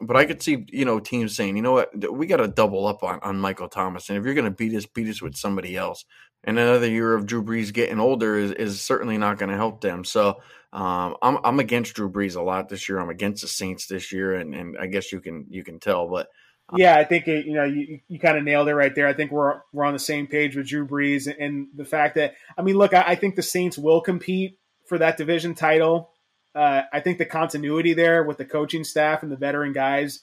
[0.01, 2.87] but I could see, you know, teams saying, you know what, we got to double
[2.87, 4.09] up on, on Michael Thomas.
[4.09, 6.05] And if you're going to beat us, beat us with somebody else.
[6.43, 9.81] And another year of Drew Brees getting older is, is certainly not going to help
[9.81, 10.03] them.
[10.03, 10.41] So
[10.73, 12.99] um, I'm, I'm against Drew Brees a lot this year.
[12.99, 14.33] I'm against the Saints this year.
[14.33, 16.27] And, and I guess you can, you can tell, but
[16.75, 19.07] yeah, I think it, you know you, you kind of nailed it right there.
[19.07, 22.35] I think we're we're on the same page with Drew Brees and the fact that
[22.57, 26.11] I mean, look, I, I think the Saints will compete for that division title
[26.53, 30.21] uh, I think the continuity there with the coaching staff and the veteran guys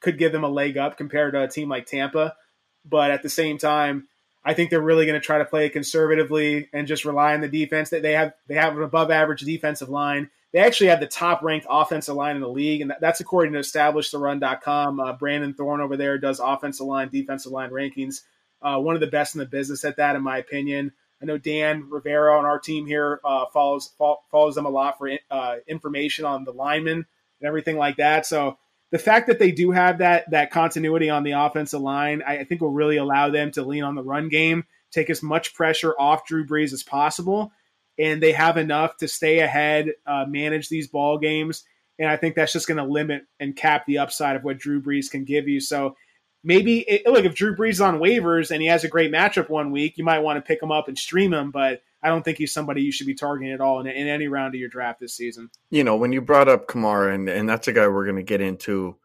[0.00, 2.36] could give them a leg up compared to a team like Tampa.
[2.84, 4.08] But at the same time,
[4.44, 7.40] I think they're really going to try to play it conservatively and just rely on
[7.40, 7.90] the defense.
[7.90, 10.30] That they have they have an above average defensive line.
[10.54, 13.58] They actually have the top ranked offensive line in the league, and that's according to
[13.58, 15.00] EstablishTheRun.com.
[15.00, 18.20] Uh, Brandon Thorn over there does offensive line, defensive line rankings.
[18.62, 20.92] Uh, one of the best in the business at that, in my opinion.
[21.20, 23.94] I know Dan Rivera on our team here uh, follows
[24.30, 26.98] follows them a lot for uh, information on the linemen
[27.40, 28.24] and everything like that.
[28.24, 28.56] So
[28.92, 32.44] the fact that they do have that that continuity on the offensive line, I, I
[32.44, 35.94] think will really allow them to lean on the run game, take as much pressure
[35.98, 37.50] off Drew Brees as possible,
[37.98, 41.64] and they have enough to stay ahead, uh, manage these ball games.
[41.98, 44.82] And I think that's just going to limit and cap the upside of what Drew
[44.82, 45.60] Brees can give you.
[45.60, 45.96] So
[46.42, 49.48] maybe it, look if Drew Brees is on waivers and he has a great matchup
[49.48, 51.50] one week, you might want to pick him up and stream him.
[51.50, 54.26] But I don't think he's somebody you should be targeting at all in, in any
[54.26, 55.50] round of your draft this season.
[55.70, 58.22] You know, when you brought up Kamara, and, and that's a guy we're going to
[58.22, 58.96] get into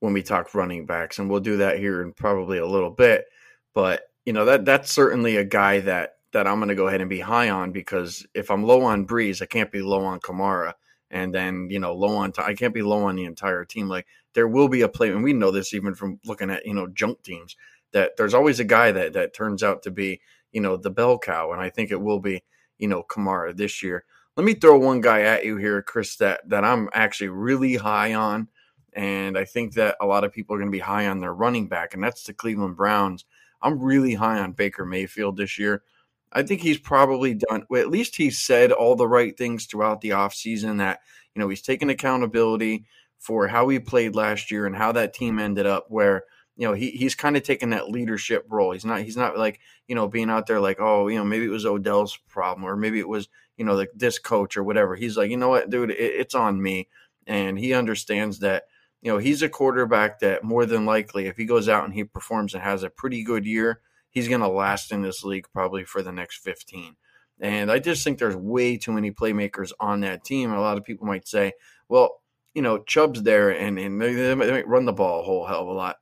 [0.00, 3.26] when we talk running backs, and we'll do that here in probably a little bit.
[3.74, 7.00] But you know that that's certainly a guy that that I'm going to go ahead
[7.00, 10.20] and be high on because if I'm low on Brees, I can't be low on
[10.20, 10.74] Kamara
[11.10, 12.32] and then you know low on.
[12.38, 13.88] I can't be low on the entire team.
[13.88, 16.74] Like there will be a play, and we know this even from looking at you
[16.74, 17.56] know junk teams
[17.92, 20.20] that there's always a guy that that turns out to be
[20.52, 22.42] you know the bell cow, and I think it will be
[22.78, 24.04] you know Kamara this year.
[24.36, 28.14] Let me throw one guy at you here, Chris, that that I'm actually really high
[28.14, 28.48] on,
[28.92, 31.34] and I think that a lot of people are going to be high on their
[31.34, 33.24] running back, and that's the Cleveland Browns.
[33.62, 35.82] I'm really high on Baker Mayfield this year.
[36.36, 40.02] I think he's probably done, well, at least he said all the right things throughout
[40.02, 41.00] the offseason that,
[41.34, 42.84] you know, he's taken accountability
[43.18, 46.24] for how he played last year and how that team ended up where,
[46.58, 48.72] you know, he, he's kind of taken that leadership role.
[48.72, 51.46] He's not, he's not like, you know, being out there like, oh, you know, maybe
[51.46, 54.94] it was Odell's problem or maybe it was, you know, like this coach or whatever.
[54.94, 56.88] He's like, you know what, dude, it, it's on me.
[57.26, 58.64] And he understands that,
[59.00, 62.04] you know, he's a quarterback that more than likely, if he goes out and he
[62.04, 63.80] performs and has a pretty good year,
[64.16, 66.96] he's going to last in this league probably for the next 15.
[67.38, 70.50] And I just think there's way too many playmakers on that team.
[70.50, 71.52] A lot of people might say,
[71.90, 72.22] well,
[72.54, 75.60] you know, Chubb's there and, and they, they might run the ball a whole hell
[75.60, 75.96] of a lot.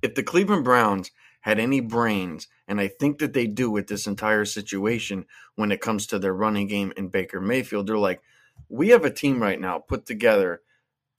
[0.00, 1.10] If the Cleveland Browns
[1.40, 5.80] had any brains, and I think that they do with this entire situation when it
[5.80, 8.22] comes to their running game and Baker Mayfield, they're like,
[8.68, 10.62] we have a team right now put together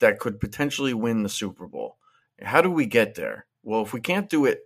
[0.00, 1.98] that could potentially win the Super Bowl.
[2.40, 3.44] How do we get there?
[3.62, 4.62] Well, if we can't do it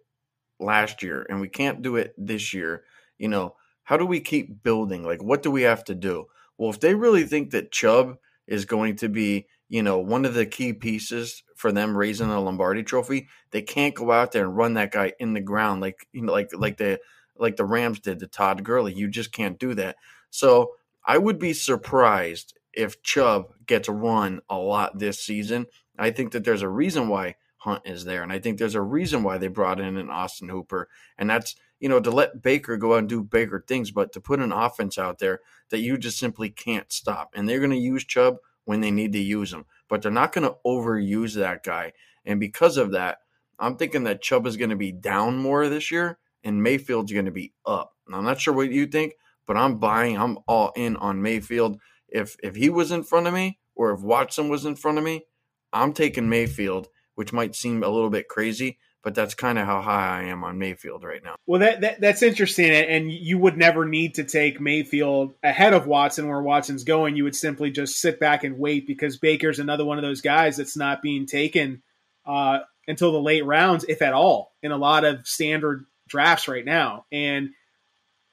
[0.59, 2.85] last year and we can't do it this year,
[3.19, 3.55] you know,
[3.85, 5.05] how do we keep building?
[5.05, 6.27] Like, what do we have to do?
[6.59, 10.35] Well, if they really think that Chubb is going to be, you know, one of
[10.35, 14.57] the key pieces for them raising the Lombardi trophy, they can't go out there and
[14.57, 16.99] run that guy in the ground like, you know, like, like the,
[17.37, 18.93] like the Rams did to Todd Gurley.
[18.93, 19.97] You just can't do that.
[20.31, 20.73] So
[21.05, 25.67] I would be surprised if Chubb gets run a lot this season.
[25.99, 27.37] I think that there's a reason why
[27.67, 28.23] Hunt is there.
[28.23, 30.89] And I think there's a reason why they brought in an Austin Hooper.
[31.19, 34.21] And that's, you know, to let Baker go out and do Baker things, but to
[34.21, 35.41] put an offense out there
[35.71, 37.35] that you just simply can't stop.
[37.35, 40.33] And they're going to use Chubb when they need to use him, but they're not
[40.33, 41.93] going to overuse that guy.
[42.25, 43.19] And because of that,
[43.59, 47.25] I'm thinking that Chubb is going to be down more this year and Mayfield's going
[47.25, 47.95] to be up.
[48.13, 49.15] I'm not sure what you think,
[49.47, 51.79] but I'm buying, I'm all in on Mayfield.
[52.09, 55.05] If if he was in front of me or if Watson was in front of
[55.05, 55.27] me,
[55.73, 59.81] I'm taking Mayfield which might seem a little bit crazy, but that's kind of how
[59.81, 61.37] high I am on Mayfield right now.
[61.47, 65.87] Well, that, that, that's interesting, and you would never need to take Mayfield ahead of
[65.87, 67.17] Watson where Watson's going.
[67.17, 70.57] You would simply just sit back and wait because Baker's another one of those guys
[70.57, 71.83] that's not being taken
[72.27, 76.65] uh, until the late rounds, if at all, in a lot of standard drafts right
[76.65, 77.07] now.
[77.11, 77.51] And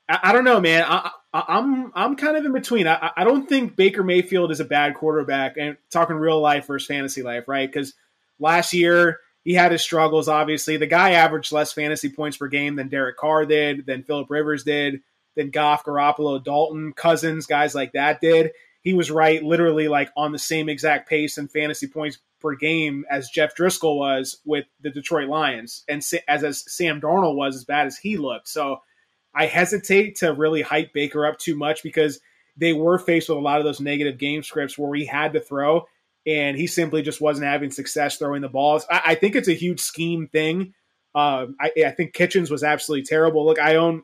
[0.10, 0.84] I, I don't know, man.
[0.88, 2.88] I, am I'm, I'm kind of in between.
[2.88, 6.88] I, I don't think Baker Mayfield is a bad quarterback, and talking real life versus
[6.88, 7.72] fantasy life, right?
[7.72, 7.94] Because
[8.40, 10.78] Last year, he had his struggles, obviously.
[10.78, 14.64] The guy averaged less fantasy points per game than Derek Carr did, than Philip Rivers
[14.64, 15.02] did,
[15.36, 18.52] than Goff, Garoppolo, Dalton, Cousins, guys like that did.
[18.82, 23.06] He was right, literally like on the same exact pace and fantasy points per game
[23.10, 27.64] as Jeff Driskel was with the Detroit Lions, and as as Sam Darnold was as
[27.64, 28.50] bad as he looked.
[28.50, 28.82] So
[29.34, 32.20] I hesitate to really hype Baker up too much because
[32.56, 35.40] they were faced with a lot of those negative game scripts where he had to
[35.40, 35.86] throw
[36.26, 38.86] and he simply just wasn't having success throwing the balls.
[38.90, 40.74] I, I think it's a huge scheme thing.
[41.16, 43.46] Uh, I, I, think Kitchens was absolutely terrible.
[43.46, 44.04] Look, I own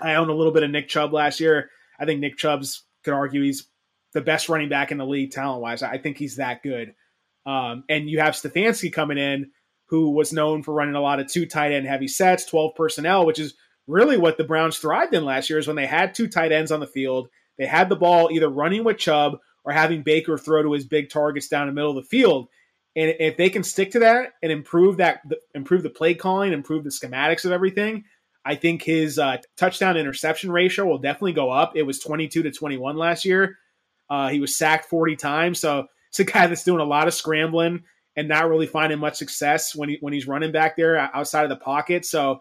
[0.00, 1.70] I own a little bit of Nick Chubb last year.
[1.98, 3.68] I think Nick Chubb's could argue he's
[4.14, 5.82] the best running back in the league talent wise.
[5.82, 6.94] I think he's that good.
[7.44, 9.50] Um, and you have Stefanski coming in,
[9.88, 13.26] who was known for running a lot of two tight end heavy sets, twelve personnel,
[13.26, 13.54] which is
[13.86, 15.58] really what the Browns thrived in last year.
[15.58, 17.28] Is when they had two tight ends on the field,
[17.58, 21.10] they had the ball either running with Chubb or having Baker throw to his big
[21.10, 22.48] targets down the middle of the field.
[22.96, 25.20] And if they can stick to that and improve that,
[25.54, 28.04] improve the play calling, improve the schematics of everything,
[28.44, 31.76] I think his uh, touchdown interception ratio will definitely go up.
[31.76, 33.58] It was 22 to 21 last year.
[34.08, 35.60] Uh, he was sacked 40 times.
[35.60, 37.84] So it's a guy that's doing a lot of scrambling
[38.16, 41.50] and not really finding much success when he when he's running back there outside of
[41.50, 42.04] the pocket.
[42.04, 42.40] So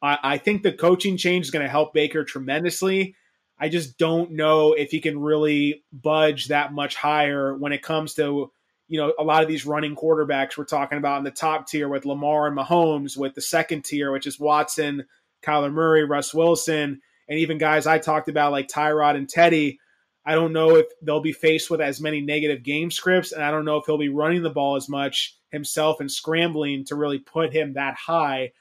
[0.00, 3.14] I, I think the coaching change is going to help Baker tremendously.
[3.62, 8.14] I just don't know if he can really budge that much higher when it comes
[8.14, 8.50] to
[8.88, 11.88] you know a lot of these running quarterbacks we're talking about in the top tier
[11.88, 15.06] with Lamar and Mahomes, with the second tier which is Watson,
[15.44, 19.78] Kyler Murray, Russ Wilson, and even guys I talked about like Tyrod and Teddy.
[20.26, 23.52] I don't know if they'll be faced with as many negative game scripts, and I
[23.52, 27.20] don't know if he'll be running the ball as much himself and scrambling to really
[27.20, 28.54] put him that high.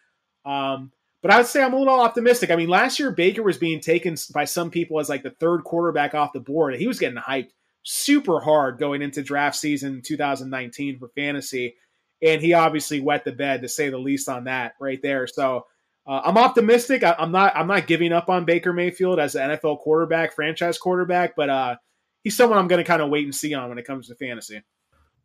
[0.45, 0.91] Um,
[1.21, 2.51] but I would say I'm a little optimistic.
[2.51, 5.63] I mean, last year Baker was being taken by some people as like the third
[5.63, 6.75] quarterback off the board.
[6.75, 7.51] He was getting hyped
[7.83, 11.75] super hard going into draft season 2019 for fantasy,
[12.21, 15.27] and he obviously wet the bed to say the least on that right there.
[15.27, 15.65] So
[16.07, 17.03] uh, I'm optimistic.
[17.03, 17.55] I, am not.
[17.55, 21.75] I'm not giving up on Baker Mayfield as an NFL quarterback, franchise quarterback, but uh,
[22.23, 24.15] he's someone I'm going to kind of wait and see on when it comes to
[24.15, 24.61] fantasy.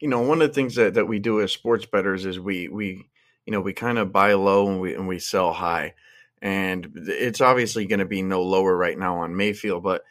[0.01, 2.69] You know, one of the things that, that we do as sports bettors is we
[2.69, 3.07] we
[3.47, 5.95] you know, we kind of buy low and we and we sell high.
[6.43, 10.03] And it's obviously going to be no lower right now on Mayfield, but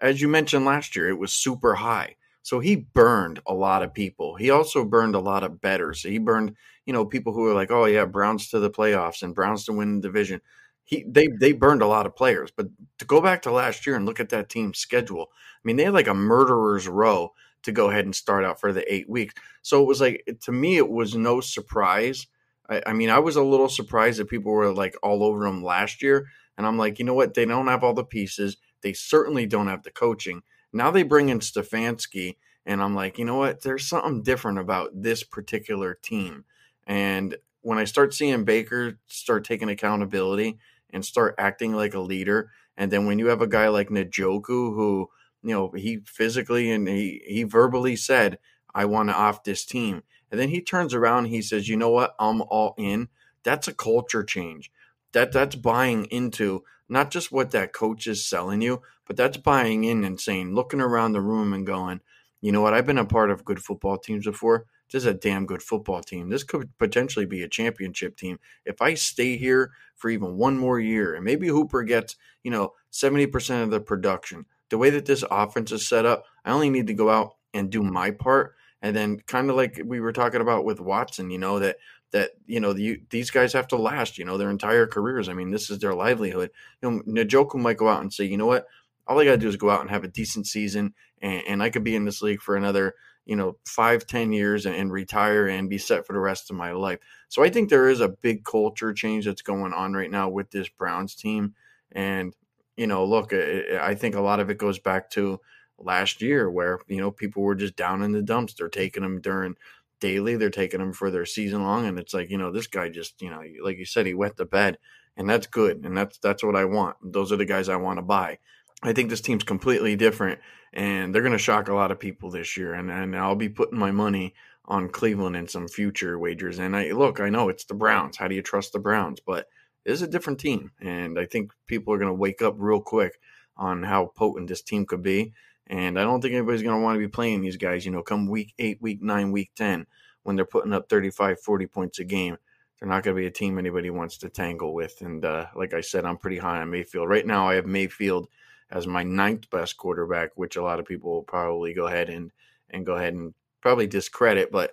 [0.00, 2.16] as you mentioned last year, it was super high.
[2.42, 4.34] So he burned a lot of people.
[4.36, 6.02] He also burned a lot of bettors.
[6.02, 9.34] He burned, you know, people who were like, "Oh yeah, Browns to the playoffs and
[9.34, 10.40] Browns to win the division."
[10.84, 12.50] He they they burned a lot of players.
[12.54, 12.66] But
[12.98, 15.84] to go back to last year and look at that team's schedule, I mean, they
[15.84, 17.32] had like a murderer's row
[17.62, 19.34] to go ahead and start out for the eight weeks.
[19.62, 22.26] So it was like to me, it was no surprise
[22.68, 25.62] I, I mean, I was a little surprised that people were like all over him
[25.62, 26.26] last year.
[26.56, 27.34] And I'm like, you know what?
[27.34, 28.56] They don't have all the pieces.
[28.82, 30.42] They certainly don't have the coaching.
[30.72, 32.36] Now they bring in Stefanski,
[32.66, 33.62] and I'm like, you know what?
[33.62, 36.44] There's something different about this particular team.
[36.86, 40.58] And when I start seeing Baker start taking accountability
[40.90, 44.44] and start acting like a leader And then when you have a guy like Njoku
[44.74, 45.08] who,
[45.42, 48.38] you know, he physically and he, he verbally said,
[48.74, 50.02] I want to off this team.
[50.34, 52.16] And then he turns around he says, you know what?
[52.18, 53.06] I'm all in.
[53.44, 54.68] That's a culture change.
[55.12, 59.84] That that's buying into not just what that coach is selling you, but that's buying
[59.84, 62.00] in and saying, looking around the room and going,
[62.40, 62.74] you know what?
[62.74, 64.66] I've been a part of good football teams before.
[64.90, 66.30] This is a damn good football team.
[66.30, 68.40] This could potentially be a championship team.
[68.64, 72.72] If I stay here for even one more year and maybe Hooper gets, you know,
[72.90, 76.88] 70% of the production, the way that this offense is set up, I only need
[76.88, 78.56] to go out and do my part.
[78.84, 81.78] And then kind of like we were talking about with Watson, you know, that
[82.12, 85.30] that you know the, these guys have to last you know their entire careers.
[85.30, 86.50] I mean this is their livelihood.
[86.82, 88.66] You know Njoku might go out and say you know what?
[89.06, 91.68] All i gotta do is go out and have a decent season and, and i
[91.68, 92.94] could be in this league for another
[93.26, 96.56] you know five ten years and, and, retire and be set for the rest of
[96.56, 96.98] my life.
[97.28, 100.50] So i think there is a big culture change that's going on right now with
[100.50, 101.54] this browns team.
[101.92, 102.34] And
[102.76, 105.40] you know look i think a lot of it goes back to
[105.84, 109.20] last year where you know people were just down in the dumps they're taking them
[109.20, 109.56] during
[110.00, 110.36] daily.
[110.36, 113.20] They're taking him for their season long, and it's like you know this guy just
[113.22, 114.78] you know like you said he wet the bed,
[115.16, 116.96] and that's good, and that's that's what I want.
[117.02, 118.38] Those are the guys I want to buy.
[118.82, 120.40] I think this team's completely different,
[120.72, 123.48] and they're going to shock a lot of people this year, and and I'll be
[123.48, 124.34] putting my money
[124.66, 126.58] on Cleveland in some future wagers.
[126.58, 128.16] And I look, I know it's the Browns.
[128.16, 129.20] How do you trust the Browns?
[129.24, 129.46] But
[129.84, 133.18] it's a different team, and I think people are going to wake up real quick
[133.56, 135.32] on how potent this team could be.
[135.66, 138.02] And I don't think anybody's going to want to be playing these guys, you know,
[138.02, 139.86] come week eight, week nine, week 10,
[140.22, 142.36] when they're putting up 35, 40 points a game.
[142.78, 145.00] They're not going to be a team anybody wants to tangle with.
[145.00, 147.08] And uh, like I said, I'm pretty high on Mayfield.
[147.08, 148.28] Right now, I have Mayfield
[148.70, 152.30] as my ninth best quarterback, which a lot of people will probably go ahead and,
[152.70, 154.52] and go ahead and probably discredit.
[154.52, 154.72] But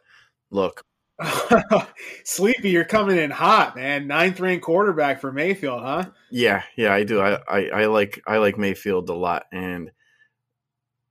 [0.50, 0.84] look,
[2.24, 4.08] Sleepy, you're coming in hot, man.
[4.08, 6.06] Ninth ranked quarterback for Mayfield, huh?
[6.32, 7.22] Yeah, yeah, I do.
[7.22, 9.92] I, I, I like I like Mayfield a lot, and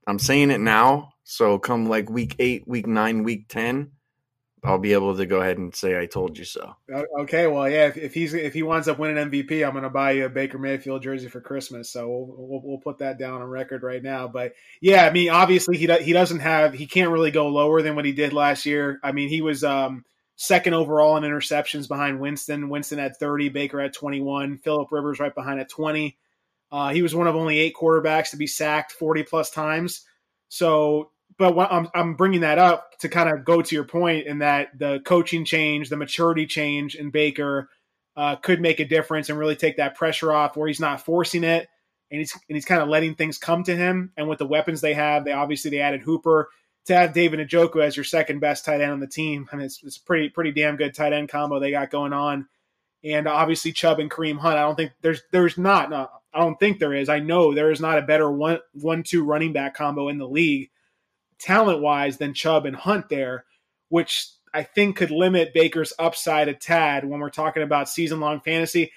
[0.07, 1.14] I'm saying it now.
[1.24, 3.92] So come like week eight, week nine, week ten,
[4.62, 6.76] I'll be able to go ahead and say I told you so.
[7.20, 7.86] Okay, well, yeah.
[7.86, 10.28] If, if he's if he winds up winning MVP, I'm going to buy you a
[10.28, 11.90] Baker Mayfield jersey for Christmas.
[11.90, 14.28] So we'll, we'll, we'll put that down on record right now.
[14.28, 17.96] But yeah, I mean, obviously he he doesn't have he can't really go lower than
[17.96, 19.01] what he did last year.
[19.03, 20.05] I mean, he was um,
[20.36, 22.68] second overall in interceptions behind Winston.
[22.68, 26.18] Winston had 30, Baker had 21, Philip Rivers right behind at 20.
[26.73, 30.07] Uh, he was one of only eight quarterbacks to be sacked 40 plus times.
[30.49, 34.39] So, but I'm, I'm bringing that up to kind of go to your point in
[34.39, 37.68] that the coaching change, the maturity change in Baker
[38.16, 41.45] uh, could make a difference and really take that pressure off where he's not forcing
[41.45, 41.68] it
[42.11, 44.12] and he's, and he's kind of letting things come to him.
[44.16, 46.51] And with the weapons they have, they obviously they added Hooper
[46.87, 49.49] to have David Njoku as your second best tight end on the team.
[49.53, 52.49] I mean, it's, it's pretty pretty damn good tight end combo they got going on.
[53.05, 54.59] And obviously Chubb and Kareem Hunt.
[54.59, 57.09] I don't think there's there's not no, I don't think there is.
[57.09, 60.28] I know there is not a better one one two running back combo in the
[60.28, 60.70] league,
[61.38, 63.44] talent wise, than Chubb and Hunt there,
[63.88, 68.40] which I think could limit Baker's upside a tad when we're talking about season long
[68.40, 68.92] fantasy.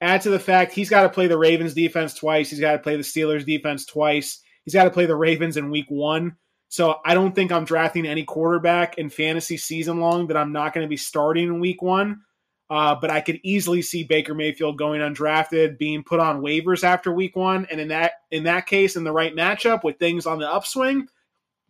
[0.00, 2.50] Add to the fact he's got to play the Ravens defense twice.
[2.50, 4.40] He's got to play the Steelers defense twice.
[4.64, 6.36] He's got to play the Ravens in week one.
[6.68, 10.72] So I don't think I'm drafting any quarterback in fantasy season long that I'm not
[10.72, 12.22] going to be starting in week one.
[12.70, 17.12] Uh, but I could easily see Baker Mayfield going undrafted, being put on waivers after
[17.12, 20.38] week one, and in that in that case, in the right matchup with things on
[20.38, 21.08] the upswing,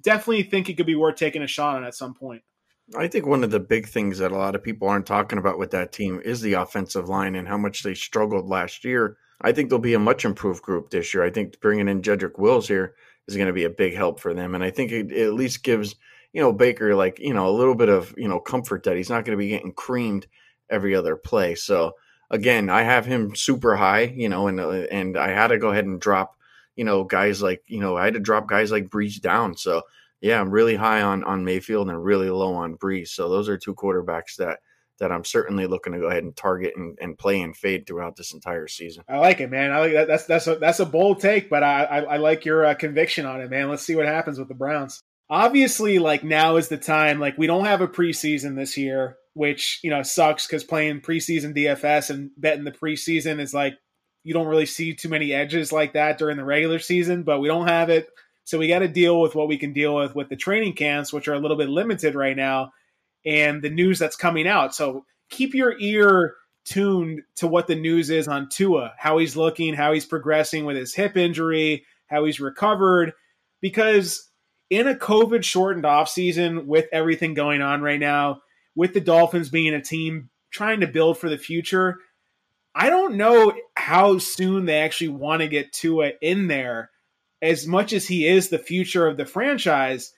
[0.02, 2.42] definitely think it could be worth taking a shot on at some point.
[2.96, 5.58] I think one of the big things that a lot of people aren't talking about
[5.58, 9.16] with that team is the offensive line and how much they struggled last year.
[9.40, 11.22] I think they'll be a much improved group this year.
[11.22, 12.94] I think bringing in Jedrick Wills here
[13.26, 14.54] is going to be a big help for them.
[14.54, 15.94] And I think it, it at least gives,
[16.32, 19.08] you know, Baker like, you know, a little bit of, you know, comfort that he's
[19.08, 20.26] not going to be getting creamed
[20.70, 21.54] every other play.
[21.54, 21.92] So
[22.30, 25.70] again, I have him super high, you know, and uh, and I had to go
[25.70, 26.36] ahead and drop,
[26.76, 29.56] you know, guys like, you know, I had to drop guys like Brees down.
[29.56, 29.82] So
[30.20, 33.08] yeah, I'm really high on on Mayfield and really low on Brees.
[33.08, 34.60] So those are two quarterbacks that
[35.00, 38.16] that I'm certainly looking to go ahead and target and, and play and fade throughout
[38.16, 39.02] this entire season.
[39.08, 39.72] I like it, man.
[39.72, 40.08] I like that.
[40.08, 43.26] That's that's a, that's a bold take, but I I, I like your uh, conviction
[43.26, 43.68] on it, man.
[43.70, 45.02] Let's see what happens with the Browns.
[45.30, 47.18] Obviously, like now is the time.
[47.18, 51.56] Like we don't have a preseason this year, which you know sucks because playing preseason
[51.56, 53.74] DFS and betting the preseason is like
[54.22, 57.22] you don't really see too many edges like that during the regular season.
[57.22, 58.08] But we don't have it,
[58.44, 61.12] so we got to deal with what we can deal with with the training camps,
[61.12, 62.72] which are a little bit limited right now
[63.24, 64.74] and the news that's coming out.
[64.74, 69.74] So keep your ear tuned to what the news is on Tua, how he's looking,
[69.74, 73.12] how he's progressing with his hip injury, how he's recovered,
[73.60, 74.30] because
[74.68, 78.40] in a COVID shortened offseason with everything going on right now,
[78.74, 81.98] with the Dolphins being a team trying to build for the future,
[82.74, 86.90] I don't know how soon they actually want to get Tua in there,
[87.42, 90.12] as much as he is the future of the franchise.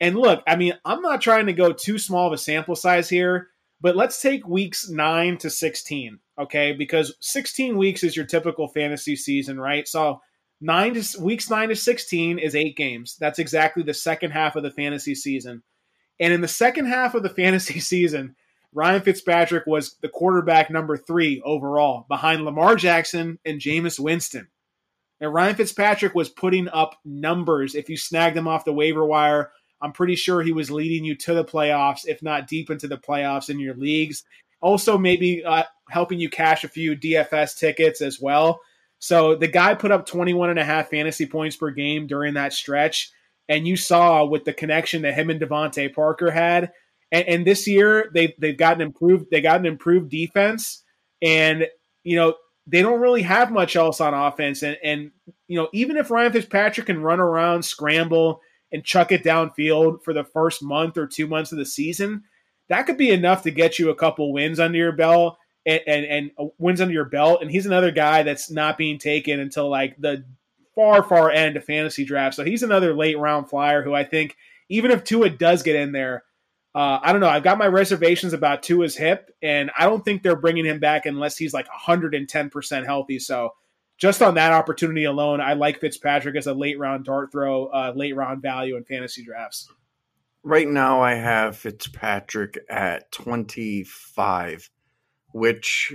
[0.00, 3.08] And look, I mean, I'm not trying to go too small of a sample size
[3.08, 3.48] here,
[3.80, 6.72] but let's take weeks nine to 16, okay?
[6.72, 9.86] Because 16 weeks is your typical fantasy season, right?
[9.86, 10.20] So
[10.60, 13.16] nine to weeks nine to 16 is eight games.
[13.20, 15.62] That's exactly the second half of the fantasy season.
[16.20, 18.36] And in the second half of the fantasy season,
[18.72, 24.48] Ryan Fitzpatrick was the quarterback number three overall, behind Lamar Jackson and Jameis Winston.
[25.20, 27.74] And Ryan Fitzpatrick was putting up numbers.
[27.74, 29.50] If you snagged him off the waiver wire,
[29.80, 32.98] I'm pretty sure he was leading you to the playoffs, if not deep into the
[32.98, 34.24] playoffs in your leagues.
[34.60, 38.60] Also, maybe uh, helping you cash a few DFS tickets as well.
[38.98, 42.52] So the guy put up 21 and a half fantasy points per game during that
[42.52, 43.12] stretch.
[43.48, 46.72] And you saw with the connection that him and DeVante Parker had.
[47.10, 49.26] And, and this year they they've gotten improved.
[49.30, 50.82] They got an improved defense,
[51.22, 51.66] and
[52.04, 52.34] you know
[52.66, 54.62] they don't really have much else on offense.
[54.62, 55.10] And and
[55.46, 58.42] you know even if Ryan Fitzpatrick can run around, scramble,
[58.72, 62.24] and chuck it downfield for the first month or two months of the season,
[62.68, 66.04] that could be enough to get you a couple wins under your belt and, and,
[66.04, 67.40] and uh, wins under your belt.
[67.42, 70.24] And he's another guy that's not being taken until like the
[70.78, 72.36] far, far end of fantasy draft.
[72.36, 74.36] So he's another late round flyer who I think,
[74.68, 76.22] even if Tua does get in there,
[76.72, 77.28] uh, I don't know.
[77.28, 81.04] I've got my reservations about Tua's hip, and I don't think they're bringing him back
[81.04, 83.18] unless he's like 110% healthy.
[83.18, 83.54] So
[83.96, 87.92] just on that opportunity alone, I like Fitzpatrick as a late round dart throw, uh,
[87.96, 89.68] late round value in fantasy drafts.
[90.44, 94.70] Right now, I have Fitzpatrick at 25,
[95.32, 95.92] which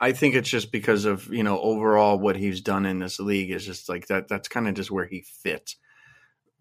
[0.00, 3.50] I think it's just because of you know overall what he's done in this league
[3.50, 4.28] is just like that.
[4.28, 5.76] That's kind of just where he fits.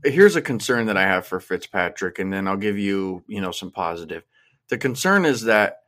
[0.03, 3.51] Here's a concern that I have for Fitzpatrick, and then I'll give you you know
[3.51, 4.23] some positive.
[4.69, 5.79] The concern is that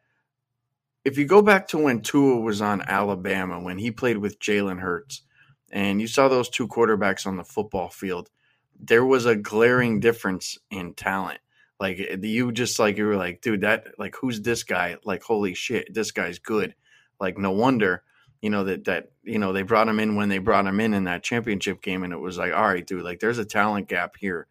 [1.03, 4.79] if you go back to when Tua was on Alabama, when he played with Jalen
[4.79, 5.23] Hurts,
[5.71, 8.29] and you saw those two quarterbacks on the football field,
[8.79, 11.39] there was a glaring difference in talent.
[11.79, 14.97] Like eh, you just like you were like, dude, that like who's this guy?
[15.03, 16.75] Like, holy shit, this guy's good.
[17.21, 18.03] Like no wonder,
[18.41, 20.95] you know, that that you know, they brought him in when they brought him in
[20.95, 23.87] in that championship game and it was like, all right, dude, like there's a talent
[23.87, 24.47] gap here.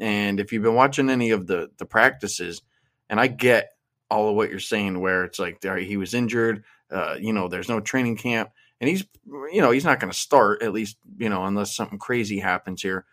[0.00, 2.62] And if you've been watching any of the the practices,
[3.10, 3.68] and I get
[4.10, 7.48] all of what you're saying where it's like there he was injured, uh, you know,
[7.48, 8.50] there's no training camp
[8.80, 11.98] and he's you know, he's not going to start at least, you know, unless something
[11.98, 13.04] crazy happens here.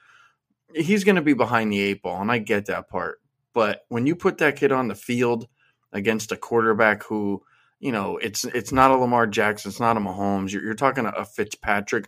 [0.73, 3.19] He's going to be behind the eight ball and I get that part.
[3.53, 5.47] But when you put that kid on the field
[5.91, 7.43] against a quarterback who
[7.83, 10.53] you know, it's it's not a Lamar Jackson, it's not a Mahomes.
[10.53, 12.07] You're, you're talking a, a Fitzpatrick.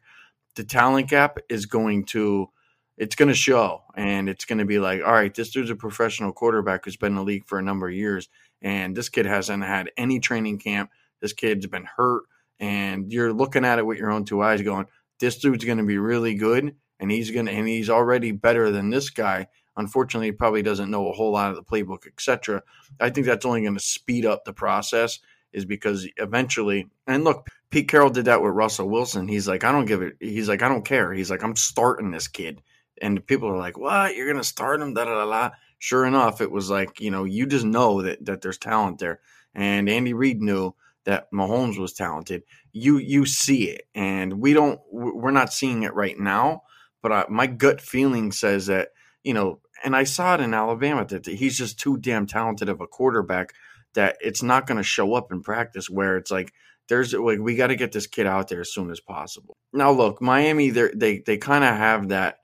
[0.55, 2.49] The talent gap is going to
[2.95, 5.75] it's going to show, and it's going to be like, all right, this dude's a
[5.75, 8.29] professional quarterback who's been in the league for a number of years,
[8.61, 10.91] and this kid hasn't had any training camp.
[11.19, 12.23] This kid's been hurt,
[12.57, 14.85] and you're looking at it with your own two eyes, going,
[15.19, 18.71] this dude's going to be really good, and he's going to, and he's already better
[18.71, 19.47] than this guy.
[19.75, 22.63] Unfortunately, he probably doesn't know a whole lot of the playbook, etc.
[22.97, 25.19] I think that's only going to speed up the process
[25.55, 29.27] is because eventually, and look, Pete Carroll did that with Russell Wilson.
[29.27, 30.17] He's like, I don't give it.
[30.19, 31.13] He's like, I don't care.
[31.13, 32.61] He's like, I'm starting this kid.
[33.01, 34.15] And people are like, what?
[34.15, 34.93] You're going to start him?
[34.93, 35.55] Da, da, da, da.
[35.79, 39.21] Sure enough, it was like, you know, you just know that, that there's talent there.
[39.53, 40.75] And Andy Reid knew
[41.05, 42.43] that Mahomes was talented.
[42.73, 44.79] You you see it, and we don't.
[44.91, 46.63] We're not seeing it right now.
[47.01, 48.89] But I, my gut feeling says that
[49.23, 52.81] you know, and I saw it in Alabama that he's just too damn talented of
[52.81, 53.53] a quarterback
[53.95, 56.53] that it's not going to show up in practice where it's like
[56.87, 59.55] there's like we got to get this kid out there as soon as possible.
[59.73, 62.39] Now look, Miami they they kind of have that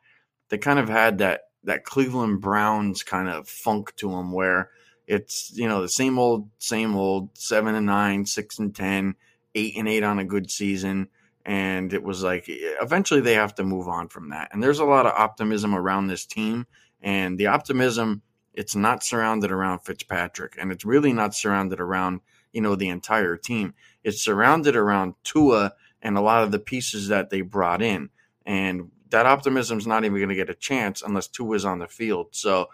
[0.50, 4.72] they kind of had that that Cleveland Browns kind of funk to them where
[5.08, 9.16] it's you know the same old same old 7 and 9, 6 and 10,
[9.54, 11.08] 8 and 8 on a good season
[11.46, 14.50] and it was like eventually they have to move on from that.
[14.52, 16.68] And there's a lot of optimism around this team
[17.02, 18.22] and the optimism
[18.54, 22.22] it's not surrounded around Fitzpatrick, and it's really not surrounded around
[22.52, 23.74] you know the entire team.
[24.04, 28.10] It's surrounded around Tua and a lot of the pieces that they brought in,
[28.46, 31.80] and that optimism is not even going to get a chance unless Tua is on
[31.80, 32.28] the field.
[32.32, 32.70] So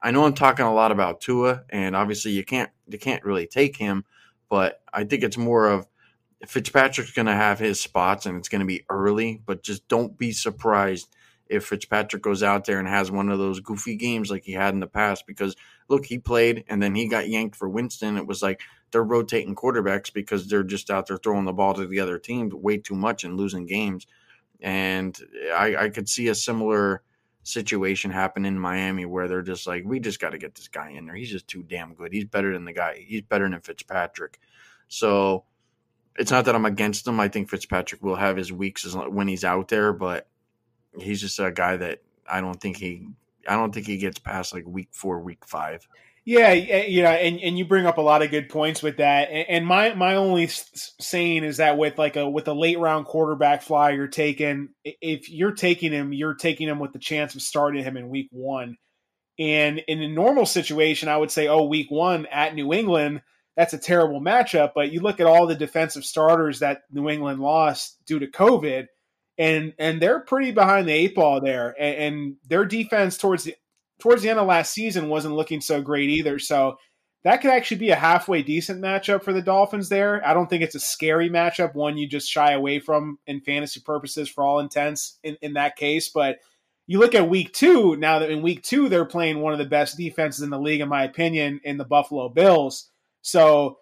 [0.00, 3.46] I know I'm talking a lot about Tua, and obviously you can't you can't really
[3.46, 4.04] take him,
[4.48, 5.86] but I think it's more of
[6.46, 9.40] Fitzpatrick's going to have his spots, and it's going to be early.
[9.44, 11.08] But just don't be surprised
[11.54, 14.74] if Fitzpatrick goes out there and has one of those goofy games like he had
[14.74, 15.26] in the past.
[15.26, 15.56] Because
[15.88, 18.16] look, he played and then he got yanked for Winston.
[18.16, 21.86] It was like they're rotating quarterbacks because they're just out there throwing the ball to
[21.86, 24.06] the other team way too much and losing games.
[24.60, 25.18] And
[25.54, 27.02] I, I could see a similar
[27.42, 30.90] situation happen in Miami where they're just like, we just got to get this guy
[30.90, 31.14] in there.
[31.14, 32.12] He's just too damn good.
[32.12, 33.04] He's better than the guy.
[33.06, 34.38] He's better than Fitzpatrick.
[34.88, 35.44] So
[36.16, 37.20] it's not that I'm against him.
[37.20, 40.28] I think Fitzpatrick will have his weeks when he's out there, but
[40.98, 43.08] he's just a guy that I don't think he
[43.48, 45.86] I don't think he gets past like week four, week five.
[46.26, 49.24] Yeah, yeah, and, and you bring up a lot of good points with that.
[49.24, 53.60] And my my only saying is that with like a with a late round quarterback
[53.60, 57.84] fly you're taking, if you're taking him, you're taking him with the chance of starting
[57.84, 58.78] him in week one.
[59.38, 63.20] And in a normal situation, I would say, oh, week one at New England,
[63.54, 64.72] that's a terrible matchup.
[64.74, 68.86] But you look at all the defensive starters that New England lost due to COVID,
[69.38, 73.54] and and they're pretty behind the eight ball there, and, and their defense towards the
[73.98, 76.38] towards the end of last season wasn't looking so great either.
[76.38, 76.78] So
[77.24, 80.26] that could actually be a halfway decent matchup for the Dolphins there.
[80.26, 83.80] I don't think it's a scary matchup, one you just shy away from in fantasy
[83.80, 86.10] purposes for all intents in, in that case.
[86.10, 86.38] But
[86.86, 89.64] you look at week two, now that in week two, they're playing one of the
[89.64, 92.90] best defenses in the league, in my opinion, in the Buffalo Bills.
[93.22, 93.78] So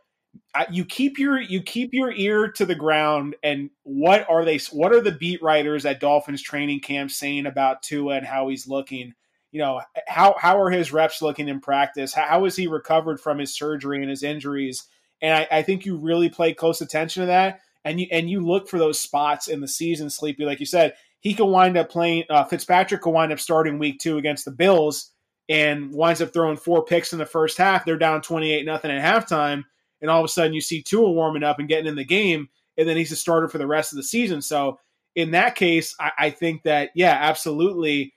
[0.70, 4.92] you keep your you keep your ear to the ground and what are they what
[4.92, 9.14] are the beat writers at Dolphins training camp saying about Tua and how he's looking?
[9.52, 12.12] you know how how are his reps looking in practice?
[12.12, 14.84] How, how is he recovered from his surgery and his injuries?
[15.20, 18.40] And I, I, think you really play close attention to that, and you and you
[18.40, 20.10] look for those spots in the season.
[20.10, 22.24] Sleepy, like you said, he could wind up playing.
[22.28, 25.10] Uh, Fitzpatrick could wind up starting week two against the Bills,
[25.48, 27.84] and winds up throwing four picks in the first half.
[27.84, 29.64] They're down twenty eight nothing at halftime,
[30.02, 32.48] and all of a sudden you see Tua warming up and getting in the game,
[32.76, 34.42] and then he's a starter for the rest of the season.
[34.42, 34.78] So
[35.14, 38.12] in that case, I, I think that yeah, absolutely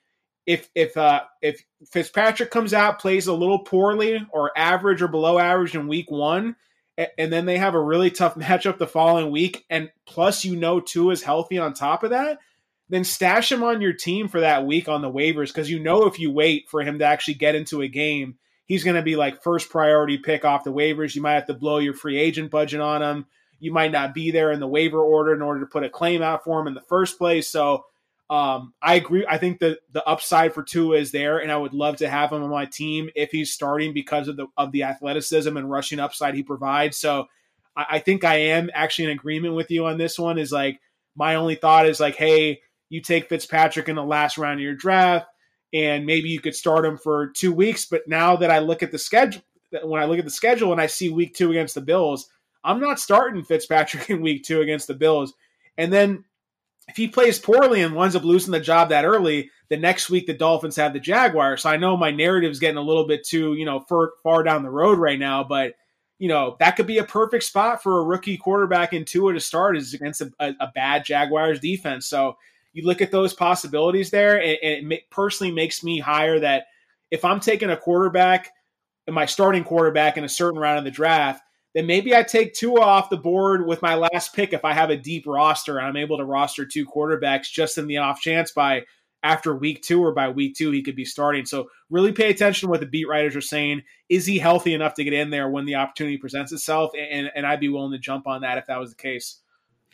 [0.46, 5.40] if if uh, if Fitzpatrick comes out plays a little poorly or average or below
[5.40, 6.56] average in week one,
[6.98, 10.80] and then they have a really tough matchup the following week, and plus you know
[10.80, 12.40] Tua is healthy on top of that,
[12.90, 16.06] then stash him on your team for that week on the waivers because you know
[16.06, 19.16] if you wait for him to actually get into a game, he's going to be
[19.16, 21.16] like first priority pick off the waivers.
[21.16, 23.26] You might have to blow your free agent budget on him.
[23.60, 26.22] You might not be there in the waiver order in order to put a claim
[26.22, 27.48] out for him in the first place.
[27.48, 27.86] So
[28.30, 29.26] um, I agree.
[29.28, 32.32] I think the the upside for Tua is there, and I would love to have
[32.32, 36.00] him on my team if he's starting because of the of the athleticism and rushing
[36.00, 36.98] upside he provides.
[36.98, 37.28] So
[37.76, 40.40] I, I think I am actually in agreement with you on this one.
[40.40, 40.80] Is like
[41.16, 44.76] my only thought is like, hey, you take Fitzpatrick in the last round of your
[44.76, 45.28] draft,
[45.76, 47.86] and maybe you could start him for two weeks.
[47.86, 49.42] But now that I look at the schedule,
[49.84, 52.30] when I look at the schedule and I see week two against the Bills,
[52.64, 55.34] I'm not starting Fitzpatrick in week two against the Bills.
[55.78, 56.24] And then
[56.88, 60.28] if he plays poorly and winds up losing the job that early, the next week
[60.28, 61.64] the Dolphins have the Jaguars.
[61.64, 64.44] So I know my narrative is getting a little bit too, you know, far, far
[64.44, 65.74] down the road right now, but
[66.18, 69.40] you know that could be a perfect spot for a rookie quarterback in Tua to
[69.42, 72.08] start is against a, a, a bad Jaguars defense.
[72.08, 72.38] So
[72.76, 76.66] you look at those possibilities there, and, it personally makes me higher that
[77.10, 78.52] if I'm taking a quarterback,
[79.10, 81.42] my starting quarterback in a certain round of the draft,
[81.74, 84.90] then maybe I take Tua off the board with my last pick if I have
[84.90, 88.52] a deep roster and I'm able to roster two quarterbacks just in the off chance
[88.52, 88.84] by
[89.24, 91.46] after week two or by week two he could be starting.
[91.46, 93.84] So really pay attention to what the beat writers are saying.
[94.10, 96.92] Is he healthy enough to get in there when the opportunity presents itself?
[96.98, 99.40] And, and I'd be willing to jump on that if that was the case.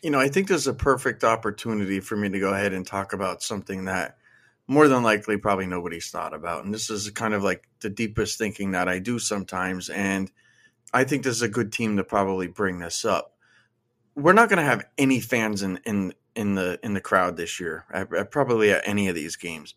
[0.02, 3.12] You know, I think there's a perfect opportunity for me to go ahead and talk
[3.12, 4.18] about something that
[4.66, 6.64] more than likely probably nobody's thought about.
[6.64, 9.88] And this is kind of like the deepest thinking that I do sometimes.
[9.88, 10.30] And–
[10.92, 13.34] I think this is a good team to probably bring this up.
[14.14, 17.58] We're not going to have any fans in in in the in the crowd this
[17.58, 19.74] year, at, at probably at any of these games.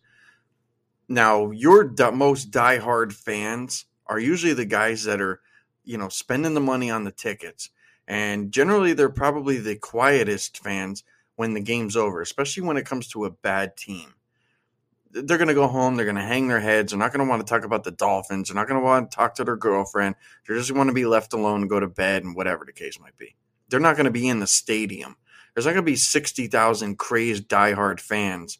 [1.08, 5.40] Now, your d- most diehard fans are usually the guys that are,
[5.84, 7.70] you know, spending the money on the tickets,
[8.06, 11.04] and generally they're probably the quietest fans
[11.36, 14.14] when the game's over, especially when it comes to a bad team
[15.24, 15.96] they're going to go home.
[15.96, 16.92] They're going to hang their heads.
[16.92, 18.48] They're not going to want to talk about the Dolphins.
[18.48, 20.14] They're not going to want to talk to their girlfriend.
[20.46, 23.00] They just want to be left alone and go to bed and whatever the case
[23.00, 23.34] might be.
[23.68, 25.16] They're not going to be in the stadium.
[25.54, 28.58] There's not going to be 60,000 crazed diehard fans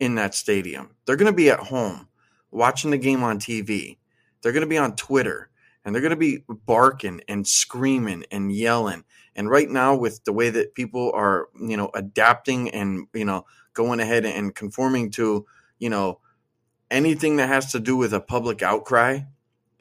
[0.00, 0.96] in that stadium.
[1.04, 2.08] They're going to be at home
[2.50, 3.98] watching the game on TV.
[4.42, 5.50] They're going to be on Twitter
[5.84, 9.04] and they're going to be barking and screaming and yelling.
[9.36, 13.46] And right now, with the way that people are, you know, adapting and, you know,
[13.72, 15.46] going ahead and conforming to
[15.78, 16.20] you know,
[16.90, 19.20] anything that has to do with a public outcry,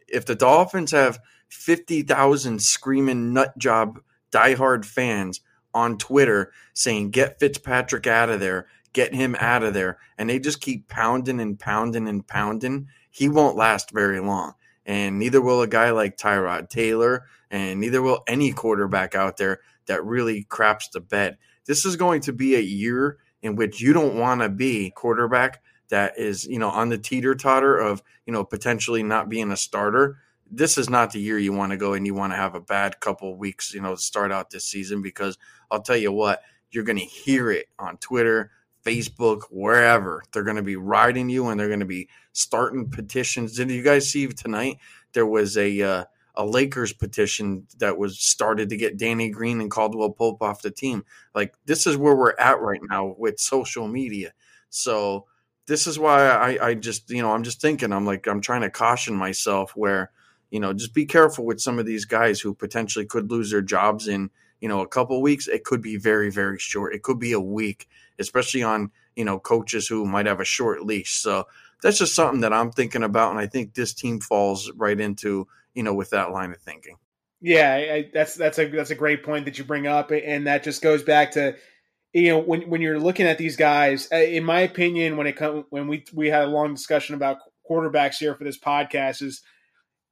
[0.07, 1.19] if the Dolphins have
[1.49, 3.99] 50,000 screaming nut job
[4.31, 5.41] diehard fans
[5.73, 10.39] on Twitter saying, get Fitzpatrick out of there, get him out of there, and they
[10.39, 14.53] just keep pounding and pounding and pounding, he won't last very long.
[14.85, 19.59] And neither will a guy like Tyrod Taylor, and neither will any quarterback out there
[19.85, 21.37] that really craps the bed.
[21.65, 25.61] This is going to be a year in which you don't want to be quarterback
[25.89, 29.57] that is, you know, on the teeter totter of, you know, potentially not being a
[29.57, 30.17] starter,
[30.49, 32.59] this is not the year you want to go and you want to have a
[32.59, 35.37] bad couple weeks, you know, to start out this season because
[35.71, 36.41] I'll tell you what,
[36.71, 38.51] you're going to hear it on Twitter,
[38.83, 40.23] Facebook, wherever.
[40.31, 43.55] They're going to be riding you and they're going to be starting petitions.
[43.55, 44.77] Did you guys see tonight?
[45.13, 46.03] There was a uh,
[46.35, 50.71] a Lakers petition that was started to get Danny Green and Caldwell Pope off the
[50.71, 51.05] team.
[51.35, 54.33] Like this is where we're at right now with social media.
[54.69, 55.25] So
[55.67, 58.61] this is why I, I just you know I'm just thinking I'm like I'm trying
[58.61, 60.11] to caution myself where
[60.49, 63.61] you know just be careful with some of these guys who potentially could lose their
[63.61, 64.29] jobs in
[64.63, 65.49] you know a couple weeks.
[65.49, 66.95] It could be very very short.
[66.95, 70.85] It could be a week, especially on you know coaches who might have a short
[70.85, 71.11] leash.
[71.11, 71.47] So
[71.81, 75.49] that's just something that I'm thinking about, and I think this team falls right into
[75.73, 76.95] you know with that line of thinking.
[77.41, 80.63] Yeah, I, that's that's a that's a great point that you bring up, and that
[80.63, 81.57] just goes back to
[82.13, 84.07] you know when when you're looking at these guys.
[84.13, 87.39] Uh, in my opinion, when it come when we we had a long discussion about
[87.69, 89.41] quarterbacks here for this podcast, is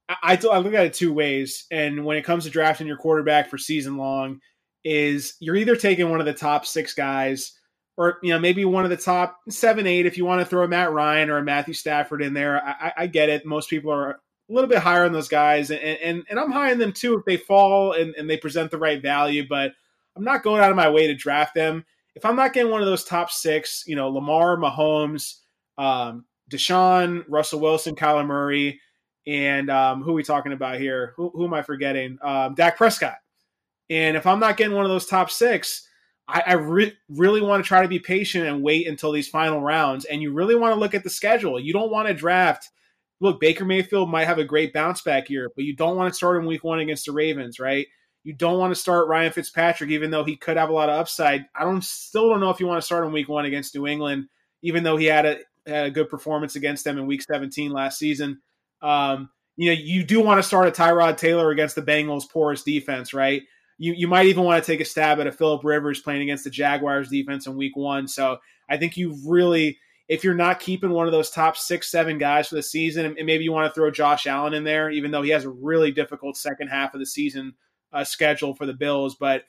[0.08, 3.48] I, I look at it two ways, and when it comes to drafting your quarterback
[3.48, 4.40] for season long,
[4.84, 7.52] is you're either taking one of the top six guys
[7.96, 10.64] or you know maybe one of the top seven, eight if you want to throw
[10.64, 12.62] a Matt Ryan or a Matthew Stafford in there.
[12.64, 13.46] I, I get it.
[13.46, 14.18] Most people are a
[14.48, 17.24] little bit higher on those guys, and, and and I'm high on them too if
[17.24, 19.46] they fall and, and they present the right value.
[19.48, 19.72] But
[20.16, 21.84] I'm not going out of my way to draft them.
[22.14, 25.38] If I'm not getting one of those top six, you know, Lamar, Mahomes,
[25.78, 28.80] um, Deshaun, Russell Wilson, Kyler Murray,
[29.26, 31.14] and um, who are we talking about here?
[31.16, 32.18] Who, who am I forgetting?
[32.22, 33.16] Um, Dak Prescott.
[33.90, 35.88] And if I'm not getting one of those top six,
[36.28, 39.60] I, I re- really want to try to be patient and wait until these final
[39.60, 40.04] rounds.
[40.04, 41.60] And you really want to look at the schedule.
[41.60, 42.70] You don't want to draft–
[43.22, 46.16] look, Baker Mayfield might have a great bounce back year, but you don't want to
[46.16, 47.86] start in week one against the Ravens, right?
[48.24, 50.98] You don't want to start Ryan Fitzpatrick, even though he could have a lot of
[50.98, 51.46] upside.
[51.54, 53.86] I don't still don't know if you want to start in week one against New
[53.86, 54.26] England,
[54.62, 57.96] even though he had a, had a good performance against them in week 17 last
[57.96, 58.40] season.
[58.82, 62.62] Um, you know, you do want to start a Tyrod Taylor against the Bengals' porous
[62.62, 63.42] defense, right?
[63.78, 66.44] You, you might even want to take a stab at a Philip Rivers playing against
[66.44, 68.08] the Jaguars defense in week one.
[68.08, 68.38] So
[68.68, 69.78] I think you really
[70.08, 73.26] if you're not keeping one of those top six, seven guys for the season, and
[73.26, 75.90] maybe you want to throw Josh Allen in there, even though he has a really
[75.90, 77.54] difficult second half of the season
[77.94, 79.44] uh, schedule for the Bills, but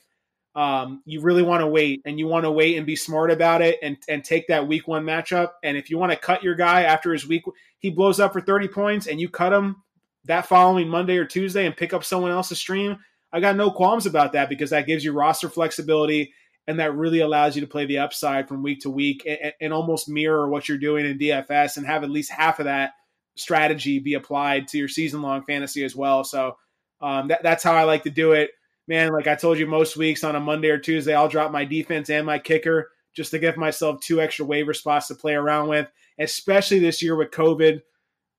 [0.56, 3.62] um, you really want to wait and you want to wait and be smart about
[3.62, 5.52] it and, and take that week one matchup.
[5.64, 7.44] And if you want to cut your guy after his week,
[7.80, 9.78] he blows up for 30 points and you cut him
[10.26, 13.00] that following Monday or Tuesday and pick up someone else's stream.
[13.32, 16.34] I got no qualms about that because that gives you roster flexibility
[16.68, 19.74] and that really allows you to play the upside from week to week and, and,
[19.74, 22.92] almost mirror what you're doing in DFS and have at least half of that
[23.36, 26.24] strategy be applied to your season long fantasy as well.
[26.24, 26.58] So
[27.02, 28.52] um, that, that's how I like to do it.
[28.88, 31.64] Man, like I told you, most weeks on a Monday or Tuesday, I'll drop my
[31.64, 35.70] defense and my kicker just to give myself two extra waiver spots to play around
[35.70, 35.88] with,
[36.20, 37.82] especially this year with COVID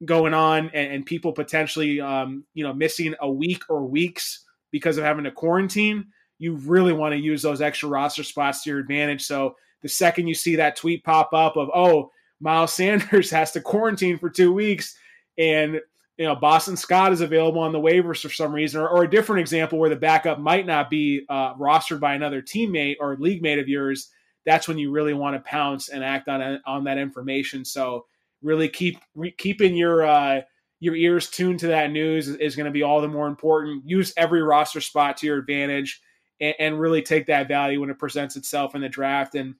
[0.04, 4.98] going on and, and people potentially, um, you know, missing a week or weeks because
[4.98, 6.06] of having a quarantine
[6.38, 9.22] you really want to use those extra roster spots to your advantage.
[9.22, 12.10] So the second you see that tweet pop up of, oh,
[12.40, 14.96] Miles Sanders has to quarantine for two weeks
[15.38, 15.80] and
[16.16, 19.10] you know Boston Scott is available on the waivers for some reason, or, or a
[19.10, 23.42] different example where the backup might not be uh, rostered by another teammate or league
[23.42, 24.10] mate of yours.
[24.46, 27.64] That's when you really want to pounce and act on on that information.
[27.64, 28.06] So
[28.42, 30.42] really keep re- keeping your uh,
[30.80, 33.88] your ears tuned to that news is, is going to be all the more important.
[33.88, 36.00] Use every roster spot to your advantage
[36.40, 39.34] and, and really take that value when it presents itself in the draft.
[39.34, 39.54] And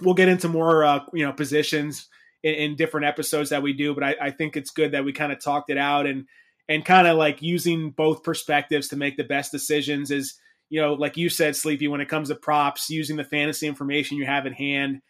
[0.00, 2.08] we'll get into more, uh, you know, positions
[2.44, 3.92] in, in, different episodes that we do.
[3.94, 6.26] But I, I think it's good that we kind of talked it out and
[6.68, 10.12] and kind of like using both perspectives to make the best decisions.
[10.12, 10.38] Is
[10.70, 14.18] you know, like you said, Sleepy, when it comes to props, using the fantasy information
[14.18, 15.00] you have in hand.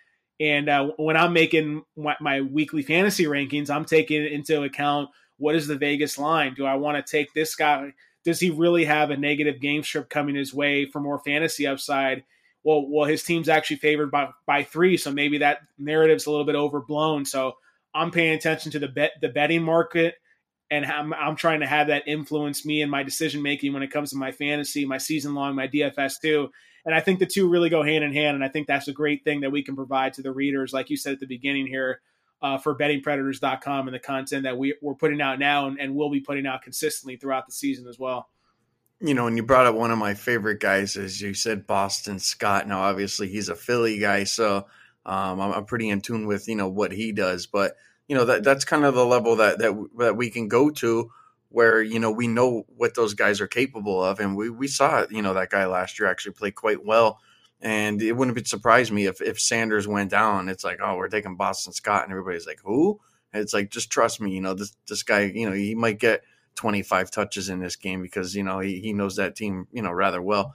[0.40, 5.54] And uh, when I'm making my, my, weekly fantasy rankings, I'm taking into account what
[5.54, 6.54] is the Vegas line?
[6.54, 7.92] Do I want to take this guy?
[8.24, 12.24] does he really have a negative game script coming his way for more fantasy upside?
[12.64, 16.46] Well, well, his team's actually favored by by three, so maybe that narrative's a little
[16.46, 17.24] bit overblown.
[17.24, 17.54] So
[17.94, 20.16] I'm paying attention to the bet the betting market,
[20.70, 23.90] and I'm, I'm trying to have that influence me and my decision making when it
[23.90, 26.48] comes to my fantasy, my season long, my DFS too.
[26.86, 28.92] And I think the two really go hand in hand, and I think that's a
[28.92, 31.66] great thing that we can provide to the readers, like you said at the beginning
[31.66, 32.00] here
[32.42, 36.10] uh, for bettingpredators.com and the content that we, we're putting out now and, and will
[36.10, 38.28] be putting out consistently throughout the season as well.
[39.00, 42.18] You know, and you brought up one of my favorite guys, as you said, Boston
[42.18, 42.66] Scott.
[42.66, 44.66] Now, obviously, he's a Philly guy, so
[45.04, 47.46] um, I'm, I'm, pretty in tune with you know what he does.
[47.46, 47.76] But
[48.08, 51.10] you know that that's kind of the level that that that we can go to,
[51.48, 55.04] where you know we know what those guys are capable of, and we we saw
[55.10, 57.20] you know that guy last year actually play quite well
[57.64, 60.50] and it wouldn't have surprised me if, if Sanders went down.
[60.50, 63.00] It's like, oh, we're taking Boston Scott, and everybody's like, who?
[63.32, 65.98] And it's like, just trust me, you know, this this guy, you know, he might
[65.98, 66.22] get
[66.54, 69.92] 25 touches in this game because, you know, he, he knows that team, you know,
[69.92, 70.54] rather well.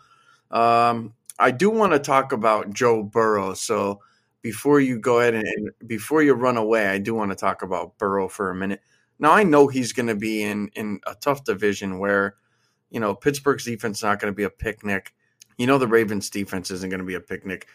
[0.52, 3.54] Um, I do want to talk about Joe Burrow.
[3.54, 4.02] So
[4.42, 7.62] before you go ahead and, and before you run away, I do want to talk
[7.62, 8.82] about Burrow for a minute.
[9.20, 12.36] Now I know he's going to be in in a tough division where,
[12.90, 15.14] you know, Pittsburgh's defense is not going to be a picnic.
[15.58, 17.68] You know, the Ravens defense isn't going to be a picnic,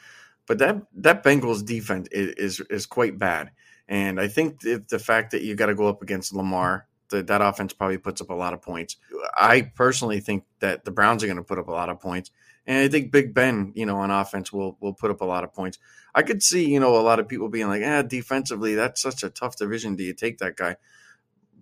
[0.46, 3.50] but that that Bengals defense is is, is quite bad.
[3.86, 7.40] And I think the fact that you got to go up against Lamar, the, that
[7.40, 8.96] offense probably puts up a lot of points.
[9.38, 12.30] I personally think that the Browns are going to put up a lot of points.
[12.66, 15.44] And I think Big Ben, you know, on offense will will put up a lot
[15.44, 15.78] of points.
[16.14, 19.22] I could see, you know, a lot of people being like, "Ah, defensively, that's such
[19.22, 19.96] a tough division.
[19.96, 20.76] Do you take that guy?"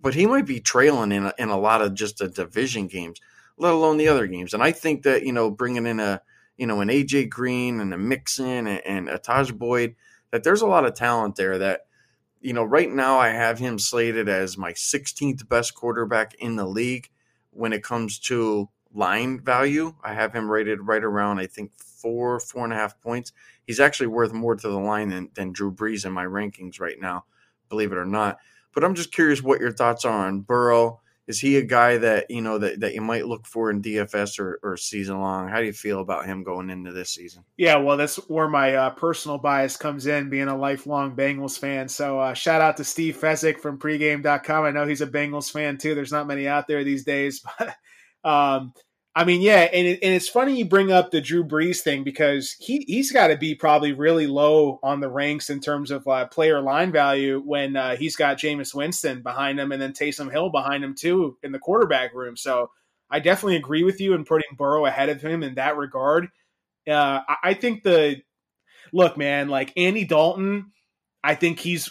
[0.01, 3.19] But he might be trailing in a, in a lot of just the division games,
[3.57, 4.53] let alone the other games.
[4.53, 6.21] And I think that you know, bringing in a
[6.57, 9.95] you know an AJ Green and a Mixon and, and a Taj Boyd,
[10.31, 11.57] that there's a lot of talent there.
[11.57, 11.81] That
[12.43, 16.65] you know, right now I have him slated as my 16th best quarterback in the
[16.65, 17.09] league
[17.51, 19.95] when it comes to line value.
[20.03, 23.31] I have him rated right around, I think, four, four and a half points.
[23.65, 26.99] He's actually worth more to the line than, than Drew Brees in my rankings right
[26.99, 27.23] now,
[27.69, 28.39] believe it or not.
[28.73, 30.99] But I'm just curious what your thoughts are on Burrow.
[31.25, 34.39] Is he a guy that you know that, that you might look for in DFS
[34.39, 35.47] or, or season long?
[35.47, 37.45] How do you feel about him going into this season?
[37.57, 41.87] Yeah, well, that's where my uh, personal bias comes in, being a lifelong Bengals fan.
[41.87, 44.65] So uh, shout out to Steve Fezzik from pregame.com.
[44.65, 45.95] I know he's a Bengals fan too.
[45.95, 47.75] There's not many out there these days, but
[48.29, 48.73] um,
[49.15, 52.03] I mean, yeah, and, it, and it's funny you bring up the Drew Brees thing
[52.03, 56.07] because he he's got to be probably really low on the ranks in terms of
[56.07, 60.31] uh, player line value when uh, he's got Jameis Winston behind him and then Taysom
[60.31, 62.35] Hill behind him too in the quarterback room.
[62.35, 62.71] So
[63.07, 66.29] I definitely agree with you in putting Burrow ahead of him in that regard.
[66.87, 68.19] Uh, I, I think the
[68.91, 70.71] look, man, like Andy Dalton,
[71.23, 71.87] I think he's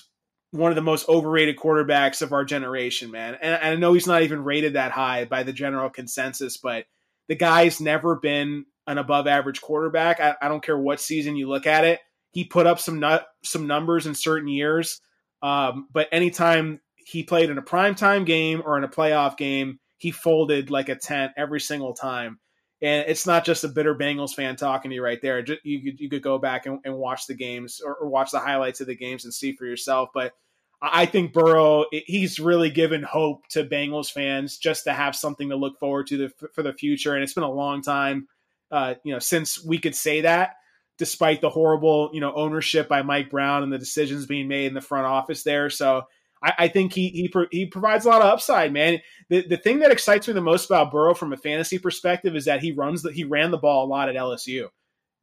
[0.50, 3.36] one of the most overrated quarterbacks of our generation, man.
[3.40, 6.84] And, and I know he's not even rated that high by the general consensus, but
[7.32, 10.20] the guy's never been an above average quarterback.
[10.20, 11.98] I, I, don't care what season you look at it.
[12.32, 15.00] He put up some nut, some numbers in certain years,
[15.40, 20.10] um, but anytime he played in a primetime game or in a playoff game, he
[20.10, 22.38] folded like a tent every single time.
[22.82, 25.42] And it's not just a bitter Bengals fan talking to you right there.
[25.64, 28.40] You could, you could go back and, and watch the games or, or watch the
[28.40, 30.10] highlights of the games and see for yourself.
[30.12, 30.34] But
[30.82, 35.56] I think Burrow, he's really given hope to Bengals fans just to have something to
[35.56, 37.14] look forward to the, for the future.
[37.14, 38.26] And it's been a long time,
[38.72, 40.56] uh, you know, since we could say that,
[40.98, 44.74] despite the horrible, you know, ownership by Mike Brown and the decisions being made in
[44.74, 45.70] the front office there.
[45.70, 46.02] So
[46.42, 49.00] I, I think he he he provides a lot of upside, man.
[49.28, 52.46] The the thing that excites me the most about Burrow from a fantasy perspective is
[52.46, 54.68] that he runs the he ran the ball a lot at LSU,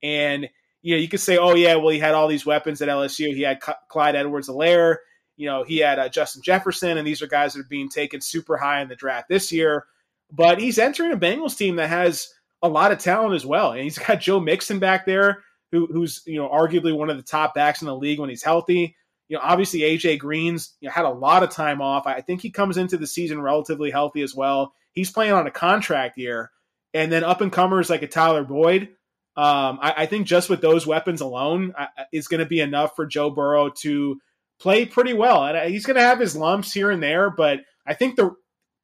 [0.02, 0.48] and
[0.82, 3.36] you know you could say, oh yeah, well he had all these weapons at LSU.
[3.36, 3.60] He had
[3.90, 4.98] Clyde Edwards-Helaire
[5.40, 8.20] you know, he had uh, Justin Jefferson, and these are guys that are being taken
[8.20, 9.86] super high in the draft this year.
[10.30, 12.28] But he's entering a Bengals team that has
[12.62, 15.42] a lot of talent as well, and he's got Joe Mixon back there,
[15.72, 18.44] who, who's you know arguably one of the top backs in the league when he's
[18.44, 18.98] healthy.
[19.30, 22.06] You know, obviously AJ Green's you know, had a lot of time off.
[22.06, 24.74] I think he comes into the season relatively healthy as well.
[24.92, 26.52] He's playing on a contract year,
[26.94, 28.90] and then up and comers like a Tyler Boyd.
[29.38, 32.98] Um, I, I, think just with those weapons alone uh, is going to be enough
[32.98, 34.20] for Joe Burrow to
[34.60, 35.46] play pretty well.
[35.46, 38.36] And uh, he's going to have his lumps here and there, but I think the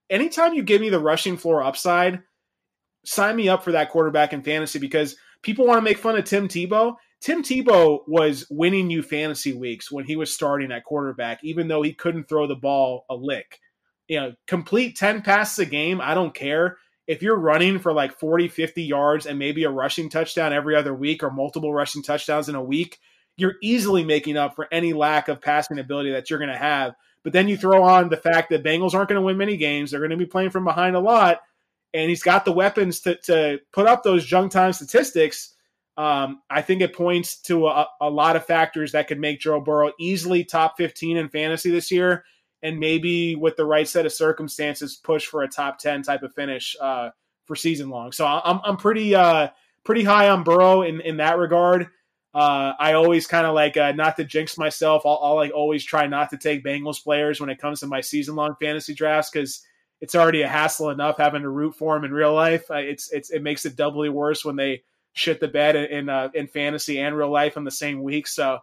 [0.10, 2.22] anytime you give me the rushing floor upside,
[3.06, 6.26] sign me up for that quarterback in fantasy because people want to make fun of
[6.26, 6.96] Tim Tebow.
[7.22, 11.82] Tim Tebow was winning you fantasy weeks when he was starting at quarterback, even though
[11.82, 13.60] he couldn't throw the ball a lick.
[14.08, 16.78] You know, complete 10 passes a game, I don't care.
[17.08, 20.94] If you're running for like 40, 50 yards and maybe a rushing touchdown every other
[20.94, 23.00] week or multiple rushing touchdowns in a week,
[23.38, 26.96] you're easily making up for any lack of passing ability that you're going to have.
[27.24, 29.92] But then you throw on the fact that Bengals aren't going to win many games.
[29.92, 31.42] They're going to be playing from behind a lot.
[31.94, 35.54] And he's got the weapons to, to put up those junk time statistics.
[35.98, 39.62] Um, I think it points to a, a, lot of factors that could make Joe
[39.62, 42.26] Burrow easily top 15 in fantasy this year.
[42.62, 46.34] And maybe with the right set of circumstances, push for a top 10 type of
[46.34, 47.12] finish uh,
[47.46, 48.12] for season long.
[48.12, 49.50] So I'm, I'm pretty, uh,
[49.86, 51.88] pretty high on Burrow in, in that regard.
[52.36, 55.04] Uh, I always kind of like uh, not to jinx myself.
[55.06, 58.02] I'll, I'll, like always try not to take Bengals players when it comes to my
[58.02, 59.62] season long fantasy drafts because
[60.02, 62.66] it's already a hassle enough having to root for them in real life.
[62.70, 64.84] It's it's it makes it doubly worse when they
[65.14, 68.28] shit the bed in uh, in fantasy and real life in the same week.
[68.28, 68.60] So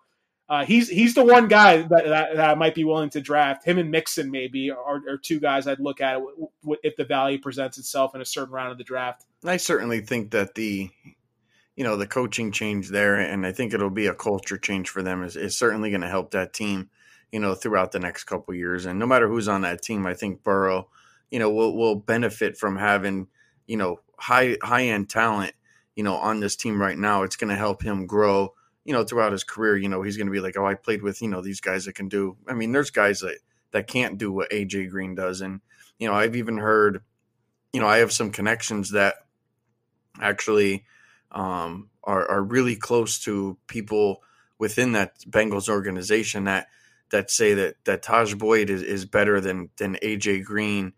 [0.51, 3.65] uh, he's he's the one guy that, that, that, I might be willing to draft.
[3.65, 6.20] Him and Mixon maybe are, are two guys I'd look at
[6.82, 9.24] if the value presents itself in a certain round of the draft.
[9.43, 10.90] I certainly think that the
[11.77, 15.03] you know the coaching change there, and I think it'll be a culture change for
[15.03, 15.23] them.
[15.23, 16.90] is is certainly going to help that team,
[17.31, 18.86] you know, throughout the next couple years.
[18.86, 20.89] And no matter who's on that team, I think Burrow
[21.32, 23.27] you know, will will benefit from having
[23.66, 25.55] you know high high end talent,
[25.97, 27.24] you know, on this team right now.
[27.24, 28.53] It's going to help him grow,
[28.85, 29.77] you know, throughout his career.
[29.77, 31.86] You know, he's going to be like, oh, I played with you know these guys
[31.86, 32.36] that can do.
[32.47, 33.39] I mean, there's guys that
[33.73, 35.62] that can't do what AJ Green does, and
[35.99, 37.03] you know, I've even heard,
[37.73, 39.15] you know, I have some connections that
[40.20, 40.85] actually
[41.33, 44.23] um, are are really close to people
[44.59, 46.69] within that Bengals organization that
[47.11, 50.93] that say that that Tajh Boyd is, is better than than AJ Green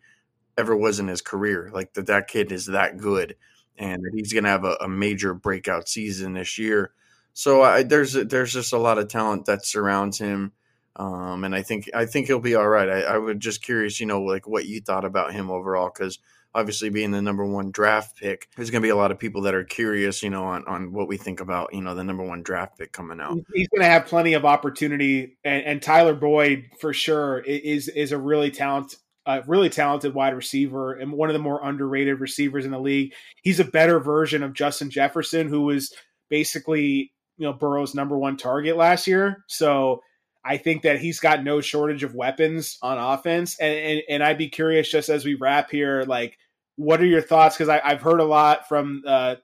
[0.56, 1.70] ever was in his career.
[1.73, 3.36] Like that that kid is that good,
[3.77, 6.93] and he's going to have a, a, major breakout season this year.
[7.32, 10.52] So I, there's there's just a lot of talent that surrounds him,
[10.97, 12.89] um, and I think I think he'll be all right.
[12.89, 16.19] I, I was just curious, you know, like what you thought about him overall, because
[16.55, 19.43] obviously being the number one draft pick, there's going to be a lot of people
[19.43, 22.22] that are curious, you know, on, on what we think about, you know, the number
[22.22, 23.39] one draft pick coming out.
[23.55, 28.12] He's going to have plenty of opportunity, and, and Tyler Boyd for sure is is
[28.12, 28.98] a really talented.
[29.26, 33.14] A really talented wide receiver and one of the more underrated receivers in the league.
[33.43, 35.94] He's a better version of Justin Jefferson, who was
[36.28, 39.43] basically you know Burrow's number one target last year.
[39.48, 40.02] So
[40.44, 43.59] I think that he's got no shortage of weapons on offense.
[43.59, 46.36] And, and, and I'd be curious just as we wrap here, like
[46.76, 47.56] what are your thoughts?
[47.56, 49.36] Because I've heard a lot from uh,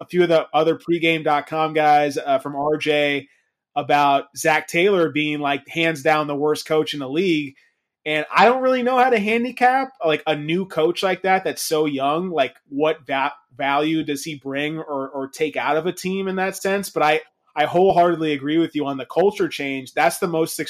[0.00, 3.26] a few of the other pregame.com guys, uh, from RJ,
[3.76, 7.54] about Zac Taylor being like hands down the worst coach in the league.
[8.06, 11.62] And I don't really know how to handicap like a new coach like that that's
[11.62, 12.30] so young.
[12.30, 16.36] Like, what va- value does he bring or, or take out of a team in
[16.36, 16.90] that sense?
[16.90, 17.22] But I,
[17.56, 19.94] I wholeheartedly agree with you on the culture change.
[19.94, 20.60] That's the most,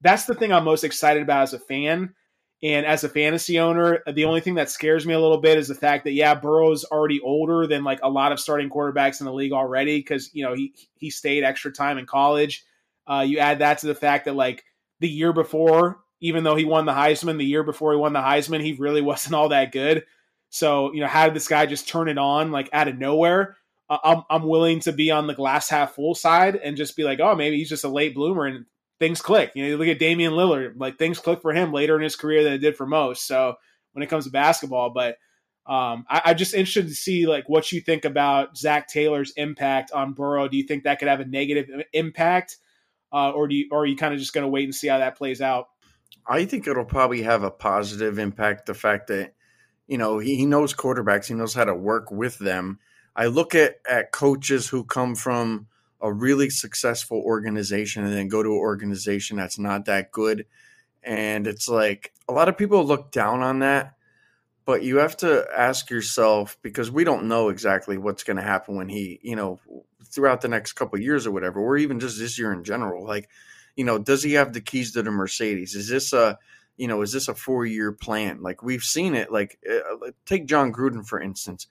[0.00, 2.14] that's the thing I'm most excited about as a fan
[2.62, 5.66] and as a fantasy owner, the only thing that scares me a little bit is
[5.66, 9.26] the fact that yeah, Burrow's already older than like a lot of starting quarterbacks in
[9.26, 12.64] the league already because you know he he stayed extra time in college.
[13.04, 14.64] Uh, you add that to the fact that like
[15.00, 18.20] the year before, even though he won the Heisman, the year before he won the
[18.20, 20.04] Heisman, he really wasn't all that good.
[20.50, 23.56] So you know, how did this guy just turn it on like out of nowhere?
[23.90, 27.02] Uh, I'm I'm willing to be on the glass half full side and just be
[27.02, 28.66] like, oh, maybe he's just a late bloomer and
[29.02, 29.50] things click.
[29.56, 32.14] You know, you look at Damian Lillard, like things click for him later in his
[32.14, 33.26] career than it did for most.
[33.26, 33.56] So
[33.94, 35.16] when it comes to basketball, but
[35.66, 39.90] um, I, am just interested to see like what you think about Zac Taylor's impact
[39.90, 40.46] on Burrow.
[40.46, 42.58] Do you think that could have a negative impact,
[43.12, 44.86] uh, or do you, or are you kind of just going to wait and see
[44.86, 45.66] how that plays out?
[46.24, 48.66] I think it'll probably have a positive impact.
[48.66, 49.34] The fact that
[49.88, 52.78] you know he, he knows quarterbacks, he knows how to work with them.
[53.16, 55.66] I look at at coaches who come from
[56.02, 60.44] a really successful organization and then go to an organization that's not that good.
[61.02, 63.94] And it's like a lot of people look down on that,
[64.64, 68.76] but you have to ask yourself because we don't know exactly what's going to happen
[68.76, 69.60] when he, you know,
[70.04, 73.06] throughout the next couple years or whatever, or even just this year in general.
[73.06, 73.28] Like,
[73.76, 75.74] you know, does he have the keys to the Mercedes?
[75.74, 76.38] Is this a,
[76.76, 78.42] you know, is this a four year plan?
[78.42, 79.30] Like we've seen it.
[79.30, 81.68] Like, uh, take Jon Gruden for instance.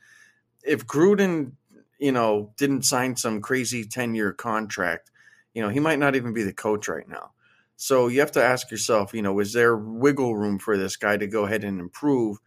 [0.63, 1.53] If Gruden
[2.01, 5.11] you know, didn't sign some crazy 10 year contract,
[5.53, 7.31] you know, he might not even be the coach right now.
[7.77, 11.15] So you have to ask yourself, you know, is there wiggle room for this guy
[11.17, 12.39] to go ahead and improve?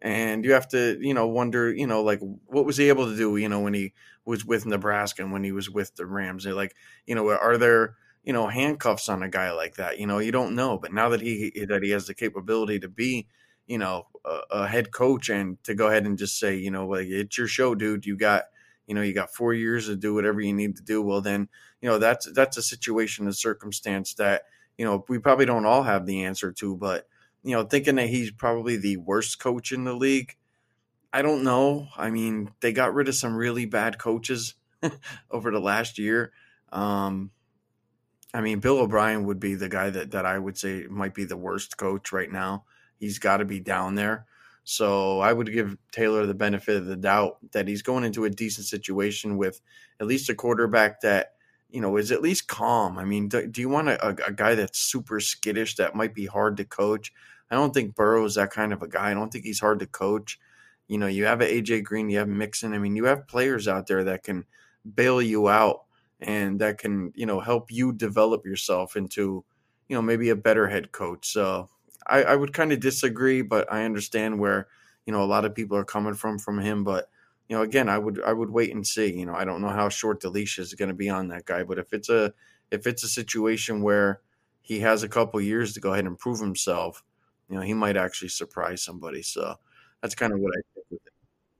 [0.00, 3.16] And you have to, you know, wonder, you know, like what was he able to
[3.16, 3.92] do, you know, when he
[4.24, 6.44] was with Nebraska and when he was with the Rams?
[6.44, 9.98] They're like, you know, are there, you know, handcuffs on a guy like that?
[9.98, 10.78] You know, you don't know.
[10.78, 13.26] But now that he that he has the capability to be,
[13.66, 16.86] you know, a, a head coach and to go ahead and just say, you know,
[16.86, 18.06] like it's your show, dude.
[18.06, 18.44] You got
[18.90, 21.48] you know you got four years to do whatever you need to do well then
[21.80, 24.42] you know that's that's a situation a circumstance that
[24.76, 27.06] you know we probably don't all have the answer to but
[27.44, 30.34] you know thinking that he's probably the worst coach in the league
[31.12, 31.86] i don't know.
[31.96, 34.54] I mean they got rid of some really bad coaches
[35.30, 36.32] over the last year.
[36.72, 37.30] Um
[38.34, 41.24] i mean bill o'brien would be the guy that that i would say might be
[41.24, 42.64] the worst coach right now.
[42.98, 44.26] He's got to be down there
[44.70, 48.30] so I would give Taylor the benefit of the doubt that he's going into a
[48.30, 49.60] decent situation with
[49.98, 51.32] at least a quarterback that
[51.70, 52.96] you know is at least calm.
[52.96, 56.24] I mean, do, do you want a, a, guy that's super skittish that might be
[56.24, 57.12] hard to coach?
[57.50, 59.10] I don't think Burrow is that kind of a guy.
[59.10, 60.38] I don't think he's hard to coach.
[60.86, 62.72] You know, you have AJ Green, you have Mixon.
[62.72, 64.44] I mean, you have players out there that can
[64.94, 65.82] bail you out
[66.20, 69.44] and that can you know help you develop yourself into
[69.88, 71.26] you know maybe a better head coach.
[71.26, 71.68] So
[72.06, 74.68] I, I would kind of disagree, but I understand where
[75.06, 76.84] you know a lot of people are coming from from him.
[76.84, 77.08] But
[77.48, 79.12] you know, again, I would I would wait and see.
[79.12, 81.46] You know, I don't know how short the leash is going to be on that
[81.46, 82.32] guy, but if it's a
[82.70, 84.20] if it's a situation where
[84.62, 87.02] he has a couple years to go ahead and prove himself,
[87.48, 89.22] you know, he might actually surprise somebody.
[89.22, 89.56] So
[90.00, 91.12] that's kind of what I think with it.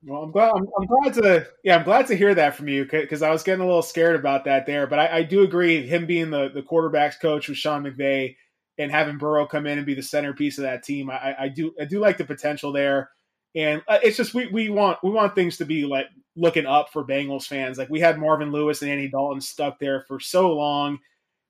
[0.03, 0.53] Well, I'm glad.
[0.55, 1.47] I'm, I'm, glad to.
[1.63, 4.17] Yeah, I'm glad to hear that from you because I was getting a little scared
[4.17, 4.87] about that there.
[4.87, 5.87] But I, I do agree.
[5.87, 8.37] Him being the the quarterbacks coach with Sean McVay
[8.81, 11.11] and having Burrow come in and be the centerpiece of that team.
[11.11, 13.11] I, I do I do like the potential there,
[13.55, 16.91] and uh, it's just we we want we want things to be like looking up
[16.93, 17.79] for Bengals fans.
[17.79, 20.99] Like we had Marvin Lewis and Andy Dalton stuck there for so long.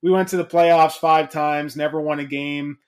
[0.02, 2.78] We went to the playoffs five times, never won a game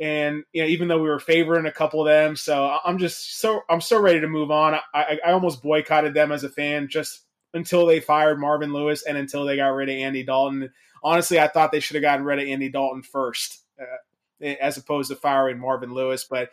[0.00, 3.38] and you know, even though we were favoring a couple of them, so I'm just
[3.38, 4.74] so I'm so ready to move on.
[4.92, 7.22] I, I almost boycotted them as a fan just
[7.52, 10.70] until they fired Marvin Lewis and until they got rid of Andy Dalton.
[11.04, 15.10] Honestly, I thought they should have gotten rid of Andy Dalton first, uh, as opposed
[15.10, 16.24] to firing Marvin Lewis.
[16.24, 16.50] But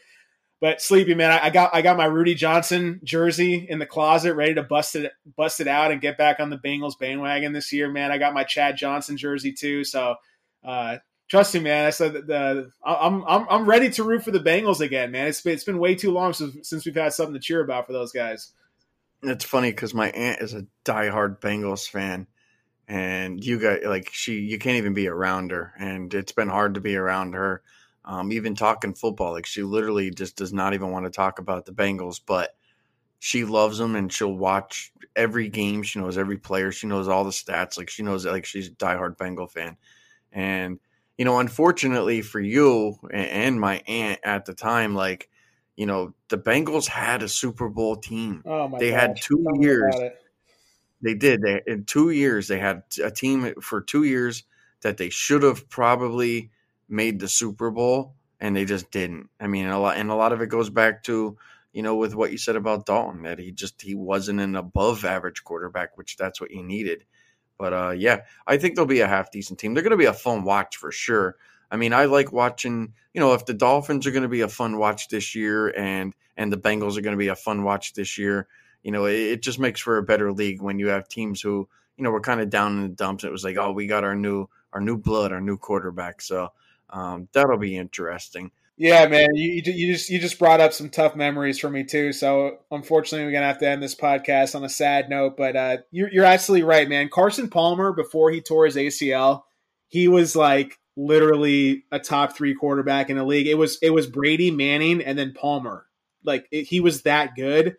[0.60, 4.36] but sleepy man, I, I, got I got my Rudi Johnson jersey in the closet,
[4.36, 7.74] ready to bust it bust it out and get back on the Bengals bandwagon this
[7.74, 8.12] year, man.
[8.12, 10.16] I got my Chad Johnson jersey too, so.
[10.64, 10.98] Uh,
[11.32, 11.88] trust me, man.
[11.88, 15.28] I said the, the I'm I'm I'm ready to root for the Bengals again, man.
[15.28, 17.88] It's been, it's been way too long since, since we've had something to cheer about
[17.88, 18.52] for those guys.
[19.24, 22.28] It's funny because my aunt is a diehard Bengals fan,
[22.92, 26.74] and you got like she you can't even be around her, and it's been hard
[26.74, 27.64] to be around her.
[28.04, 31.66] Um, even talking football, like she literally just does not even want to talk about
[31.66, 32.54] the Bengals, but
[33.20, 35.84] she loves them and she'll watch every game.
[35.84, 36.74] She knows every player.
[36.74, 37.78] She knows all the stats.
[37.78, 39.78] Like she knows like she's a diehard Bengal fan,
[40.34, 40.78] and
[41.18, 45.30] you know, unfortunately for you and my aunt at the time, like,
[45.78, 48.44] you know, the Bengals had a Super Bowl team.
[48.46, 49.00] Oh my they gosh.
[49.00, 49.96] had two Tell years.
[51.02, 51.42] They did.
[51.42, 54.44] They in two years they had a team for two years
[54.82, 56.52] that they should have probably
[56.90, 59.30] made the Super Bowl, and they just didn't.
[59.40, 61.38] I mean, a lot and a lot of it goes back to
[61.74, 65.06] you know with what you said about Dalton that he just he wasn't an above
[65.06, 67.06] average quarterback, which that's what you needed.
[67.58, 69.74] But uh, yeah, I think they'll be a half decent team.
[69.74, 71.36] They're going to be a fun watch for sure.
[71.70, 72.94] I mean, I like watching.
[73.14, 76.14] You know, if the Dolphins are going to be a fun watch this year, and
[76.38, 78.48] and the Bengals are going to be a fun watch this year,
[78.84, 81.68] you know, it, it just makes for a better league when you have teams who
[81.98, 83.24] you know were kind of down in the dumps.
[83.24, 86.22] It was like, oh, we got our new our new blood, our new quarterback.
[86.22, 86.50] So
[86.90, 88.52] um, that'll be interesting.
[88.78, 92.14] Yeah, man, you, you just you just brought up some tough memories for me too.
[92.14, 95.38] So unfortunately, we're gonna have to end this podcast on a sad note.
[95.38, 97.10] But uh, you're you're absolutely right, man.
[97.10, 99.44] Carson Palmer before he tore his ACL,
[99.88, 103.48] he was like literally a top three quarterback in the league.
[103.48, 105.86] It was it was Brady, Manning, and then Palmer.
[106.24, 107.78] Like it, he was that good,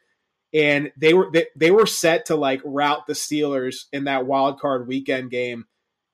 [0.52, 4.60] and they were they, they were set to like rout the Steelers in that wild
[4.60, 5.66] card weekend game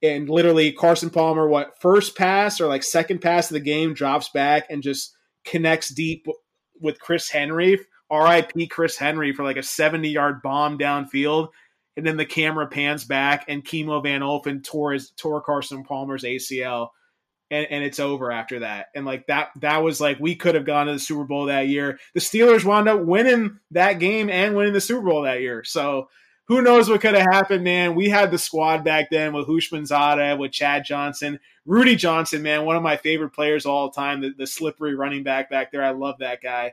[0.02, 4.28] and literally Carson Palmer, what first pass or like second pass of the game, drops
[4.28, 6.27] back and just connects deep
[6.81, 7.81] with Chris Henry.
[8.10, 8.69] R.I.P.
[8.69, 11.48] Chris Henry for like a 70 yard bomb downfield.
[11.97, 16.23] And then the camera pans back and Kimo von Oelhoffen tore his tore Carson Palmer's
[16.23, 16.90] ACL.
[17.51, 18.89] And, and it's over after that.
[18.95, 21.69] And like that that was like we could have gone to the Super Bowl that
[21.69, 21.99] year.
[22.12, 25.65] The Steelers wound up winning that game and winning the Super Bowl that year.
[25.65, 26.09] So
[26.49, 27.95] who knows what could have happened, man?
[27.95, 32.77] We had the squad back then with Houshmandzadeh, with Chad Johnson, Rudi Johnson, man, one
[32.77, 35.85] of my favorite players all time, the, the slippery running back back there.
[35.85, 36.73] I love that guy.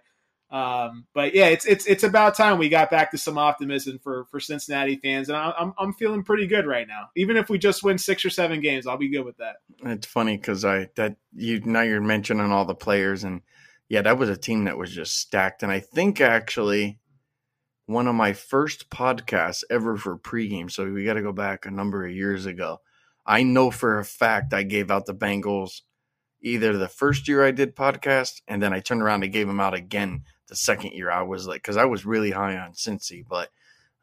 [0.51, 4.25] Um, but yeah, it's it's it's about time we got back to some optimism for
[4.25, 7.09] for Cincinnati fans, and I'm I'm feeling pretty good right now.
[7.15, 9.55] Even if we just win six or seven games, I'll be good with that.
[9.83, 13.41] It's funny because I that you now you're mentioning all the players, and
[13.89, 16.99] yeah, that was a team that was just stacked, and I think actually
[17.87, 20.71] one of my first podcasts ever for pregame.
[20.71, 22.81] So we got to go back a number of years ago.
[23.25, 25.81] I know for a fact I gave out the Bengals
[26.41, 29.59] either the first year I did podcast, and then I turned around and gave them
[29.59, 31.11] out again the second year.
[31.11, 33.49] I was like, because I was really high on Cincy, but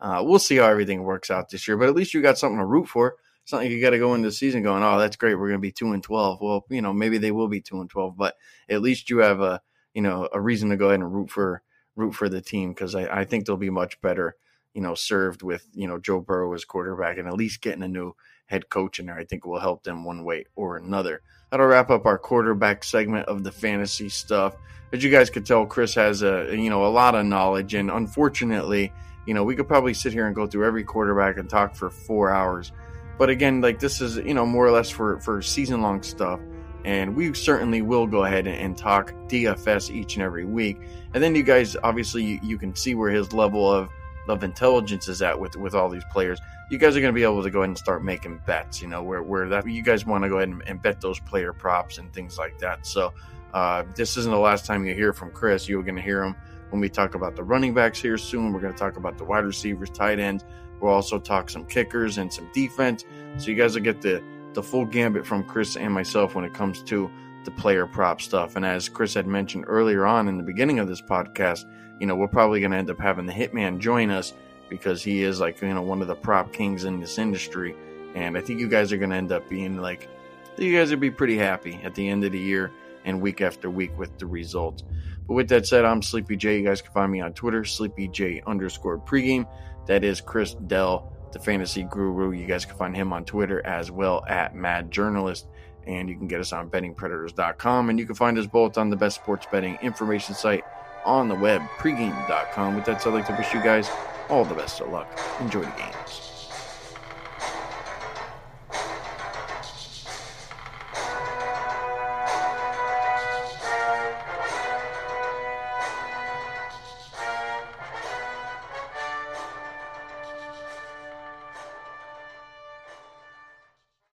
[0.00, 1.76] uh, we'll see how everything works out this year.
[1.76, 3.16] But at least you got something to root for.
[3.44, 5.34] Something you got to go into the season going, oh, that's great.
[5.34, 6.40] We're going to be two and twelve.
[6.40, 8.36] Well, you know, maybe they will be two and twelve, but
[8.68, 9.60] at least you have a
[9.94, 11.62] you know a reason to go ahead and root for
[11.96, 14.36] root for the team because I, I think they'll be much better,
[14.74, 17.88] you know, served with, you know, Joe Burrow as quarterback and at least getting a
[17.88, 18.14] new
[18.46, 19.18] head coach in there.
[19.18, 21.22] I think will help them one way or another.
[21.50, 24.56] That'll wrap up our quarterback segment of the fantasy stuff.
[24.92, 27.90] As you guys could tell, Chris has a you know a lot of knowledge, and
[27.90, 28.92] unfortunately,
[29.26, 31.90] you know, we could probably sit here and go through every quarterback and talk for
[31.90, 32.72] four hours.
[33.18, 36.40] But again, like this is you know more or less for for season long stuff
[36.84, 40.80] and we certainly will go ahead and talk DFS each and every week.
[41.14, 43.88] And then you guys, obviously, you, you can see where his level of,
[44.28, 46.40] of intelligence is at with with all these players.
[46.70, 48.80] You guys are going to be able to go ahead and start making bets.
[48.80, 51.20] You know where where that you guys want to go ahead and, and, bet those
[51.20, 52.86] player props and things like that.
[52.86, 53.12] So
[53.52, 55.68] uh, this isn't the last time you hear from Chris.
[55.68, 56.34] You're going to hear him
[56.70, 58.52] when we talk about the running backs here soon.
[58.52, 60.44] We're going to talk about the wide receivers, tight ends.
[60.80, 63.04] We'll also talk some kickers and some defense.
[63.36, 64.22] So you guys will get the
[64.54, 67.10] the full gambit from Chris and myself when it comes to
[67.44, 68.54] the player prop stuff.
[68.56, 71.64] And as Chris had mentioned earlier on in the beginning of this podcast,
[71.98, 74.34] you know, we're probably going to end up having the Hitman join us
[74.68, 77.74] because he is like, you know, one of the prop kings in this industry.
[78.14, 80.08] And I think you guys are going to end up being like
[80.58, 82.70] you guys would be pretty happy at the end of the year
[83.04, 84.82] and week after week with the results.
[85.26, 86.58] But with that said, I'm Sleepy J.
[86.58, 89.46] You guys can find me on Twitter, Sleepy J underscore pregame.
[89.86, 92.32] That is Chris Dell, the fantasy guru.
[92.32, 95.48] You guys can find him on Twitter as well at Mad Journalist.
[95.86, 97.90] And you can get us on bettingpredators.com.
[97.90, 100.64] And you can find us both on the best sports betting information site
[101.04, 102.76] on the web, pregame.com.
[102.76, 103.88] With that said, I'd like to wish you guys
[104.28, 105.18] all the best of luck.
[105.40, 106.21] Enjoy the games.